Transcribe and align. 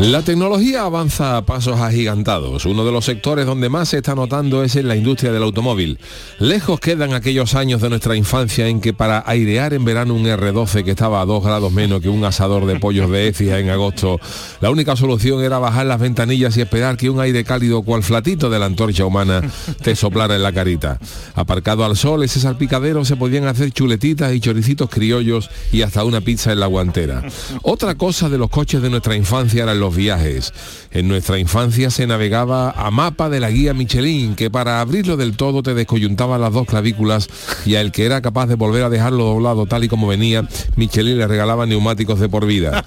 La 0.00 0.22
tecnología 0.22 0.82
avanza 0.82 1.36
a 1.36 1.44
pasos 1.44 1.80
agigantados. 1.80 2.66
Uno 2.66 2.84
de 2.84 2.92
los 2.92 3.04
sectores 3.04 3.46
donde 3.46 3.68
más 3.68 3.88
se 3.88 3.96
está 3.96 4.14
notando 4.14 4.62
es 4.62 4.76
en 4.76 4.86
la 4.86 4.94
industria 4.94 5.32
del 5.32 5.42
automóvil. 5.42 5.98
Lejos 6.38 6.78
quedan 6.78 7.14
aquellos 7.14 7.56
años 7.56 7.82
de 7.82 7.88
nuestra 7.88 8.14
infancia 8.14 8.68
en 8.68 8.80
que 8.80 8.94
para 8.94 9.24
airear 9.26 9.74
en 9.74 9.84
verano 9.84 10.14
un 10.14 10.24
R12 10.24 10.84
que 10.84 10.92
estaba 10.92 11.20
a 11.20 11.26
2 11.26 11.42
grados 11.42 11.72
menos 11.72 12.00
que 12.00 12.08
un 12.08 12.24
asador 12.24 12.64
de 12.66 12.78
pollos 12.78 13.10
de 13.10 13.26
Écija 13.26 13.58
en 13.58 13.70
agosto, 13.70 14.20
la 14.60 14.70
única 14.70 14.94
solución 14.94 15.42
era 15.42 15.58
bajar 15.58 15.86
las 15.86 15.98
ventanillas 15.98 16.56
y 16.56 16.60
esperar 16.60 16.96
que 16.96 17.10
un 17.10 17.18
aire 17.18 17.42
cálido 17.42 17.82
cual 17.82 18.04
flatito 18.04 18.50
de 18.50 18.58
la 18.60 18.66
antorcha 18.66 19.04
humana 19.04 19.42
te 19.82 19.96
soplara 19.96 20.36
en 20.36 20.44
la 20.44 20.52
carita. 20.52 21.00
Aparcado 21.34 21.84
al 21.84 21.96
sol, 21.96 22.22
ese 22.22 22.38
salpicadero 22.38 23.04
se 23.04 23.16
podían 23.16 23.48
hacer 23.48 23.72
chuletitas 23.72 24.32
y 24.32 24.38
choricitos 24.38 24.90
criollos 24.90 25.50
y 25.72 25.82
hasta 25.82 26.04
una 26.04 26.20
pizza 26.20 26.52
en 26.52 26.60
la 26.60 26.66
guantera. 26.66 27.24
Otra 27.62 27.96
cosa 27.96 28.28
de 28.28 28.38
los 28.38 28.48
coches 28.48 28.80
de 28.80 28.90
nuestra 28.90 29.16
infancia 29.16 29.64
eran 29.64 29.80
los 29.80 29.87
viajes. 29.94 30.52
En 30.90 31.08
nuestra 31.08 31.38
infancia 31.38 31.90
se 31.90 32.06
navegaba 32.06 32.70
a 32.70 32.90
mapa 32.90 33.28
de 33.28 33.40
la 33.40 33.50
guía 33.50 33.74
Michelin, 33.74 34.34
que 34.34 34.50
para 34.50 34.80
abrirlo 34.80 35.16
del 35.16 35.36
todo 35.36 35.62
te 35.62 35.74
descoyuntaba 35.74 36.38
las 36.38 36.52
dos 36.52 36.66
clavículas 36.66 37.28
y 37.66 37.76
al 37.76 37.92
que 37.92 38.06
era 38.06 38.22
capaz 38.22 38.46
de 38.46 38.54
volver 38.54 38.84
a 38.84 38.90
dejarlo 38.90 39.24
doblado 39.24 39.66
tal 39.66 39.84
y 39.84 39.88
como 39.88 40.06
venía, 40.06 40.46
Michelin 40.76 41.18
le 41.18 41.26
regalaba 41.26 41.66
neumáticos 41.66 42.20
de 42.20 42.28
por 42.28 42.46
vida. 42.46 42.84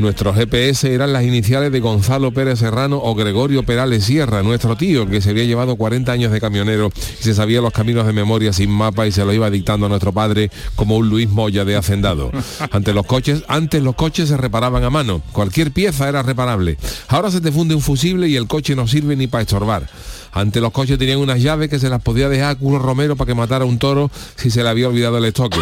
Nuestros 0.00 0.34
GPS 0.34 0.94
eran 0.94 1.12
las 1.12 1.24
iniciales 1.24 1.70
de 1.70 1.78
Gonzalo 1.78 2.32
Pérez 2.32 2.60
Serrano 2.60 2.98
o 3.02 3.14
Gregorio 3.14 3.64
Perales 3.64 4.02
Sierra, 4.02 4.42
nuestro 4.42 4.74
tío, 4.74 5.06
que 5.06 5.20
se 5.20 5.28
había 5.28 5.44
llevado 5.44 5.76
40 5.76 6.10
años 6.10 6.32
de 6.32 6.40
camionero 6.40 6.90
y 7.20 7.22
se 7.22 7.34
sabía 7.34 7.60
los 7.60 7.74
caminos 7.74 8.06
de 8.06 8.14
memoria 8.14 8.54
sin 8.54 8.70
mapa 8.70 9.06
y 9.06 9.12
se 9.12 9.26
lo 9.26 9.34
iba 9.34 9.50
dictando 9.50 9.84
a 9.84 9.88
nuestro 9.90 10.14
padre 10.14 10.50
como 10.74 10.96
un 10.96 11.10
Luis 11.10 11.28
Moya 11.28 11.66
de 11.66 11.76
hacendado. 11.76 12.32
Ante 12.70 12.94
los 12.94 13.04
coches, 13.04 13.44
antes 13.46 13.82
los 13.82 13.94
coches 13.94 14.30
se 14.30 14.38
reparaban 14.38 14.84
a 14.84 14.90
mano. 14.90 15.20
Cualquier 15.32 15.70
pieza 15.70 16.08
era 16.08 16.22
reparable. 16.22 16.78
Ahora 17.08 17.30
se 17.30 17.42
te 17.42 17.52
funde 17.52 17.74
un 17.74 17.82
fusible 17.82 18.26
y 18.26 18.36
el 18.36 18.48
coche 18.48 18.74
no 18.74 18.88
sirve 18.88 19.16
ni 19.16 19.26
para 19.26 19.42
estorbar. 19.42 19.86
Antes 20.32 20.62
los 20.62 20.72
coches 20.72 20.98
tenían 20.98 21.18
unas 21.18 21.42
llaves 21.42 21.68
que 21.68 21.78
se 21.78 21.90
las 21.90 22.00
podía 22.00 22.30
dejar 22.30 22.52
a 22.52 22.54
Culo 22.54 22.78
Romero 22.78 23.16
para 23.16 23.26
que 23.26 23.34
matara 23.34 23.66
a 23.66 23.68
un 23.68 23.78
toro 23.78 24.10
si 24.36 24.50
se 24.50 24.62
le 24.62 24.70
había 24.70 24.88
olvidado 24.88 25.18
el 25.18 25.26
estoque. 25.26 25.60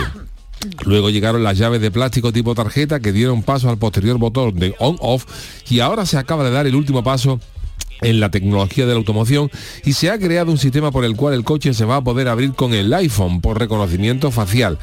Luego 0.85 1.11
llegaron 1.11 1.45
las 1.45 1.59
llaves 1.59 1.81
de 1.81 1.91
plástico 1.91 2.33
tipo 2.33 2.55
tarjeta 2.55 3.01
que 3.01 3.13
dieron 3.13 3.43
paso 3.43 3.71
al 3.71 3.79
posterior 3.79 4.19
botón 4.19 4.57
de 4.57 4.75
on-off 4.79 5.25
y 5.71 5.81
ahora 5.81 6.07
se 6.07 6.19
acaba 6.19 6.45
de 6.45 6.51
dar 6.51 6.67
el 6.67 6.75
último 6.75 7.03
paso 7.03 7.41
en 8.01 8.21
la 8.21 8.31
tecnología 8.31 8.87
de 8.87 8.93
la 8.93 8.99
automoción 8.99 9.51
y 9.85 9.93
se 9.93 10.11
ha 10.11 10.19
creado 10.19 10.51
un 10.51 10.59
sistema 10.59 10.91
por 10.91 11.05
el 11.05 11.17
cual 11.17 11.35
el 11.35 11.45
coche 11.45 11.75
se 11.75 11.85
va 11.85 11.97
a 11.97 12.05
poder 12.05 12.29
abrir 12.29 12.53
con 12.55 12.73
el 12.75 12.93
iPhone 12.95 13.41
por 13.41 13.59
reconocimiento 13.59 14.31
facial. 14.31 14.79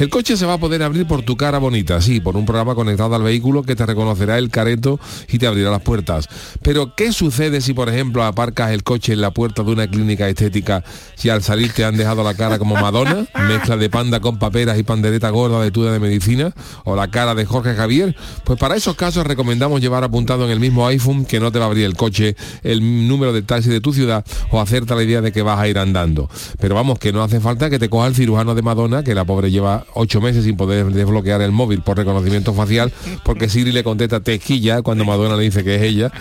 El 0.00 0.08
coche 0.08 0.38
se 0.38 0.46
va 0.46 0.54
a 0.54 0.58
poder 0.58 0.82
abrir 0.82 1.06
por 1.06 1.20
tu 1.20 1.36
cara 1.36 1.58
bonita, 1.58 2.00
sí, 2.00 2.20
por 2.20 2.34
un 2.34 2.46
programa 2.46 2.74
conectado 2.74 3.14
al 3.14 3.22
vehículo 3.22 3.64
que 3.64 3.76
te 3.76 3.84
reconocerá 3.84 4.38
el 4.38 4.48
careto 4.48 4.98
y 5.28 5.36
te 5.36 5.46
abrirá 5.46 5.70
las 5.70 5.82
puertas. 5.82 6.26
Pero, 6.62 6.94
¿qué 6.96 7.12
sucede 7.12 7.60
si, 7.60 7.74
por 7.74 7.90
ejemplo, 7.90 8.24
aparcas 8.24 8.70
el 8.70 8.82
coche 8.82 9.12
en 9.12 9.20
la 9.20 9.30
puerta 9.30 9.62
de 9.62 9.72
una 9.72 9.88
clínica 9.88 10.26
estética 10.26 10.82
y 11.22 11.28
al 11.28 11.42
salir 11.42 11.74
te 11.74 11.84
han 11.84 11.98
dejado 11.98 12.24
la 12.24 12.32
cara 12.32 12.58
como 12.58 12.76
Madonna, 12.76 13.26
mezcla 13.46 13.76
de 13.76 13.90
panda 13.90 14.20
con 14.20 14.38
paperas 14.38 14.78
y 14.78 14.84
pandereta 14.84 15.28
gorda 15.28 15.60
de 15.62 15.70
tuya 15.70 15.92
de 15.92 16.00
medicina, 16.00 16.54
o 16.84 16.96
la 16.96 17.10
cara 17.10 17.34
de 17.34 17.44
Jorge 17.44 17.74
Javier? 17.74 18.16
Pues 18.44 18.58
para 18.58 18.76
esos 18.76 18.96
casos 18.96 19.26
recomendamos 19.26 19.82
llevar 19.82 20.02
apuntado 20.02 20.46
en 20.46 20.50
el 20.50 20.60
mismo 20.60 20.86
iPhone 20.86 21.26
que 21.26 21.40
no 21.40 21.52
te 21.52 21.58
va 21.58 21.66
a 21.66 21.68
abrir 21.68 21.84
el 21.84 21.94
coche 21.94 22.36
el 22.62 23.06
número 23.06 23.34
de 23.34 23.42
taxi 23.42 23.68
de 23.68 23.82
tu 23.82 23.92
ciudad 23.92 24.24
o 24.50 24.62
hacerte 24.62 24.94
la 24.94 25.02
idea 25.02 25.20
de 25.20 25.30
que 25.30 25.42
vas 25.42 25.58
a 25.58 25.68
ir 25.68 25.78
andando. 25.78 26.30
Pero 26.58 26.74
vamos, 26.74 26.98
que 26.98 27.12
no 27.12 27.22
hace 27.22 27.38
falta 27.38 27.68
que 27.68 27.78
te 27.78 27.90
coja 27.90 28.06
el 28.06 28.14
cirujano 28.14 28.54
de 28.54 28.62
Madonna, 28.62 29.04
que 29.04 29.14
la 29.14 29.26
pobre 29.26 29.50
lleva 29.50 29.84
ocho 29.94 30.20
meses 30.20 30.44
sin 30.44 30.56
poder 30.56 30.86
desbloquear 30.86 31.42
el 31.42 31.52
móvil 31.52 31.82
por 31.82 31.96
reconocimiento 31.96 32.54
facial, 32.54 32.92
porque 33.24 33.48
Siri 33.48 33.72
le 33.72 33.84
contesta 33.84 34.20
tequilla 34.20 34.82
cuando 34.82 35.04
Madonna 35.04 35.36
le 35.36 35.44
dice 35.44 35.64
que 35.64 35.76
es 35.76 35.82
ella. 35.82 36.12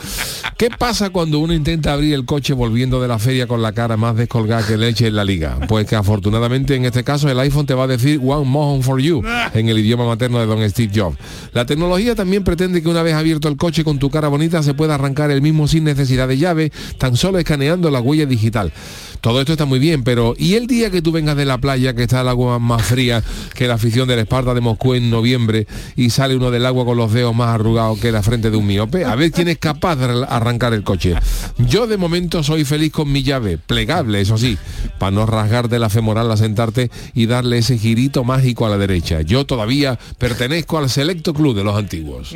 ¿Qué 0.57 0.69
pasa 0.69 1.09
cuando 1.09 1.39
uno 1.39 1.53
intenta 1.53 1.93
abrir 1.93 2.13
el 2.13 2.25
coche 2.25 2.53
volviendo 2.53 3.01
de 3.01 3.07
la 3.07 3.19
feria 3.19 3.47
con 3.47 3.61
la 3.61 3.71
cara 3.71 3.95
más 3.97 4.15
descolgada 4.15 4.65
que 4.65 4.77
leche 4.77 5.07
en 5.07 5.15
la 5.15 5.23
liga? 5.23 5.57
Pues 5.67 5.87
que 5.87 5.95
afortunadamente 5.95 6.75
en 6.75 6.85
este 6.85 7.03
caso 7.03 7.29
el 7.29 7.39
iPhone 7.39 7.65
te 7.65 7.73
va 7.73 7.85
a 7.85 7.87
decir 7.87 8.19
One 8.23 8.45
Mohon 8.45 8.83
for 8.83 8.99
You 8.99 9.23
en 9.53 9.69
el 9.69 9.79
idioma 9.79 10.05
materno 10.05 10.39
de 10.39 10.45
Don 10.45 10.69
Steve 10.69 10.91
Jobs. 10.93 11.17
La 11.53 11.65
tecnología 11.65 12.15
también 12.15 12.43
pretende 12.43 12.81
que 12.81 12.89
una 12.89 13.03
vez 13.03 13.13
abierto 13.13 13.47
el 13.47 13.57
coche 13.57 13.83
con 13.83 13.99
tu 13.99 14.09
cara 14.09 14.27
bonita 14.27 14.61
se 14.63 14.73
pueda 14.73 14.95
arrancar 14.95 15.31
el 15.31 15.41
mismo 15.41 15.67
sin 15.67 15.83
necesidad 15.83 16.27
de 16.27 16.37
llave, 16.37 16.71
tan 16.97 17.15
solo 17.15 17.39
escaneando 17.39 17.89
la 17.89 18.01
huella 18.01 18.25
digital. 18.25 18.73
Todo 19.21 19.41
esto 19.41 19.51
está 19.51 19.65
muy 19.65 19.79
bien, 19.79 20.03
pero 20.03 20.33
¿y 20.37 20.55
el 20.55 20.67
día 20.67 20.89
que 20.89 21.01
tú 21.01 21.11
vengas 21.11 21.35
de 21.35 21.45
la 21.45 21.57
playa, 21.57 21.93
que 21.93 22.03
está 22.03 22.21
el 22.21 22.29
agua 22.29 22.59
más 22.59 22.83
fría 22.83 23.23
que 23.53 23.67
la 23.67 23.73
afición 23.73 24.07
del 24.07 24.19
Esparta 24.19 24.53
de 24.53 24.61
Moscú 24.61 24.93
en 24.93 25.09
noviembre 25.09 25.67
y 25.95 26.09
sale 26.09 26.35
uno 26.35 26.51
del 26.51 26.65
agua 26.65 26.85
con 26.85 26.97
los 26.97 27.11
dedos 27.11 27.35
más 27.35 27.49
arrugados 27.49 27.99
que 27.99 28.11
la 28.11 28.23
frente 28.23 28.49
de 28.49 28.57
un 28.57 28.65
miope? 28.65 29.03
A 29.03 29.15
ver 29.15 29.31
quién 29.31 29.49
es 29.49 29.57
capaz 29.57 29.97
de 29.97 30.25
arrancar 30.27 30.73
el 30.73 30.83
coche. 30.83 31.15
Yo 31.57 31.87
de 31.87 31.97
momento 31.97 32.43
soy 32.43 32.63
feliz 32.63 32.91
con 32.91 33.11
mi 33.11 33.23
llave, 33.23 33.57
plegable, 33.57 34.21
eso 34.21 34.37
sí, 34.37 34.57
para 34.97 35.11
no 35.11 35.25
rasgar 35.25 35.67
de 35.67 35.79
la 35.79 35.89
femoral 35.89 36.31
a 36.31 36.37
sentarte 36.37 36.89
y 37.13 37.25
darle 37.25 37.57
ese 37.57 37.77
girito 37.77 38.23
mágico 38.23 38.65
a 38.65 38.69
la 38.69 38.77
derecha. 38.77 39.21
Yo 39.21 39.45
todavía 39.45 39.99
pertenezco 40.17 40.77
al 40.77 40.89
selecto 40.89 41.33
club 41.33 41.55
de 41.55 41.63
los 41.63 41.75
antiguos. 41.75 42.35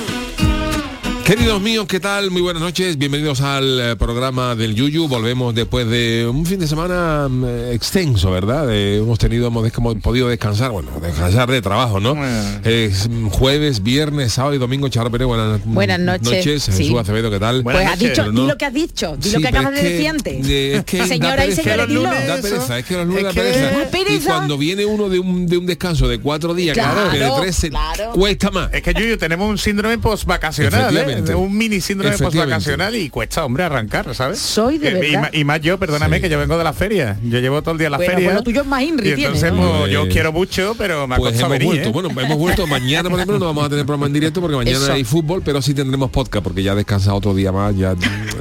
Queridos 1.25 1.61
míos, 1.61 1.85
¿qué 1.87 1.99
tal? 2.01 2.29
Muy 2.29 2.41
buenas 2.41 2.61
noches, 2.61 2.97
bienvenidos 2.97 3.39
al 3.39 3.79
eh, 3.79 3.95
programa 3.95 4.53
del 4.55 4.75
Yuyu. 4.75 5.07
Volvemos 5.07 5.55
después 5.55 5.87
de 5.87 6.27
un 6.27 6.45
fin 6.45 6.59
de 6.59 6.67
semana 6.67 7.27
mm, 7.29 7.45
eh, 7.47 7.73
extenso, 7.73 8.31
¿verdad? 8.31 8.69
Eh, 8.69 8.97
hemos 8.97 9.17
tenido, 9.17 9.47
hemos, 9.47 9.71
hemos 9.73 9.95
podido 9.99 10.27
descansar, 10.27 10.71
bueno, 10.71 10.89
descansar 11.01 11.49
de 11.49 11.61
trabajo, 11.61 12.01
¿no? 12.01 12.17
Es 12.65 13.07
mm, 13.07 13.27
jueves, 13.29 13.81
viernes, 13.81 14.33
sábado 14.33 14.55
y 14.55 14.57
domingo. 14.57 14.89
Charo 14.89 15.09
Pérez, 15.09 15.27
buenas, 15.27 15.61
Buenas 15.63 15.99
noches. 15.99 16.43
Jesús 16.43 16.75
Sí. 16.75 16.93
Acevedo, 16.97 17.29
¿qué 17.31 17.39
tal? 17.39 17.63
Pues 17.63 17.77
has 17.87 17.99
dicho, 17.99 18.13
Pero 18.17 18.31
di 18.31 18.35
no- 18.37 18.47
lo 18.47 18.57
que 18.57 18.65
has 18.65 18.73
dicho, 18.73 19.15
di 19.15 19.29
Sí, 19.29 19.35
lo 19.35 19.41
que 19.41 19.47
acabas 19.47 19.73
es 19.77 19.83
de 19.83 19.89
decir 19.89 20.07
antes. 20.09 20.47
de- 20.47 20.75
es 20.77 20.83
que 20.83 21.05
Señora 21.07 21.45
y 21.45 21.55
pereza. 21.55 21.61
señores. 21.85 22.27
Da 22.27 22.41
pereza, 22.41 22.79
es 22.79 22.85
que 22.85 22.93
los 22.97 23.05
lunes 23.07 23.19
Es 23.19 23.23
da 23.25 23.31
que- 23.33 23.39
pereza. 23.41 23.77
Da 23.79 23.85
pereza. 23.89 24.13
Y 24.15 24.19
cuando 24.25 24.57
viene 24.57 24.85
uno 24.85 25.07
de 25.07 25.19
un, 25.19 25.47
de 25.47 25.57
un 25.57 25.65
descanso 25.65 26.07
de 26.09 26.19
cuatro 26.19 26.53
días, 26.53 26.73
Claro, 26.75 27.09
que 27.11 27.19
de 27.19 27.31
tres 27.39 27.67
claro. 27.69 28.11
cuesta 28.11 28.51
más. 28.51 28.73
Es 28.73 28.81
que 28.81 28.93
Yuyu 28.93 29.17
tenemos 29.17 29.49
un 29.49 29.57
síndrome 29.57 29.97
post 29.99 30.25
vacacional. 30.25 31.20
Efectivamente. 31.21 31.35
Un 31.51 31.57
mini 31.57 31.81
síndrome 31.81 32.15
Efectivamente. 32.15 32.55
postovacacional 32.55 32.95
y 32.95 33.09
cuesta, 33.09 33.45
hombre, 33.45 33.63
arrancar, 33.63 34.13
¿sabes? 34.15 34.39
Soy 34.39 34.77
de 34.77 34.89
y, 34.89 34.93
verdad. 34.93 35.21
ma- 35.21 35.29
y 35.31 35.43
más 35.43 35.61
yo, 35.61 35.77
perdóname, 35.77 36.17
Sí. 36.17 36.21
que 36.23 36.29
yo 36.29 36.39
vengo 36.39 36.57
de 36.57 36.63
la 36.63 36.73
feria. 36.73 37.17
Yo 37.23 37.39
llevo 37.39 37.61
todo 37.61 37.73
el 37.73 37.77
día 37.79 37.89
la 37.89 37.97
Bueno, 37.97 38.11
feria. 38.13 38.27
pues 38.27 38.35
lo 38.37 38.43
tuyo 38.43 38.61
es 38.61 38.67
más 38.67 38.81
Inri, 38.83 39.09
y 39.09 39.11
entonces, 39.13 39.41
tiene, 39.41 39.57
pues, 39.57 39.69
¿no? 39.79 39.87
yo 39.87 40.01
os 40.03 40.07
Eh, 40.07 40.11
quiero 40.11 40.31
mucho, 40.31 40.75
pero 40.77 41.07
me 41.07 41.15
ha 41.15 41.17
Pues 41.17 41.31
costado 41.33 41.53
hemos 41.53 41.59
venir, 41.59 41.67
vuelto, 41.83 41.89
¿eh? 41.89 41.91
bueno, 42.09 42.21
hemos 42.21 42.37
vuelto 42.37 42.67
mañana 42.67 43.09
por 43.09 43.19
ejemplo 43.19 43.39
no 43.39 43.45
vamos 43.45 43.65
a 43.65 43.69
tener 43.69 43.85
programa 43.85 44.07
en 44.07 44.13
directo 44.13 44.41
porque 44.41 44.55
mañana 44.55 44.77
Eso. 44.77 44.93
hay 44.93 45.03
fútbol, 45.03 45.41
pero 45.43 45.61
sí 45.61 45.73
tendremos 45.73 46.09
podcast 46.09 46.43
porque 46.43 46.63
ya 46.63 46.75
descansa 46.75 47.13
otro 47.13 47.33
día 47.33 47.51
más, 47.51 47.75
ya, 47.75 47.95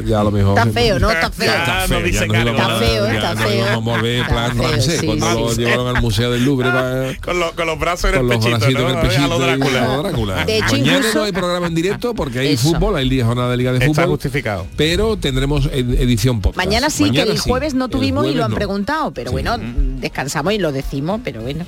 ya 0.06 0.20
a 0.20 0.24
lo 0.24 0.30
mejor. 0.30 0.58
Está 0.58 0.70
feo, 0.72 0.98
¿no? 0.98 1.10
Está 1.10 1.30
feo. 1.30 1.52
Está 1.52 1.86
no 1.88 2.00
feo, 2.00 2.10
Está 2.10 2.78
feo, 2.78 3.06
está 3.06 3.54
íbamos 3.54 3.98
a 4.02 4.06
Está 4.06 4.28
plan 4.28 4.58
Ramsés, 4.58 5.02
cuando 5.04 5.30
lo 5.34 5.52
llevaron 5.54 5.96
al 5.96 6.02
Museo 6.02 6.30
del 6.30 6.44
Louvre 6.44 6.70
para- 6.70 7.16
Con, 7.20 7.38
lo- 7.40 7.52
con 7.52 7.66
los 7.66 7.78
brazos 7.78 8.12
en 8.12 8.20
el 8.20 8.28
pechito, 8.28 8.48
¿no? 8.48 8.86
a 8.88 9.26
lo 9.28 9.36
y 9.36 10.02
Drácula. 10.02 10.44
De 10.44 10.56
hecho, 10.58 10.72
Mañana 10.72 10.98
incluso- 10.98 11.18
no 11.18 11.24
hay 11.24 11.32
programa 11.32 11.66
en 11.66 11.74
directo 11.74 12.14
porque 12.14 12.38
hay. 12.40 12.52
Fútbol, 12.60 12.96
hay 12.96 13.08
día 13.08 13.24
jornada 13.24 13.50
de 13.50 13.56
Liga 13.56 13.72
de 13.72 13.78
Está 13.78 13.88
Fútbol. 14.02 14.06
justificado. 14.16 14.66
Pero 14.76 15.16
tendremos 15.16 15.66
ed- 15.72 16.00
edición 16.00 16.40
podcast. 16.40 16.64
Mañana 16.66 16.90
sí, 16.90 17.10
que 17.10 17.22
el 17.22 17.38
sí. 17.38 17.48
jueves 17.48 17.74
no 17.74 17.88
tuvimos 17.88 18.26
y 18.26 18.34
lo 18.34 18.44
han 18.44 18.50
no. 18.50 18.56
preguntado, 18.56 19.12
pero 19.12 19.30
Sí. 19.30 19.32
bueno, 19.32 19.56
descansamos 19.58 20.52
y 20.52 20.58
lo 20.58 20.72
decimos, 20.72 21.20
pero 21.24 21.42
bueno. 21.42 21.64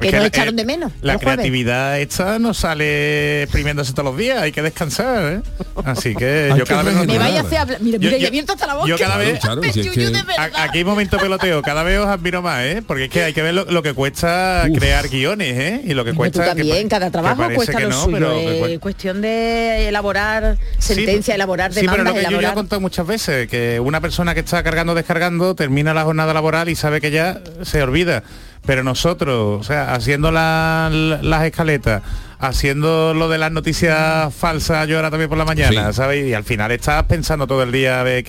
Que 0.00 0.08
Es 0.08 0.12
nos 0.14 0.22
la- 0.22 0.26
echaron 0.28 0.54
eh, 0.54 0.56
de 0.56 0.64
menos. 0.64 0.92
La 1.02 1.18
creatividad 1.18 2.00
esta 2.00 2.38
no 2.40 2.52
sale 2.52 3.44
exprimiéndose 3.44 3.92
todos 3.92 4.06
los 4.06 4.16
días, 4.18 4.42
hay 4.42 4.50
que 4.50 4.60
descansar, 4.60 5.34
¿eh? 5.34 5.40
Así 5.84 6.14
que 6.16 6.52
yo 6.58 6.64
cada 6.64 6.82
vez... 6.82 6.94
Me 7.06 7.16
vaya 7.18 7.40
a 7.40 7.42
hacer 7.44 7.58
hablar. 7.58 7.78
Mira, 7.80 7.98
mira, 7.98 8.16
y 8.16 8.20
yo- 8.22 8.26
abierto 8.28 8.52
hasta 8.54 8.66
la 8.66 8.74
boca. 8.74 8.88
yo 8.88 8.98
cada 8.98 9.16
vez- 9.18 9.38
Claro, 9.38 9.62
si 9.62 9.80
es 9.80 9.88
que-. 9.90 10.12
A- 10.36 10.64
Aquí 10.64 10.82
momento 10.84 11.16
peloteo, 11.18 11.62
cada 11.62 11.84
vez 11.84 11.98
os 12.00 12.06
admiro 12.08 12.42
más, 12.42 12.62
¿eh? 12.64 12.82
Porque 12.84 13.04
es 13.04 13.10
que 13.10 13.22
hay 13.22 13.32
que 13.32 13.42
ver 13.42 13.54
lo, 13.54 13.64
lo 13.66 13.82
que 13.84 13.92
cuesta 13.94 14.64
Uf. 14.68 14.76
crear 14.78 15.08
guiones, 15.08 15.56
¿eh? 15.58 15.80
Y 15.84 15.94
lo 15.94 16.04
que 16.04 16.10
tú 16.10 16.16
cuesta... 16.16 16.42
que 16.42 16.48
también, 16.48 16.88
cada 16.88 17.10
trabajo 17.12 17.44
cuesta 17.54 17.78
lo 17.78 17.90
no, 17.90 18.02
suyo. 18.04 18.16
pero 18.16 18.30
que 18.34 18.52
Es 18.54 18.58
cuesta- 18.58 18.80
cuestión 18.80 19.20
de 19.22 19.88
elaborar 19.88 20.33
sentencia, 20.78 21.34
elaborar 21.34 21.72
Sí, 21.72 21.80
pero 21.80 21.92
demandas, 21.92 22.14
lo 22.14 22.18
que 22.18 22.22
yo 22.22 22.22
ya 22.22 22.28
he 22.28 22.38
elaborar... 22.38 22.54
contado 22.54 22.80
muchas 22.80 23.06
veces, 23.06 23.48
que 23.48 23.80
una 23.80 24.00
persona 24.00 24.34
que 24.34 24.40
está 24.40 24.62
cargando, 24.62 24.94
descargando, 24.94 25.54
termina 25.54 25.94
la 25.94 26.04
jornada 26.04 26.32
laboral 26.34 26.68
y 26.68 26.74
sabe 26.76 27.00
que 27.00 27.10
ya 27.10 27.40
se 27.62 27.82
olvida. 27.82 28.22
Pero 28.66 28.82
nosotros, 28.82 29.60
o 29.60 29.64
sea, 29.64 29.94
haciendo 29.94 30.30
la- 30.32 30.88
la- 30.90 31.22
las 31.22 31.44
escaletas, 31.44 32.02
haciendo 32.38 33.14
lo 33.14 33.28
de 33.28 33.38
las 33.38 33.52
noticias 33.52 34.32
falsas 34.34 34.86
yo 34.88 34.96
ahora 34.96 35.10
también 35.10 35.28
por 35.28 35.38
la 35.38 35.44
mañana, 35.44 35.88
Sí. 35.92 35.96
¿sabes? 35.96 36.26
Y 36.26 36.34
al 36.34 36.44
final 36.44 36.70
estás 36.72 37.02
pensando 37.04 37.46
todo 37.46 37.62
el 37.62 37.72
día 37.72 38.00
a 38.00 38.02
ver 38.02 38.24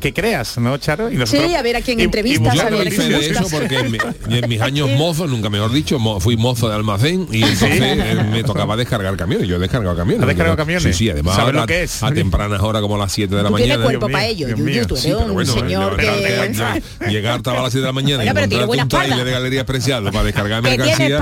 qué 0.00 0.12
creas, 0.14 0.58
¿no, 0.58 0.76
Charo? 0.78 1.10
Y 1.10 1.26
Sí, 1.26 1.38
a 1.54 1.62
ver 1.62 1.76
a 1.76 1.80
quién 1.82 1.98
y- 1.98 2.02
y 2.02 2.04
entrevistas, 2.06 2.54
muchas 2.54 2.66
a 2.66 2.70
Yo 2.70 2.78
ver 2.78 2.88
a 2.88 2.90
quién 2.90 3.08
de 3.10 3.26
eso 3.30 3.44
porque 3.50 3.76
en, 3.78 3.90
mi- 3.92 3.98
y 4.30 4.38
en 4.38 4.48
mis 4.48 4.60
años 4.60 4.90
mozos, 4.90 5.28
nunca 5.30 5.50
mejor 5.50 5.72
dicho, 5.72 5.98
mo- 5.98 6.20
fui 6.20 6.36
mozo 6.36 6.68
de 6.68 6.74
almacén 6.74 7.26
y 7.32 7.42
entonces 7.42 7.80
eh, 7.80 8.24
me 8.30 8.42
tocaba 8.44 8.76
descargar 8.76 9.16
camiones. 9.16 9.48
Yo 9.48 9.56
he 9.56 9.58
descargado 9.58 9.96
camiones. 9.96 10.22
¿Has 10.22 10.28
descargado 10.28 10.56
camiones? 10.56 10.82
Sí, 10.82 10.92
sí, 10.92 11.10
además 11.10 11.36
¿Sabes 11.36 11.54
a, 11.56 11.60
lo 11.60 11.66
que 11.66 11.82
es? 11.82 12.02
a 12.02 12.10
tempranas 12.12 12.60
horas 12.62 12.82
como 12.82 12.96
a 12.96 12.98
las 12.98 13.12
7 13.12 13.34
de 13.34 13.42
la 13.42 13.48
Tú 13.48 13.54
mañana. 13.54 13.82
cuerpo 13.82 14.06
Dios 14.08 14.12
para 14.12 14.26
ello, 14.26 14.46
tú 14.54 14.94
eres 14.96 15.04
pero 15.04 15.18
un 15.26 15.32
bueno, 15.34 15.52
señor 15.52 15.96
levantarte- 16.00 16.82
que... 17.00 17.10
llegar 17.10 17.36
estaba 17.38 17.58
a 17.60 17.62
las 17.62 17.72
7 17.72 17.80
de 17.82 17.86
la 17.86 17.92
mañana 17.92 18.24
y 18.24 18.28
pero 18.32 18.48
tiene 18.48 18.64
buena 18.66 18.82
un 18.84 18.88
trailer 18.88 19.24
de 19.24 19.30
Galería 19.32 19.66
Preciado 19.66 20.10
para 20.10 20.24
descargar 20.24 20.62
Que 20.62 20.70
tiene 20.70 20.84
mercancía 20.84 21.18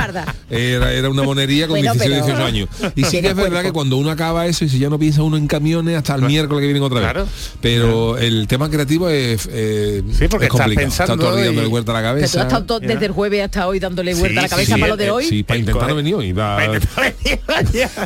era, 0.51 0.93
era 0.93 1.09
una 1.11 1.23
monería 1.23 1.67
con 1.67 1.79
Bueno, 1.79 1.93
16 1.93 2.11
pero- 2.23 2.27
18 2.27 2.45
años. 2.47 2.69
Y 2.97 3.05
sí 3.05 3.11
Tiene 3.11 3.29
que 3.29 3.31
es 3.31 3.37
verdad 3.37 3.51
cuerpo. 3.51 3.69
que 3.69 3.73
cuando 3.73 3.97
uno 3.97 4.11
acaba 4.11 4.47
eso 4.47 4.65
y 4.65 4.69
si 4.69 4.79
ya 4.79 4.89
no 4.89 4.99
piensa 4.99 5.23
uno 5.23 5.37
en 5.37 5.47
camiones 5.47 5.97
hasta 5.97 6.15
el 6.17 6.23
miércoles 6.23 6.61
que 6.63 6.67
vienen 6.67 6.83
otra 6.83 7.01
vez. 7.01 7.09
Claro. 7.11 7.27
Pero 8.15 8.19
el 8.19 8.47
tema 8.49 8.69
creativo 8.71 9.09
es, 9.09 9.49
eh, 9.53 10.03
Sí, 10.13 10.27
porque 10.29 10.47
es 10.47 10.51
estás 10.53 10.61
complicado. 10.63 10.75
pensando 10.75 11.13
Está 11.15 11.17
todo 11.25 11.31
el 11.31 11.37
día 11.37 11.47
dándole 11.47 11.67
y- 11.67 11.71
vuelta 11.71 11.93
a 11.93 11.95
la 11.95 12.01
Pero 12.01 12.13
tú 12.15 12.19
cabeza. 12.21 12.41
has 12.41 12.47
estado 12.47 12.65
todo- 12.65 12.81
desde 12.81 13.07
el 13.07 13.13
jueves 13.13 13.45
hasta 13.45 13.67
hoy 13.69 13.79
dándole 13.79 14.15
vuelta 14.15 14.33
Sí, 14.33 14.39
a 14.39 14.43
la 14.43 14.49
cabeza 14.49 14.75
sí, 14.75 14.81
para 14.81 14.91
lo 14.93 14.97
de 14.97 15.11
hoy. 15.11 15.25
Sí, 15.27 15.43
para 15.43 15.55
El 15.57 15.61
intentar 15.69 15.95
venir 15.95 16.15
hoy. 16.15 16.33
va- 16.33 16.65
En 16.65 16.71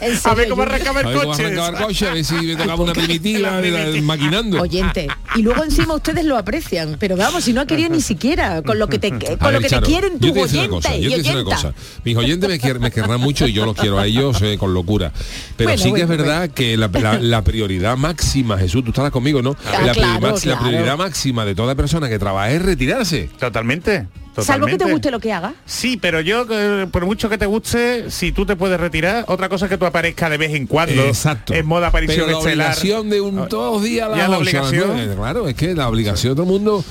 En 0.01 0.19
a 0.25 0.35
ver 0.35 0.49
cómo 0.49 0.62
arrancaba 0.62 1.01
a 1.01 1.03
el 1.03 1.09
ver 1.09 1.17
cómo 1.19 1.31
coche. 1.33 1.45
arrancaba 1.45 1.69
el 1.79 1.85
coche, 1.85 2.09
a 2.09 2.12
ver 2.15 2.25
si 2.25 2.35
me 2.35 2.56
tocaba 2.56 2.83
una 2.83 2.93
primitiva, 2.93 3.61
maquinando. 4.03 4.61
Oyente. 4.61 5.09
Y 5.37 5.43
luego 5.43 5.65
encima 5.65 5.95
ustedes 5.95 6.25
lo 6.25 6.37
aprecian. 6.37 6.97
Pero 6.99 7.17
vamos, 7.17 7.45
si 7.45 7.53
no 7.53 7.61
ha 7.61 7.67
querido 7.67 7.89
ni 7.91 8.01
siquiera 8.01 8.62
con 8.62 8.79
lo 8.79 8.89
que 8.89 8.99
te, 8.99 9.09
A 9.15 9.19
con 9.19 9.21
ver, 9.41 9.53
lo 9.55 9.61
que 9.61 9.69
Charo, 9.69 9.87
te 9.87 9.93
quieren 9.93 10.12
yo 10.21 10.29
tus 10.33 10.37
a 10.39 10.43
oyentes 10.43 10.69
cosa, 10.71 10.89
yo 10.97 11.01
te 11.01 11.05
voy 11.06 11.15
a 11.15 11.17
decir 11.19 11.33
una 11.37 11.45
cosa. 11.45 11.75
Mis 12.05 12.17
oyentes 12.17 12.49
me, 12.81 12.91
querrán 12.91 13.21
mucho 13.21 13.47
y 13.47 13.53
yo 13.53 13.65
los 13.65 13.77
quiero 13.77 13.99
a 13.99 14.06
ellos 14.06 14.41
eh, 14.43 14.56
con 14.59 14.75
locura. 14.75 15.12
Pero 15.56 15.71
Bueno, 15.71 15.83
sí 15.83 15.93
que 15.93 16.01
es 16.03 16.06
bueno, 16.06 16.23
verdad 16.23 16.51
que 16.51 16.77
la, 16.77 16.89
la- 16.89 17.19
la 17.19 17.43
prioridad 17.43 17.97
máxima, 17.97 18.59
Jesús, 18.59 18.83
tú 18.85 18.91
estarás 18.91 19.11
conmigo, 19.11 19.43
¿no? 19.43 19.56
La, 19.85 19.94
claro, 19.94 20.20
max- 20.20 20.44
la 20.46 20.58
prioridad 20.58 20.96
máxima 20.96 21.44
de 21.44 21.55
toda 21.55 21.75
persona 21.75 22.08
que 22.08 22.19
trabaja 22.19 22.50
es 22.50 22.62
retirarse. 22.62 23.31
Totalmente. 23.38 24.06
Salvo 24.41 24.67
que 24.67 24.76
te 24.76 24.85
guste 24.91 25.12
lo 25.12 25.20
que 25.20 25.32
haga. 25.32 25.55
Sí, 25.64 25.96
pero 25.96 26.20
yo, 26.20 26.44
eh, 26.50 26.88
por 26.91 27.06
mucho 27.06 27.29
que 27.29 27.38
te 27.38 27.46
guste, 27.46 28.11
si 28.11 28.32
tú 28.32 28.44
te 28.44 28.56
puedes 28.56 28.81
retirar, 28.81 29.25
otra 29.29 29.49
cosa 29.49 29.67
es 29.67 29.70
que 29.70 29.79
tú 29.79 29.87
aparezcas 29.87 30.29
de 30.29 30.38
vez 30.38 30.52
en 30.55 30.67
cuando. 30.67 31.02
Exacto. 31.05 31.55
En 31.55 31.64
modo 31.67 31.87
aparición 31.87 32.26
Pero 32.26 32.32
la 32.32 32.38
estelar. 32.38 32.67
obligación 32.70 33.11
de 33.11 33.20
un 33.20 33.49
todos 33.49 33.75
los 33.75 33.82
días 33.85 34.08
a 34.11 34.17
Ya 34.17 34.17
la 34.17 34.25
8, 34.25 34.26
a 34.26 34.31
las 34.31 34.38
obligación. 34.73 34.91
9, 34.96 35.14
Claro, 35.17 35.49
es 35.49 35.55
que 35.55 35.75
la 35.75 35.88
obligación 35.88 36.32
de 36.32 36.43
todo 36.43 36.46
el 36.46 36.50
mundo. 36.52 36.85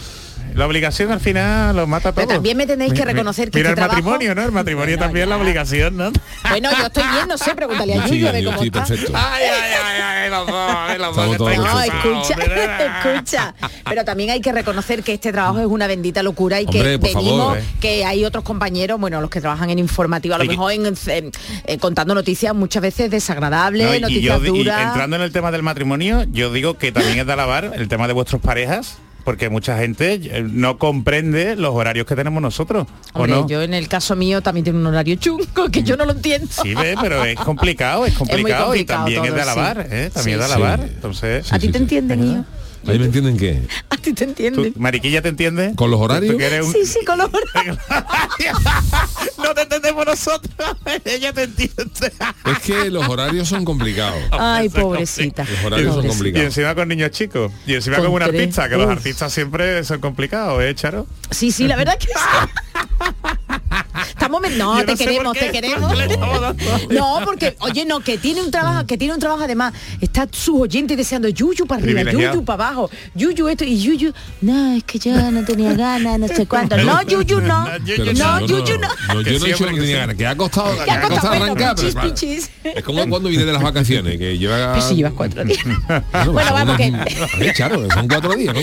La 0.55 0.67
obligación 0.67 1.11
al 1.11 1.19
final 1.19 1.75
lo 1.75 1.87
mata 1.87 2.11
todo. 2.11 2.15
Pero 2.15 2.27
también 2.35 2.57
me 2.57 2.65
tenéis 2.67 2.93
que 2.93 3.03
reconocer 3.05 3.49
que 3.51 3.59
Mira 3.59 3.69
este 3.71 3.81
el 3.81 3.87
trabajo- 3.87 4.01
matrimonio, 4.09 4.35
¿no? 4.35 4.43
El 4.43 4.51
matrimonio 4.51 4.83
Bueno, 4.97 5.05
también 5.05 5.25
ya. 5.29 5.35
la 5.35 5.41
obligación, 5.41 5.97
¿no? 5.97 6.11
Bueno, 6.49 6.69
yo 6.77 6.85
estoy 6.87 7.03
bien, 7.11 7.27
no 7.27 7.37
sé, 7.37 7.55
pregúntale 7.55 7.93
a 7.95 8.01
cómo 8.03 8.63
está. 8.63 8.85
perfecto. 8.85 9.11
Ay, 9.15 9.43
ay, 9.45 9.71
ay, 9.83 10.01
ay, 10.01 10.29
los 10.29 10.47
dos, 10.47 10.97
los 10.99 11.37
dos 11.37 11.57
No, 11.57 11.81
escucha, 11.81 12.35
escucha. 13.05 13.55
Pero 13.89 14.05
también 14.05 14.29
hay 14.31 14.41
que 14.41 14.51
reconocer 14.51 15.03
que 15.03 15.13
este 15.13 15.31
trabajo 15.31 15.59
es 15.59 15.65
una 15.67 15.87
bendita 15.87 16.23
locura 16.23 16.61
y 16.61 16.65
que 16.65 16.77
Hombre, 16.79 16.97
venimos, 16.97 17.23
favor, 17.39 17.57
eh. 17.57 17.63
que 17.81 18.05
hay 18.05 18.25
otros 18.25 18.43
compañeros, 18.43 18.99
bueno, 18.99 19.21
los 19.21 19.29
que 19.29 19.41
trabajan 19.41 19.69
en 19.69 19.79
informativo, 19.79 20.35
a 20.35 20.37
lo 20.37 20.43
Y 20.43 20.49
mejor 20.49 20.71
en, 20.73 20.85
en- 21.07 21.31
eh, 21.65 21.77
contando 21.77 22.13
noticias 22.15 22.53
muchas 22.55 22.81
veces 22.81 23.09
desagradables, 23.11 23.87
No, 23.87 23.95
y 23.95 23.99
noticias 24.01 24.39
yo- 24.41 24.55
y 24.55 24.57
duras. 24.59 24.81
entrando 24.87 25.15
en 25.15 25.21
el 25.21 25.31
tema 25.31 25.51
del 25.51 25.63
matrimonio, 25.63 26.23
yo 26.31 26.51
digo 26.51 26.77
que 26.77 26.91
también 26.91 27.19
es 27.19 27.25
de 27.25 27.33
alabar 27.33 27.71
el 27.75 27.87
tema 27.87 28.07
de 28.07 28.13
vuestras 28.13 28.41
parejas, 28.41 28.97
porque 29.23 29.49
mucha 29.49 29.77
gente 29.77 30.13
eh, 30.21 30.45
no 30.49 30.77
comprende 30.77 31.55
los 31.55 31.73
horarios 31.73 32.05
que 32.05 32.15
tenemos 32.15 32.41
nosotros. 32.41 32.87
¿o 33.13 33.19
Hombre, 33.19 33.31
no? 33.33 33.47
yo 33.47 33.61
en 33.61 33.73
el 33.73 33.87
caso 33.87 34.15
mío 34.15 34.41
también 34.41 34.65
tengo 34.65 34.79
un 34.79 34.87
horario 34.87 35.15
chungo 35.15 35.69
que 35.71 35.83
yo 35.83 35.97
no 35.97 36.05
lo 36.05 36.11
entiendo. 36.11 36.47
Sí, 36.49 36.73
ve, 36.75 36.95
pero 36.99 37.23
es 37.23 37.39
complicado, 37.39 38.05
es 38.05 38.13
complicado, 38.17 38.75
y 38.75 38.85
complicado 38.85 39.03
también 39.03 39.25
es 39.25 39.33
de 39.33 39.41
alabar, 39.41 39.87
sí. 39.89 39.95
¿eh? 39.95 40.09
También 40.13 40.39
Sí, 40.39 40.43
es 40.43 40.49
de 40.49 40.55
alabar. 40.55 40.79
Entonces, 40.81 41.53
¿A 41.53 41.59
ti 41.59 41.67
te 41.67 41.77
sí. 41.77 41.83
entienden, 41.83 42.23
hijo? 42.23 42.45
¿Ahí 42.87 42.99
me 42.99 43.05
entienden 43.05 43.37
qué? 43.37 43.61
¿A 43.89 43.97
ti 43.97 44.11
te 44.13 44.25
¿tú, 44.25 44.29
entienden? 44.31 44.73
Mariquilla 44.77 45.21
te 45.21 45.29
entiende? 45.29 45.73
¿Con 45.75 45.89
los 45.91 45.99
horarios? 46.01 46.33
¿Tú 46.33 46.37
que 46.37 46.45
eres 46.47 46.65
un- 46.65 46.73
Sí, 46.73 46.85
sí, 46.85 46.99
con 47.05 47.17
los 47.17 47.29
horarios. 47.33 47.77
no 49.37 49.53
te 49.53 49.61
entendemos 49.61 50.05
nosotros, 50.05 50.53
ella 51.05 51.31
te 51.33 51.43
entiende. 51.43 52.11
Es 52.45 52.59
que 52.65 52.89
los 52.89 53.07
horarios 53.07 53.47
son 53.47 53.63
complicados. 53.65 54.21
Ay, 54.31 54.69
pobrecita. 54.69 55.45
Los 55.49 55.63
horarios 55.65 55.93
son 55.93 55.95
Pobrecita. 56.03 56.07
Y 56.07 56.17
complicados. 56.17 56.45
encima 56.47 56.75
con 56.75 56.87
niños 56.89 57.11
chicos. 57.11 57.51
Y 57.65 57.75
encima 57.75 57.95
Con 57.97 58.05
con, 58.07 58.15
un 58.15 58.23
artista, 58.23 58.67
que 58.69 58.75
los 58.77 58.89
artistas 58.89 59.31
siempre 59.33 59.83
son 59.83 59.99
complicados, 59.99 60.61
¿eh, 60.63 60.75
Charo? 60.75 61.07
Sí, 61.31 61.51
sí, 61.51 61.67
la 61.67 61.75
verdad 61.75 61.97
que 61.97 62.07
sí. 62.07 62.13
Estamos 64.09 64.41
no, 64.57 64.77
te 64.79 64.85
no 64.85 64.97
sé 64.97 65.05
queremos, 65.05 65.37
te 65.37 65.51
queremos. 65.51 65.93
No, 66.89 67.19
porque, 67.25 67.55
oye, 67.59 67.85
no, 67.85 67.99
que 68.01 68.17
tiene 68.17 68.41
un 68.41 68.51
trabajo, 68.51 68.85
que 68.85 68.97
tiene 68.97 69.13
un 69.13 69.19
trabajo 69.19 69.43
además, 69.43 69.73
está 70.01 70.27
sus 70.31 70.61
oyentes 70.61 70.97
deseando 70.97 71.27
Yuyu 71.29 71.65
para 71.65 71.81
arriba. 71.81 72.11
Yuyu 72.11 72.43
para 72.43 72.67
abajo, 72.67 72.89
Yuyu 73.15 73.47
esto 73.47 73.63
y 73.63 73.79
Yuyu, 73.81 74.13
no, 74.41 74.75
es 74.75 74.83
que 74.83 74.99
yo 74.99 75.31
no 75.31 75.43
tenía 75.43 75.73
ganas, 75.73 76.19
no 76.19 76.27
sé 76.27 76.45
cuánto. 76.45 76.77
No, 76.77 77.01
Yuyu 77.03 77.41
no. 77.41 77.63
No, 77.63 77.77
Yuyu 77.85 78.13
No, 78.13 78.47
yo 78.47 78.63
Que 79.23 79.39
no 79.39 79.45
he 79.45 79.49
dicho 79.49 79.65
que 79.65 79.73
tenía 79.73 79.97
ganas, 79.99 80.15
que 80.15 80.27
ha 80.27 80.35
costado, 80.35 80.75
que 80.83 80.91
ha 80.91 81.07
arrancar. 81.31 81.75
Es 81.79 82.83
como 82.83 83.07
cuando 83.09 83.29
viene 83.29 83.45
de 83.45 83.53
las 83.53 83.61
vacaciones, 83.61 84.17
que 84.17 84.37
lleva... 84.37 84.73
Pues 84.73 84.85
si 84.85 84.95
llevas 84.95 85.13
cuatro 85.13 85.43
días. 85.43 85.59
Bueno, 86.33 86.53
vamos, 86.53 86.77
que- 86.77 86.91
son 87.93 88.07
cuatro 88.07 88.35
días. 88.35 88.55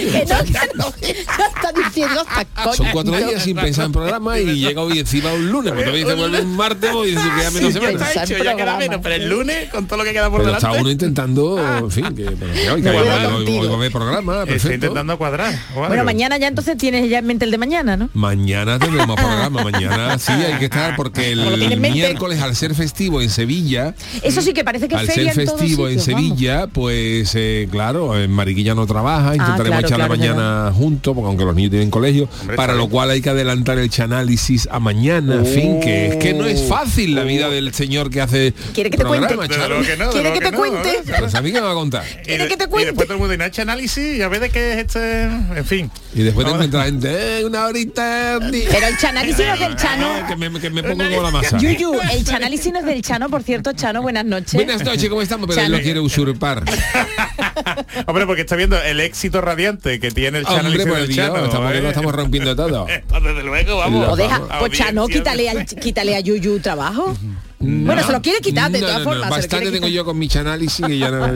Son 2.76 2.86
cuatro 2.92 3.16
días 3.16 3.42
sin 3.42 3.56
pensar 3.56 3.86
en 3.86 3.92
programa 3.92 4.38
y 4.38 4.58
llega 4.58 4.82
hoy 4.82 4.98
encima 4.98 5.29
un 5.32 5.50
lunes, 5.50 5.72
todavía 5.72 6.06
se 6.06 6.14
vuelve 6.14 6.40
un 6.40 6.56
martes 6.56 6.90
y 7.04 7.10
dice 7.10 7.22
que 7.36 7.42
ya 7.42 7.50
menos 7.50 7.72
Sí, 7.72 7.78
Está 7.90 8.24
hecho, 8.24 8.44
ya 8.44 8.56
queda 8.56 8.76
menos, 8.76 9.00
pero 9.02 9.14
el 9.14 9.28
lunes, 9.28 9.68
con 9.70 9.86
todo 9.86 9.98
lo 9.98 10.04
que 10.04 10.12
queda 10.12 10.30
por 10.30 10.42
Pero 10.42 10.54
está 10.54 10.68
delante, 10.68 10.82
uno 10.82 10.90
intentando, 10.90 11.78
en 11.78 11.90
fin, 11.90 12.04
que, 12.14 12.24
pero 12.24 12.74
hoy, 12.74 12.82
que 12.82 13.90
programa, 13.90 14.32
estoy 14.40 14.46
perfecto. 14.46 14.74
intentando 14.74 15.18
cuadrar. 15.18 15.54
Bueno, 15.74 16.04
mañana 16.04 16.38
ya 16.38 16.48
entonces 16.48 16.76
tienes 16.76 17.08
ya 17.08 17.18
en 17.18 17.26
mente 17.26 17.44
el 17.44 17.50
de 17.50 17.58
mañana, 17.58 17.96
¿no? 17.96 18.08
Mañana 18.14 18.78
tendremos 18.78 19.16
programa, 19.16 19.64
mañana 19.64 20.18
sí 20.18 20.32
hay 20.32 20.58
que 20.58 20.66
estar 20.66 20.96
porque 20.96 21.32
el 21.32 21.80
miércoles 21.80 22.40
al 22.40 22.56
ser 22.56 22.74
festivo 22.74 23.20
en 23.20 23.30
Sevilla, 23.30 23.94
Eso 24.22 24.42
sí 24.42 24.52
que 24.52 24.64
parece 24.64 24.88
que 24.88 24.94
al 24.94 25.06
feria 25.06 25.32
ser 25.32 25.46
festivo 25.46 25.88
en 25.88 26.00
sitios. 26.00 26.04
Sevilla, 26.04 26.66
pues 26.66 27.32
eh, 27.34 27.68
claro, 27.70 28.18
en 28.18 28.30
Mariquilla 28.30 28.74
no 28.74 28.86
trabaja, 28.86 29.34
intentaremos 29.34 29.80
claro, 29.80 29.86
echar 29.86 29.98
claro, 29.98 30.14
la 30.14 30.18
mañana 30.18 30.72
juntos, 30.74 31.14
porque 31.14 31.28
aunque 31.28 31.44
los 31.44 31.54
niños 31.54 31.70
tienen 31.70 31.90
colegio, 31.90 32.28
Hombre, 32.40 32.56
para 32.56 32.72
está 32.72 32.82
lo 32.82 32.88
cual 32.88 33.10
hay 33.10 33.20
que 33.20 33.30
adelantar 33.30 33.78
el 33.78 33.90
chanálisis 33.90 34.68
a 34.70 34.80
mañana, 34.80 35.19
Uh, 35.20 35.44
fin, 35.44 35.80
que 35.80 36.08
es 36.08 36.16
que 36.16 36.32
no 36.34 36.46
es 36.46 36.62
fácil 36.68 37.14
la 37.14 37.24
vida 37.24 37.48
del 37.48 37.72
señor 37.74 38.10
que 38.10 38.20
hace 38.20 38.52
¿Quiere 38.74 38.90
que 38.90 38.96
te 38.96 39.02
programa, 39.04 39.26
cuente? 39.34 39.54
Que 39.54 39.96
no, 39.96 40.10
¿Quiere 40.10 40.32
que 40.32 40.40
luego 40.40 40.40
te 40.40 40.50
no, 40.52 40.58
cuente? 40.58 40.88
¿eh? 40.90 41.14
Pues 41.18 41.34
a 41.34 41.42
mí 41.42 41.52
que 41.52 41.60
me 41.60 41.66
va 41.66 41.72
a 41.72 41.74
contar. 41.74 42.04
Y, 42.22 42.24
¿Quiere 42.24 42.48
que 42.48 42.56
te 42.56 42.64
y 42.64 42.66
cuente? 42.68 42.86
después 42.86 43.06
todo 43.06 43.14
el 43.14 43.20
mundo, 43.20 43.34
¿y 43.34 43.38
no 43.38 43.44
hecho 43.44 43.62
análisis? 43.62 44.16
Y 44.18 44.22
a 44.22 44.28
ver 44.28 44.40
de 44.40 44.50
qué 44.50 44.72
es 44.72 44.78
este... 44.78 45.22
En 45.24 45.64
fin. 45.64 45.90
Y 46.14 46.22
después 46.22 46.44
te 46.46 46.52
Ahora- 46.52 46.64
encuentra 46.64 46.84
gente, 46.84 47.40
eh, 47.40 47.44
una 47.44 47.66
horita. 47.66 48.38
Pero 48.40 48.86
el 48.86 48.96
chanálisis 48.98 49.46
no 49.46 49.54
es 49.54 49.60
del 49.60 49.76
Chano. 49.76 50.26
Que, 50.26 50.36
me, 50.36 50.60
que 50.60 50.70
me 50.70 50.82
pongo 50.82 51.04
como 51.04 51.22
la 51.22 51.30
masa. 51.30 51.58
Yuyu, 51.58 51.94
el 52.12 52.24
chanálisis 52.24 52.72
no 52.72 52.78
es 52.80 52.84
del 52.86 53.02
Chano, 53.02 53.28
por 53.28 53.42
cierto, 53.42 53.72
Chano, 53.72 54.02
buenas 54.02 54.24
noches. 54.24 54.54
Buenas 54.54 54.84
noches, 54.84 55.08
¿cómo 55.08 55.22
estamos? 55.22 55.48
Pero 55.48 55.60
él 55.62 55.72
lo 55.72 55.80
quiere 55.80 56.00
usurpar. 56.00 56.62
Hombre, 58.06 58.26
porque 58.26 58.42
está 58.42 58.56
viendo 58.56 58.80
el 58.80 59.00
éxito 59.00 59.40
radiante 59.40 60.00
que 60.00 60.10
tiene 60.10 60.38
el 60.38 60.44
Chano 60.44 60.68
Hombre, 60.68 60.86
por 60.86 60.98
del 60.98 61.08
Dios, 61.08 61.16
Chano. 61.26 61.44
estamos, 61.44 61.72
que 61.72 61.78
¿eh? 61.78 61.82
lo 61.82 61.88
estamos 61.88 62.14
rompiendo 62.14 62.56
todo. 62.56 62.86
Desde 63.22 63.42
luego, 63.42 63.78
vamos. 63.78 64.08
O 64.08 64.16
deja, 64.16 64.40
pues 64.58 64.72
Chano. 64.72 65.06
Quítale, 65.18 65.50
al, 65.50 65.66
quítale 65.66 66.16
a 66.16 66.20
Yuyu 66.20 66.60
trabajo. 66.60 67.16
Bueno, 67.62 68.02
se 68.02 68.12
lo 68.12 68.22
quiere 68.22 68.40
quitar 68.40 68.70
de 68.72 68.80
No, 68.80 68.86
todas 68.86 68.98
no, 69.00 69.04
formas. 69.04 69.30
Bastante 69.30 69.66
tengo 69.66 69.74
quitar. 69.74 69.90
yo 69.90 70.04
con 70.06 70.18
mi 70.18 70.28
análisis 70.34 70.86
que 70.86 70.96
ya 70.98 71.10
no, 71.10 71.26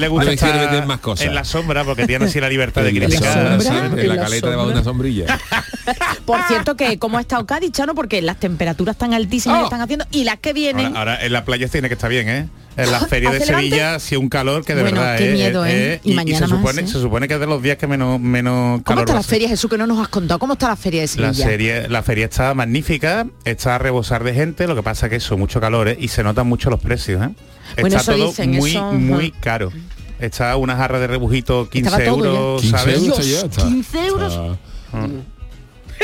le 0.00 0.08
gusta 0.08 0.32
estar 0.32 0.86
más 0.86 1.00
cosas. 1.00 1.26
en 1.26 1.34
la 1.34 1.44
sombra 1.44 1.84
porque 1.84 2.06
tiene 2.06 2.24
así 2.24 2.40
la 2.40 2.48
libertad 2.48 2.82
de 2.82 2.90
criticar. 2.94 3.60
en 3.60 4.08
la 4.08 4.14
la 4.14 4.22
caleta 4.22 4.48
debajo 4.48 4.68
de 4.68 4.74
una 4.74 4.84
sombrilla. 4.84 5.38
Por 6.24 6.40
cierto, 6.44 6.76
que 6.76 6.98
cómo 6.98 7.18
ha 7.18 7.20
estado 7.20 7.44
Cádiz, 7.46 7.72
Chano, 7.72 7.94
porque 7.94 8.22
las 8.22 8.38
temperaturas 8.38 8.96
tan 8.96 9.12
altísimas 9.12 9.58
Oh. 9.58 9.60
que 9.60 9.64
están 9.64 9.80
haciendo 9.82 10.06
y 10.12 10.24
las 10.24 10.38
que 10.38 10.52
vienen. 10.52 10.86
Ahora, 10.96 10.98
ahora 11.14 11.26
en 11.26 11.32
la 11.32 11.44
playa 11.44 11.68
tiene 11.68 11.88
que 11.88 11.94
estar 11.94 12.08
bien, 12.10 12.28
¿eh? 12.28 12.48
En 12.82 12.92
la 12.92 13.00
feria 13.08 13.30
de. 13.30 13.40
Sevilla 13.40 13.98
sí 13.98 14.16
un 14.16 14.28
calor 14.28 14.64
que 14.64 14.74
de 14.74 14.82
Bueno, 14.82 15.00
verdad 15.00 15.18
qué 15.18 15.30
¿eh? 15.30 15.32
miedo, 15.32 15.64
¿eh? 15.66 16.00
Y 16.04 16.12
y, 16.12 16.14
mañana 16.14 16.46
se 16.46 16.52
más, 16.52 16.60
supone, 16.60 16.82
¿eh? 16.82 16.86
se 16.86 17.00
supone 17.00 17.28
que 17.28 17.34
es 17.34 17.40
de 17.40 17.46
los 17.46 17.62
días 17.62 17.76
que 17.78 17.86
menos 17.86 18.18
menos 18.20 18.80
¿Cómo 18.82 18.84
calor 18.84 19.00
está 19.02 19.14
la 19.14 19.22
feria, 19.22 19.48
Jesús, 19.48 19.70
que 19.70 19.78
no 19.78 19.86
nos 19.86 19.98
has 20.00 20.08
contado? 20.08 20.38
¿Cómo 20.38 20.54
está 20.54 20.68
la 20.68 20.76
feria 20.76 21.00
de 21.02 21.06
La 21.06 21.32
Sevilla? 21.34 21.44
serie, 21.44 21.88
la 21.88 22.02
feria 22.02 22.24
está 22.26 22.54
magnífica, 22.54 23.26
está 23.44 23.76
a 23.76 23.78
rebosar 23.78 24.24
de 24.24 24.34
gente, 24.34 24.66
lo 24.66 24.74
que 24.74 24.82
pasa 24.82 25.08
que 25.08 25.16
eso, 25.16 25.36
mucho 25.36 25.60
calor 25.60 25.88
¿eh? 25.88 25.96
y 26.00 26.08
se 26.08 26.22
notan 26.22 26.46
mucho 26.46 26.70
los 26.70 26.80
precios, 26.80 27.22
¿eh? 27.22 27.30
Bueno, 27.80 27.96
está 27.96 28.12
eso 28.12 28.12
todo 28.18 28.26
dicen, 28.28 28.50
muy, 28.52 28.70
eso, 28.70 28.92
muy 28.92 29.30
caro. 29.30 29.72
Está 30.18 30.56
una 30.56 30.76
jarra 30.76 30.98
de 31.00 31.06
rebujito 31.06 31.68
15 31.70 31.88
Estaba 31.88 32.04
todo 32.04 32.24
ya. 32.24 32.30
euros, 32.30 32.60
15 32.62 32.78
¿sabes? 32.78 32.94
euros 33.02 33.26
Dios, 33.26 33.40
ya 33.42 33.46
está. 33.46 33.62
15 33.68 34.06
euros. 34.06 34.56
Ah, 34.92 35.06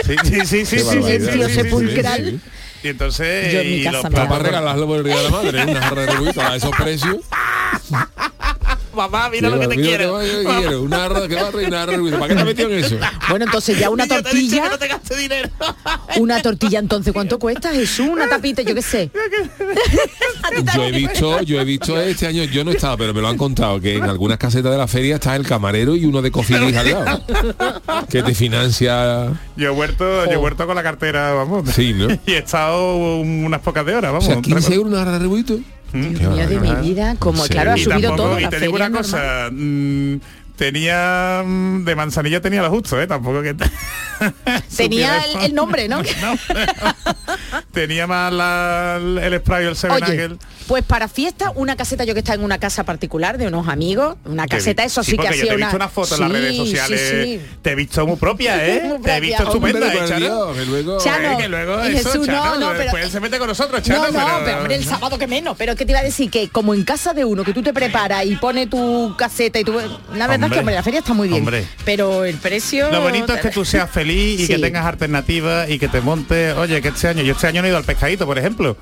Sí, 0.05 0.15
sí, 0.25 0.41
sí, 0.45 0.47
sí, 0.47 0.47
Qué 0.47 0.65
sí, 0.67 0.79
sí, 0.79 0.85
barbaridad. 0.85 1.07
sí, 1.09 1.25
sí, 1.27 1.33
Silencio 1.33 1.49
sí, 1.49 1.55
sí, 1.55 1.55
sepulcral. 1.63 2.25
sí, 2.25 2.31
sí. 2.31 2.41
Y 2.87 2.91
entonces 2.91 3.53
Yo 3.53 3.61
en 3.63 3.67
mi 3.69 3.77
y 3.79 3.83
casa 3.83 3.97
los 3.97 4.05
me 4.05 4.11
para 4.11 4.39
regalarlo 4.39 4.87
por 4.87 4.99
el 4.99 5.05
día 5.05 5.17
de 5.17 5.23
la 5.25 5.31
madre, 5.31 5.65
una 5.65 5.81
jarra 5.83 6.07
de 6.07 6.41
a 6.41 6.55
esos 6.55 6.71
precios. 6.71 7.17
Mamá, 8.97 9.29
mira 9.31 9.49
lo 9.51 9.61
que 9.61 9.69
te 9.69 9.77
quiero. 9.77 10.15
va- 10.15 10.25
yo 10.25 10.43
quiero, 10.59 10.83
Una 10.83 11.09
que 11.29 11.35
va 11.37 11.49
a 11.49 11.51
traer 11.51 12.01
una. 12.01 12.19
¿Para 12.19 12.29
qué 12.29 12.35
te 12.35 12.41
has 12.41 12.47
metido 12.47 12.71
en 12.71 12.85
eso? 12.85 12.97
Bueno, 13.29 13.45
entonces 13.45 13.79
ya 13.79 13.91
una 13.91 14.07
Yo 14.07 14.09
te 14.09 14.15
he 14.15 14.19
dicho 14.19 14.31
tortilla, 14.57 14.63
que 14.63 14.69
no 14.71 14.79
te 14.79 14.89
gastes 14.89 15.19
dinero. 15.19 15.49
una 16.19 16.43
tortilla 16.43 16.79
entonces, 16.79 17.13
¿cuánto 17.13 17.39
cuesta, 17.39 17.73
Jesús? 17.73 18.07
Una 18.09 18.29
tapita, 18.29 18.63
yo 18.63 18.75
qué 18.75 18.83
sé. 18.83 19.11
Yo 20.75 20.85
he 20.85 20.93
visto, 20.93 21.43
yo 21.43 21.61
he 21.61 21.65
visto 21.65 22.01
este 22.01 22.27
año, 22.27 22.45
yo 22.45 22.65
no 22.65 22.71
estaba, 22.71 22.97
pero 22.97 23.13
me 23.13 23.21
lo 23.21 23.29
han 23.29 23.37
contado, 23.37 23.81
que 23.81 23.97
en 23.97 24.05
algunas 24.05 24.39
casetas 24.39 24.73
de 24.73 24.79
la 24.79 24.87
feria 24.87 25.17
está 25.17 25.35
el 25.37 25.47
camarero 25.47 25.97
y 25.97 26.05
uno 26.05 26.23
de 26.23 26.31
cofilis 26.31 26.77
al 26.77 26.91
lado. 26.91 27.23
Que 28.09 28.23
te 28.23 28.35
financia. 28.35 29.33
Yo 29.57 29.67
he 29.69 29.71
vuelto, 29.71 30.25
yo 30.27 30.33
he 30.33 30.37
vuelto 30.37 30.67
con 30.67 30.77
la 30.77 30.83
cartera, 30.83 31.33
vamos. 31.35 31.69
Sí, 31.75 31.93
¿no? 31.93 32.07
Y 32.27 32.33
he 32.33 32.39
estado 32.39 33.17
unas 33.19 33.61
pocas 33.61 33.85
de 33.85 33.95
horas, 33.95 34.11
O 34.11 34.15
vamos. 34.15 34.25
sea, 34.27 34.41
15 34.41 34.75
euros 34.75 34.93
una 34.93 35.19
rubito. 35.19 35.59
Dios 35.93 36.33
mío 36.35 36.49
de 36.49 36.61
mi 36.61 36.75
vida, 36.77 37.17
como 37.19 37.45
¿En 37.45 37.51
claro, 37.51 37.73
ha? 37.73 37.79
Y 37.79 37.85
subido 37.85 38.11
tampoco, 38.11 38.29
todo. 38.31 38.39
y 38.41 38.43
la 38.43 38.51
te 38.51 38.61
digo 38.61 38.73
feria 38.73 38.87
una 38.89 39.01
es 39.01 39.13
normal. 39.13 39.49
cosa, 39.51 39.51
tenía 40.57 41.43
mm, 41.45 41.85
de 41.85 41.95
manzanilla 41.97 42.41
tenía 42.41 42.63
lo 42.63 42.71
justo, 42.71 43.01
eh, 43.01 43.07
tampoco 43.07 43.43
que 43.43 43.55
Tenía 44.77 45.19
el, 45.19 45.45
el 45.47 45.55
nombre, 45.55 45.89
¿no? 45.89 46.01
tenía 47.73 48.07
más 48.07 48.33
la- 48.33 48.97
el 49.01 49.39
spray 49.41 49.67
o 49.67 49.69
el 49.71 49.77
Seven 49.77 50.03
Oye, 50.03 50.31
pues 50.67 50.83
para 50.83 51.07
fiesta, 51.09 51.53
una 51.55 51.77
caseta, 51.77 52.05
yo 52.05 52.15
que 52.15 52.21
estaba 52.21 52.35
en 52.37 52.43
una 52.45 52.59
casa 52.59 52.83
particular 52.85 53.39
de 53.39 53.47
unos 53.47 53.69
amigos, 53.69 54.17
una 54.25 54.47
caseta, 54.47 54.83
eso 54.85 55.05
sí, 55.05 55.13
que 55.17 55.23
yo 55.25 55.29
hacía 55.29 55.43
te 55.45 55.49
he 55.51 55.55
una... 55.55 55.67
visto 55.67 55.77
una 55.77 55.89
foto 55.89 56.15
en 56.17 56.21
las 56.23 56.31
redes 56.33 56.57
sociales. 56.57 57.13
sí. 57.25 57.41
Te 57.63 57.71
he 57.71 57.75
visto 57.77 58.07
muy 58.07 58.17
propia, 58.17 58.67
¿eh? 58.67 58.83
Muy 58.85 58.99
te 59.01 59.17
he 59.17 59.21
visto 59.21 59.43
estupenda, 59.45 59.93
¿eh, 59.95 59.99
Chano? 60.09 60.19
Dios, 60.19 60.57
que 60.57 60.67
luego- 60.67 60.99
Chano, 60.99 61.33
Eh, 61.33 61.37
que 61.43 61.49
luego 61.49 61.85
y 61.89 61.95
eso, 61.97 62.11
Jesús, 62.11 62.27
no, 62.27 62.35
Chano, 62.35 62.57
no, 62.59 62.69
pero- 62.71 62.79
después 62.81 63.05
él 63.05 63.11
se 63.11 63.21
mete 63.21 63.39
con 63.39 63.47
nosotros, 63.49 63.83
Chano, 63.83 64.11
no, 64.11 64.13
no, 64.13 64.45
pero, 64.45 64.59
hombre, 64.59 64.75
el 64.77 64.85
sábado 64.85 65.19
que 65.19 65.27
menos, 65.29 65.57
pero 65.57 65.73
es 65.73 65.79
que 65.79 65.85
te 65.85 65.93
iba 65.93 66.01
a 66.01 66.05
decir 66.05 66.31
que 66.31 66.49
como 66.49 66.75
en 66.75 66.83
casa 66.85 67.15
de 67.15 67.25
uno, 67.25 67.45
que 67.45 67.53
tú 67.53 67.63
te 67.63 67.73
preparas 67.73 68.25
y 68.27 68.35
pone 68.37 68.67
tu 68.67 69.15
caseta 69.17 69.61
y 69.61 69.65
tú... 69.65 69.75
La 70.15 70.27
verdad 70.27 70.46
es 70.47 70.53
Hombre. 70.53 70.57
que, 70.57 70.61
hombre, 70.61 70.75
la 70.77 70.83
feria 70.83 71.01
está 71.01 71.13
muy 71.15 71.29
bien, 71.29 71.41
Hombre. 71.41 71.65
pero 71.85 72.25
el 72.25 72.37
precio... 72.37 72.91
Lo 72.91 73.01
bonito 73.03 73.35
es 73.35 73.41
que 73.41 73.51
tú 73.51 73.65
seas 73.65 73.91
feliz 73.91 74.41
y 74.41 74.47
Sí. 74.47 74.55
que 74.55 74.59
tengas 74.61 74.87
alternativas 74.87 75.69
y 75.71 75.79
que 75.79 75.89
te 75.89 76.01
montes. 76.01 76.55
Oye, 76.57 76.81
que 76.83 76.89
este 76.89 77.09
año, 77.09 77.23
yo 77.23 77.33
este 77.33 77.47
año 77.49 77.63
no 77.63 77.67
he 77.67 77.71
ido 77.71 77.79
al 77.79 77.85
pescadito, 77.85 78.27
por 78.27 78.39
ejemplo. 78.39 78.77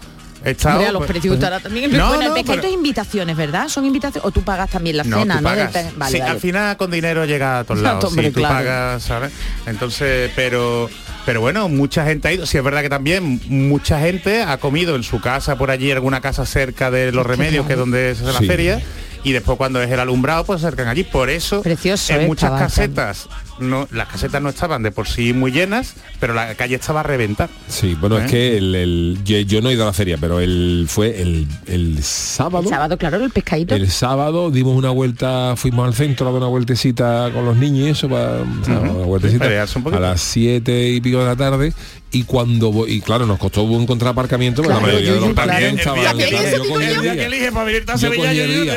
He 0.47 0.50
estado, 0.50 0.75
Hombre, 0.76 0.88
a 0.88 0.92
los 0.92 1.00
pues, 1.00 1.11
precios 1.11 1.35
estará 1.37 1.59
también. 1.59 1.90
No, 1.97 2.09
bueno, 2.09 2.23
el 2.25 2.28
no, 2.28 2.35
pescadito 2.35 2.62
pero- 2.62 2.68
es 2.68 2.75
invitaciones, 2.75 3.35
¿verdad? 3.35 3.66
Son 3.68 3.87
invitaciones. 3.87 4.26
O 4.26 4.30
tú 4.30 4.42
pagas 4.42 4.68
también 4.68 4.99
la 4.99 5.04
No, 5.04 5.21
cena, 5.21 5.37
tú 5.38 5.42
¿no? 5.42 5.49
Vale, 5.49 5.68
Sí, 5.73 5.88
vale. 5.97 6.23
al 6.23 6.38
final 6.38 6.76
con 6.76 6.90
dinero 6.90 7.25
llega 7.25 7.61
a 7.61 7.64
todos 7.64 7.80
lados. 7.83 8.04
hombre, 8.04 8.26
sí, 8.26 8.33
tú 8.33 8.40
claro. 8.40 8.54
pagas, 8.56 9.02
¿sabes? 9.04 9.33
Entonces, 9.66 10.30
pero 10.37 10.90
pero 11.25 11.40
bueno, 11.40 11.71
mucha 11.71 12.04
gente 12.04 12.28
ha 12.28 12.33
ido. 12.33 12.44
Sí, 12.44 12.59
es 12.59 12.62
verdad 12.64 12.83
que 12.83 12.90
también 12.90 13.40
mucha 13.49 13.99
gente 14.00 14.42
ha 14.42 14.59
comido 14.59 14.94
en 14.97 15.02
su 15.02 15.18
casa, 15.23 15.56
por 15.56 15.71
allí, 15.71 15.90
alguna 15.90 16.21
casa 16.21 16.44
cerca 16.44 16.90
de 16.90 17.11
los 17.12 17.25
remedios, 17.26 17.66
que 17.66 17.73
es 17.73 17.78
donde 17.78 18.14
se 18.14 18.25
hace 18.25 18.38
Sí. 18.38 18.44
la 18.44 18.52
feria. 18.52 18.83
Y 19.25 19.33
después 19.33 19.57
cuando 19.59 19.83
es 19.83 19.90
el 19.90 19.99
alumbrado, 19.99 20.45
pues 20.45 20.61
se 20.61 20.66
acercan 20.66 20.88
allí. 20.88 21.02
Por 21.02 21.31
eso, 21.31 21.62
Precioso, 21.62 22.12
en 22.12 22.21
¿eh? 22.23 22.26
muchas 22.26 22.52
casetas, 22.52 23.28
no, 23.58 23.87
las 23.92 24.08
casetas 24.08 24.40
no 24.42 24.49
estaban 24.49 24.82
de 24.82 24.90
por 24.90 25.06
sí 25.08 25.32
muy 25.32 25.52
llenas, 25.52 25.94
pero 26.20 26.34
la 26.34 26.54
calle 26.54 26.75
estaba 26.76 27.00
a 27.00 27.02
reventar. 27.02 27.49
Sí, 27.68 27.96
bueno, 28.00 28.18
¿Eh? 28.18 28.25
es 28.25 28.30
que 28.30 28.56
el, 28.58 28.75
el- 28.75 29.18
yo, 29.25 29.38
yo 29.40 29.61
no 29.61 29.70
he 29.70 29.75
ido 29.75 29.82
a 29.84 29.87
la 29.87 29.92
feria, 29.92 30.16
pero 30.20 30.40
el 30.40 30.87
fue 30.88 31.20
el, 31.20 31.46
el 31.66 32.02
sábado. 32.02 32.64
El 32.64 32.70
sábado, 32.70 32.96
claro, 32.99 33.25
el 33.25 33.30
pescadito. 33.30 33.75
El 33.75 33.90
sábado 33.90 34.50
dimos 34.50 34.76
una 34.76 34.90
vuelta, 34.90 35.54
fuimos 35.56 35.87
al 35.87 35.94
centro 35.94 36.28
a 36.28 36.30
dar 36.32 36.38
una 36.38 36.49
vueltecita 36.49 37.30
con 37.32 37.44
los 37.44 37.56
niños 37.56 37.87
y 37.87 37.90
eso, 37.90 38.08
para, 38.08 38.42
una 38.42 38.92
vueltecita 39.04 39.46
un 39.76 39.94
a 39.94 40.00
las 40.00 40.20
siete 40.20 40.90
y 40.90 41.00
pico 41.00 41.18
de 41.20 41.26
la 41.26 41.37
tarde. 41.37 41.73
Y 42.12 42.23
cuando 42.23 42.70
voy- 42.70 42.92
y 42.92 43.00
claro, 43.00 43.26
nos 43.26 43.38
costó 43.40 43.62
encontrar 43.62 44.12
aparcamiento, 44.12 44.62
Claro, 44.62 44.80
la 44.82 44.87
mayoría 44.87 45.14
de 45.14 45.20
los 45.20 45.34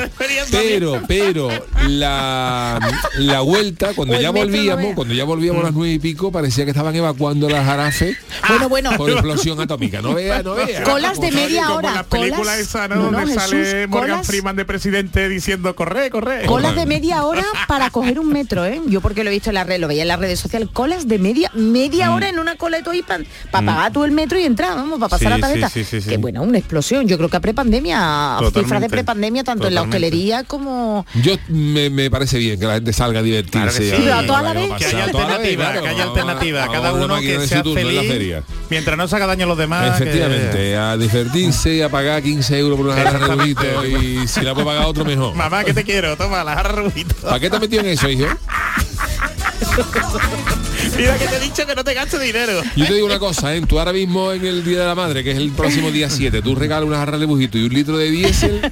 experiencia 0.05 0.59
Pero, 0.59 1.01
pero, 1.07 1.49
la, 1.87 2.79
la 3.19 3.41
vuelta, 3.41 3.93
cuando 3.93 4.15
el 4.15 4.21
ya 4.21 4.27
no 4.29 4.33
volvíamos, 4.75 4.95
cuando 4.95 5.13
ya 5.13 5.23
volvíamos 5.23 5.61
a 5.61 5.65
las 5.65 5.73
nueve 5.73 5.93
y 5.93 5.99
pico, 5.99 6.31
parecía 6.31 6.65
que 6.65 6.71
estaban 6.71 6.95
evacuando 6.95 7.49
las 7.49 7.65
jarafes 7.65 8.17
Bueno, 8.47 8.69
bueno. 8.69 8.91
por 8.97 9.09
explosión 9.09 9.59
atómica. 9.59 10.01
No 10.01 10.13
vea, 10.13 10.43
no 10.43 10.55
vea. 10.55 10.83
Colas 10.83 11.19
de 11.19 11.31
media 11.31 11.63
como 11.65 11.75
hora. 11.77 11.93
la 11.93 12.03
película 12.03 12.37
colas- 12.39 12.59
esa, 12.59 12.87
¿no? 12.87 12.95
No, 12.95 13.11
no, 13.11 13.17
Donde 13.19 13.33
Jesús, 13.33 13.43
sale 13.49 13.87
Morgan 13.87 14.09
colas- 14.17 14.27
Freeman 14.27 14.55
de 14.55 14.65
presidente 14.65 15.29
diciendo 15.29 15.75
corre, 15.75 16.09
corre. 16.09 16.45
Colas 16.45 16.75
de 16.75 16.85
media 16.85 17.23
hora 17.23 17.45
para 17.67 17.89
coger 17.89 18.19
un 18.19 18.29
metro, 18.31 18.65
¿eh? 18.65 18.81
Yo 18.87 19.01
porque 19.01 19.23
lo 19.23 19.29
he 19.29 19.33
visto 19.33 19.49
en 19.49 19.55
la 19.55 19.63
red, 19.63 19.79
lo 19.79 19.87
veía 19.87 20.01
en 20.03 20.07
las 20.09 20.19
redes 20.19 20.39
sociales, 20.39 20.69
colas 20.73 21.07
de 21.07 21.19
media, 21.19 21.51
media 21.53 22.13
hora 22.13 22.29
en 22.29 22.39
una 22.39 22.55
cola 22.55 22.77
de 22.81 22.97
y 22.97 23.03
para 23.03 23.65
pagar 23.65 23.91
tú 23.91 24.03
el 24.05 24.11
metro 24.11 24.39
y 24.39 24.43
entrar, 24.43 24.75
vamos, 24.75 24.97
para 24.99 25.09
pasar 25.09 25.27
Mm. 25.27 25.35
Sí, 25.35 25.39
la 25.41 25.47
tarjeta. 25.47 25.69
sí, 25.69 25.83
sí. 26.01 26.09
Que 26.09 26.17
bueno, 26.17 26.41
una 26.41 26.57
explosión. 26.57 27.07
Yo 27.07 27.17
creo 27.17 27.29
que 27.29 27.37
a 27.37 27.39
prepandemia, 27.39 28.37
cifras 28.53 28.81
de 28.81 28.89
prepandemia, 28.89 29.43
tanto 29.43 29.67
en 29.67 29.75
la 29.75 29.81
hostelería 29.83 30.43
como. 30.43 31.05
Yo 31.21 31.33
me, 31.49 31.89
me 31.89 32.09
parece 32.09 32.37
bien 32.37 32.59
que 32.59 32.65
la 32.65 32.75
gente 32.75 32.93
salga 32.93 33.19
a 33.19 33.23
divertirse. 33.23 33.91
Claro 33.97 34.33
a- 34.35 34.39
a 34.39 34.41
la 34.43 34.53
vez. 34.57 34.71
Que 34.77 34.85
haya 34.85 35.05
vez, 35.05 35.15
alternativa, 35.15 35.63
claro. 35.65 35.81
que 35.81 35.87
haya 35.87 36.03
alternativa. 36.03 36.67
Cada 36.71 36.93
uno 36.93 37.19
que 37.19 37.47
sea 37.47 37.63
feliz. 37.63 38.35
Mientras 38.69 38.97
no 38.97 39.07
se 39.07 39.15
haga 39.15 39.27
daño 39.27 39.45
a 39.45 39.47
los 39.47 39.57
demás. 39.57 39.97
que- 39.97 40.03
Efectivamente, 40.03 40.77
a 40.77 40.97
divertirse, 40.97 41.83
a 41.83 41.89
pagar 41.89 42.21
15 42.21 42.59
euros 42.59 42.77
por 42.77 42.87
una 42.87 42.95
jarra 42.95 43.27
rubito 43.27 43.85
y 43.85 44.27
si 44.27 44.41
la 44.41 44.53
puede 44.53 44.67
pagar 44.67 44.85
otro 44.85 45.05
mejor. 45.05 45.35
Mamá, 45.35 45.63
que 45.63 45.73
te 45.73 45.83
quiero, 45.83 46.15
toma, 46.17 46.43
la 46.43 46.55
jarra 46.55 46.81
rubito. 46.83 47.15
¿Para 47.21 47.39
qué 47.39 47.49
te 47.49 47.59
metido 47.59 47.81
en 47.83 47.89
eso, 47.89 48.09
hijo? 48.09 48.27
Mira 50.95 51.17
que 51.17 51.27
te 51.27 51.35
he 51.35 51.39
dicho 51.39 51.65
que 51.65 51.75
no 51.75 51.83
te 51.83 51.93
gastes 51.93 52.21
dinero. 52.21 52.61
Yo 52.75 52.85
te 52.85 52.93
digo 52.93 53.05
una 53.05 53.19
cosa, 53.19 53.53
¿eh? 53.55 53.61
tú 53.67 53.79
ahora 53.79 53.93
mismo 53.93 54.31
en 54.31 54.45
el 54.45 54.63
Día 54.63 54.79
de 54.81 54.85
la 54.85 54.95
Madre, 54.95 55.23
que 55.23 55.31
es 55.31 55.37
el 55.37 55.51
próximo 55.51 55.91
día 55.91 56.09
7, 56.09 56.41
tú 56.41 56.55
regalas 56.55 56.87
una 56.87 56.97
jarra 56.97 57.17
de 57.17 57.25
bujito 57.25 57.57
y 57.57 57.63
un 57.65 57.73
litro 57.73 57.97
de 57.97 58.09
diésel 58.11 58.61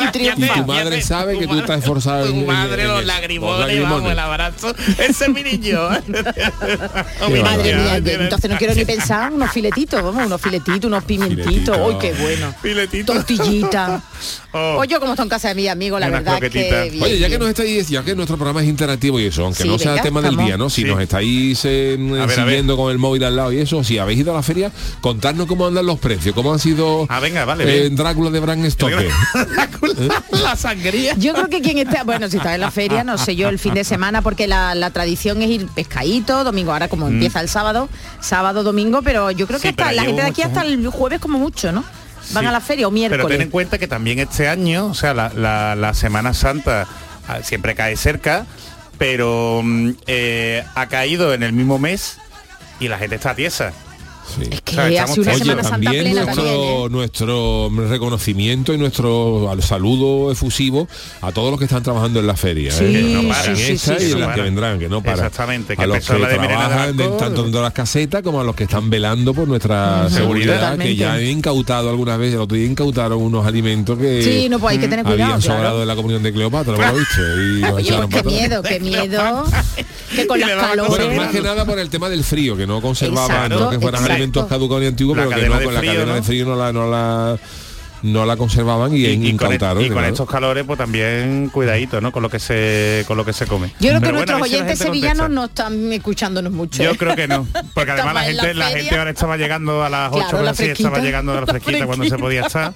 y 0.00 0.20
y 0.20 0.48
tu 0.48 0.64
madre 0.66 1.00
sabe 1.02 1.38
que 1.38 1.46
tú 1.46 1.58
estás 1.58 1.78
esforzado 1.80 2.26
en- 2.26 2.32
Tu 2.32 2.38
en- 2.40 2.46
madre, 2.46 2.82
en 2.82 2.88
los 2.88 2.98
eso. 2.98 3.06
lagrimones, 3.06 3.58
Los 3.58 3.66
lagrimones. 3.68 3.94
vamos, 3.96 4.12
el 4.12 4.18
abrazo. 4.18 4.74
Ese 4.98 5.24
es 5.24 5.28
mi 5.28 5.40
Madre 7.42 7.74
mía, 7.76 7.96
entonces 7.96 8.50
no 8.50 8.56
quiero 8.56 8.74
ni 8.74 8.84
pensar 8.84 9.32
unos 9.32 9.50
filetitos, 9.52 10.02
vamos, 10.02 10.26
unos 10.26 10.40
filetitos, 10.40 10.84
unos 10.84 11.04
pimentitos. 11.04 11.76
¡Uy, 11.82 11.94
qué 12.00 12.12
bueno! 12.14 12.54
Filetito. 12.62 13.12
Tortillita. 13.12 14.02
Oh. 14.52 14.78
Oye, 14.80 14.98
como 14.98 15.12
está 15.12 15.22
en 15.22 15.28
casa 15.28 15.48
de 15.50 15.54
mi 15.54 15.68
amigo, 15.68 15.96
la 16.00 16.10
verdad 16.10 16.40
que 16.40 16.48
bien, 16.90 17.04
Oye, 17.04 17.20
ya 17.20 17.28
que 17.28 17.38
nos 17.38 17.48
estáis, 17.48 17.88
ya 17.88 18.02
que 18.02 18.16
nuestro 18.16 18.36
programa 18.36 18.60
es 18.60 18.68
interactivo 18.68 19.20
y 19.20 19.26
eso, 19.26 19.44
aunque 19.44 19.62
Sí, 19.62 19.68
no 19.68 19.78
sea 19.78 19.92
Venga, 19.92 20.02
el 20.02 20.08
tema 20.08 20.20
del 20.22 20.36
día, 20.36 20.56
¿no? 20.58 20.68
Si 20.68 20.82
Sí. 20.82 20.88
nos 20.88 21.00
estáis 21.00 21.19
eh, 21.22 21.98
a 22.20 22.26
ver. 22.26 22.30
siguiendo 22.36 22.76
con 22.76 22.90
el 22.90 22.98
móvil 22.98 23.24
al 23.24 23.36
lado 23.36 23.52
y 23.52 23.58
eso, 23.58 23.82
si 23.84 23.98
habéis 23.98 24.20
ido 24.20 24.32
a 24.32 24.36
la 24.36 24.42
feria, 24.42 24.70
contadnos 25.00 25.46
cómo 25.46 25.66
andan 25.66 25.86
los 25.86 25.98
precios, 25.98 26.34
cómo 26.34 26.52
han 26.52 26.58
sido 26.58 27.06
Ah, 27.08 27.20
venga, 27.20 27.44
vale, 27.44 27.86
eh. 27.86 27.90
Drácula 27.90 28.30
de 28.30 28.40
Bram 28.40 28.70
Stoker. 28.70 29.08
la 30.30 30.56
sangría. 30.56 31.14
Yo 31.16 31.32
creo 31.34 31.48
que 31.48 31.60
quien 31.60 31.78
está, 31.78 32.04
bueno, 32.04 32.28
si 32.28 32.36
está 32.36 32.54
en 32.54 32.60
la 32.60 32.70
feria, 32.70 33.04
no 33.04 33.18
sé 33.18 33.36
yo, 33.36 33.48
el 33.48 33.58
fin 33.58 33.74
de 33.74 33.84
semana, 33.84 34.22
porque 34.22 34.46
la, 34.46 34.74
la 34.74 34.90
tradición 34.90 35.42
es 35.42 35.50
ir 35.50 35.66
pescadito, 35.68 36.44
domingo, 36.44 36.72
ahora 36.72 36.88
como 36.88 37.08
empieza 37.08 37.40
el 37.40 37.48
sábado, 37.48 37.88
sábado, 38.20 38.62
domingo, 38.62 39.02
pero 39.02 39.30
yo 39.30 39.46
creo 39.46 39.58
que 39.58 39.70
Mm. 39.70 39.74
Sí, 39.76 39.82
hasta 39.82 39.92
la 39.92 40.02
gente 40.04 40.22
de 40.22 40.28
aquí 40.28 40.42
hasta 40.42 40.62
el 40.62 40.86
jueves 40.88 41.20
como 41.20 41.38
mucho, 41.38 41.70
¿no? 41.72 41.84
Van 42.32 42.44
Sí. 42.44 42.48
a 42.48 42.52
la 42.52 42.60
feria 42.60 42.86
o 42.88 42.90
Pero 42.90 43.00
ten 43.02 43.10
miércoles. 43.10 43.40
en 43.40 43.50
cuenta 43.50 43.78
que 43.78 43.86
también 43.88 44.18
este 44.18 44.48
año, 44.48 44.86
o 44.86 44.94
sea, 44.94 45.14
la, 45.14 45.32
la- 45.34 45.74
la 45.76 45.94
Semana 45.94 46.34
Santa 46.34 46.86
ah, 47.28 47.38
siempre 47.42 47.74
cae 47.74 47.96
cerca, 47.96 48.46
pero 49.00 49.62
mm, 49.64 49.92
eh, 50.08 50.62
ha 50.74 50.86
caído 50.88 51.32
en 51.32 51.42
el 51.42 51.54
mismo 51.54 51.78
mes 51.78 52.18
y 52.80 52.88
la 52.88 52.98
gente 52.98 53.16
está 53.16 53.34
tiesa. 53.34 53.72
Sí. 54.34 54.48
Es 54.50 54.60
que 54.62 54.72
O 54.72 54.74
sea, 54.74 54.88
estamos 54.88 55.10
hace 55.10 55.20
una 55.20 55.32
Oye, 55.32 55.40
Oye, 55.42 55.50
Semana 55.50 55.62
Santa 55.62 55.84
también 55.84 56.04
plena 56.04 56.24
nuestro, 56.24 56.44
también, 56.44 56.86
¿eh? 56.86 56.88
nuestro 56.90 57.70
reconocimiento 57.88 58.74
y 58.74 58.78
nuestro 58.78 59.50
al 59.50 59.62
saludo 59.62 60.32
efusivo 60.32 60.88
a 61.20 61.32
todos 61.32 61.50
los 61.50 61.58
que 61.58 61.64
están 61.64 61.82
trabajando 61.82 62.20
en 62.20 62.26
la 62.26 62.36
feria. 62.36 62.72
Sí, 62.72 62.84
¿eh? 62.84 62.92
Que 62.92 63.02
no 63.02 63.20
en 63.20 63.28
para. 63.28 63.56
sí, 63.56 63.72
esta 63.72 63.94
y 63.94 63.98
sí, 63.98 64.04
en 64.04 64.10
no 64.12 64.18
las 64.26 64.34
que 64.34 64.40
vendrán, 64.42 64.78
que 64.78 64.88
no 64.88 65.02
para. 65.02 65.14
Exactamente, 65.26 65.76
que 65.76 65.82
a 65.82 65.86
los 65.86 66.06
que 66.06 66.18
la 66.18 66.28
de 66.28 66.34
trabajan 66.38 66.96
tanto 66.96 67.42
dentro 67.42 67.60
de 67.60 67.62
las 67.62 67.72
casetas 67.72 68.22
como 68.22 68.40
a 68.40 68.44
los 68.44 68.54
que 68.54 68.64
están 68.64 68.90
velando 68.90 69.34
por 69.34 69.48
nuestra 69.48 70.08
seguridad, 70.10 70.54
Totalmente. 70.54 70.84
que 70.84 70.96
ya 70.96 71.14
han 71.14 71.24
incautado 71.24 71.90
algunas 71.90 72.18
veces, 72.18 72.34
el 72.34 72.40
otro 72.40 72.56
día 72.56 72.66
incautaron 72.66 73.20
unos 73.20 73.46
alimentos 73.46 73.98
que 73.98 74.22
Sí, 74.22 74.48
no, 74.48 74.58
pues 74.58 74.72
hay 74.72 74.78
que 74.78 74.88
tener 74.88 75.04
cuidado, 75.04 75.24
habían 75.24 75.40
claro. 75.40 75.56
sobrado 75.56 75.80
de 75.80 75.86
la 75.86 75.96
comunión 75.96 76.22
de 76.22 76.32
Cleopatra, 76.32 76.72
¿lo 76.72 76.98
viste? 76.98 77.20
Y 77.20 77.60
los 77.60 77.72
Oye, 77.72 77.88
echaron 77.88 78.10
pues 78.10 78.22
qué 78.22 78.28
para 78.28 78.36
miedo, 78.36 78.62
qué 78.62 78.80
miedo. 78.80 79.44
que 80.14 80.26
con 80.26 80.40
las 80.40 80.50
calores. 80.50 80.88
Bueno, 80.88 81.22
más 81.22 81.30
que 81.30 81.40
nada 81.40 81.64
por 81.64 81.78
el 81.78 81.88
tema 81.88 82.08
del 82.08 82.24
frío, 82.24 82.56
que 82.56 82.66
no 82.66 82.80
conservaban, 82.80 83.30
Exacto, 83.30 83.64
no 83.64 83.70
que 83.70 83.80
fueran 83.80 84.02
exacto. 84.02 84.19
Alimentos 84.20 84.46
caducados 84.46 84.84
y 84.84 84.86
antiguos, 84.86 85.16
La 85.16 85.24
pero 85.24 85.36
que 85.40 85.48
no, 85.48 85.60
con 85.64 85.74
la 85.74 85.80
cadena 85.80 86.04
¿no? 86.06 86.14
de 86.14 86.22
frío 86.22 86.44
no 86.46 86.56
la, 86.56 86.72
no 86.72 86.90
la, 86.90 87.38
no 88.02 88.24
la 88.24 88.36
conservaban 88.38 88.94
y, 88.94 89.00
Y, 89.00 89.06
y 89.10 89.16
con, 89.16 89.24
incautaron. 89.26 89.82
y 89.82 89.88
con 89.88 89.98
claro. 89.98 90.08
estos 90.12 90.28
calores, 90.30 90.64
pues 90.66 90.78
también 90.78 91.50
cuidadito, 91.52 92.00
¿no? 92.00 92.12
Con 92.12 92.22
lo 92.22 92.30
que 92.30 92.38
se 92.38 93.04
con 93.06 93.16
lo 93.18 93.24
que 93.26 93.32
se 93.34 93.46
come. 93.46 93.68
Yo 93.78 93.88
creo 93.88 93.94
que 93.94 94.00
Pero 94.00 94.12
nuestros 94.12 94.38
la 94.40 94.44
oyentes 94.44 94.78
sevillanos 94.78 95.26
contesta. 95.26 95.34
no 95.34 95.44
están 95.44 95.92
escuchándonos 95.92 96.52
mucho. 96.52 96.82
Yo 96.82 96.92
¿eh? 96.92 96.96
creo 96.96 97.14
que 97.14 97.28
no, 97.28 97.46
porque 97.74 97.90
además 97.90 98.14
la 98.14 98.20
la 98.22 98.26
gente, 98.26 98.54
la, 98.54 98.66
feria. 98.68 98.82
gente 98.82 98.98
ahora 98.98 99.10
estaba 99.10 99.36
llegando 99.36 99.84
a 99.84 99.90
las 99.90 100.10
8 100.12 100.26
Claro, 100.28 100.44
la 100.44 100.50
así, 100.52 100.64
estaba 100.64 100.98
llegando 101.00 101.32
a 101.32 101.34
la 101.34 101.40
La 101.46 101.46
fresquita 101.46 101.84
cuando 101.86 102.04
se 102.06 102.16
podía 102.18 102.40
estar. 102.46 102.72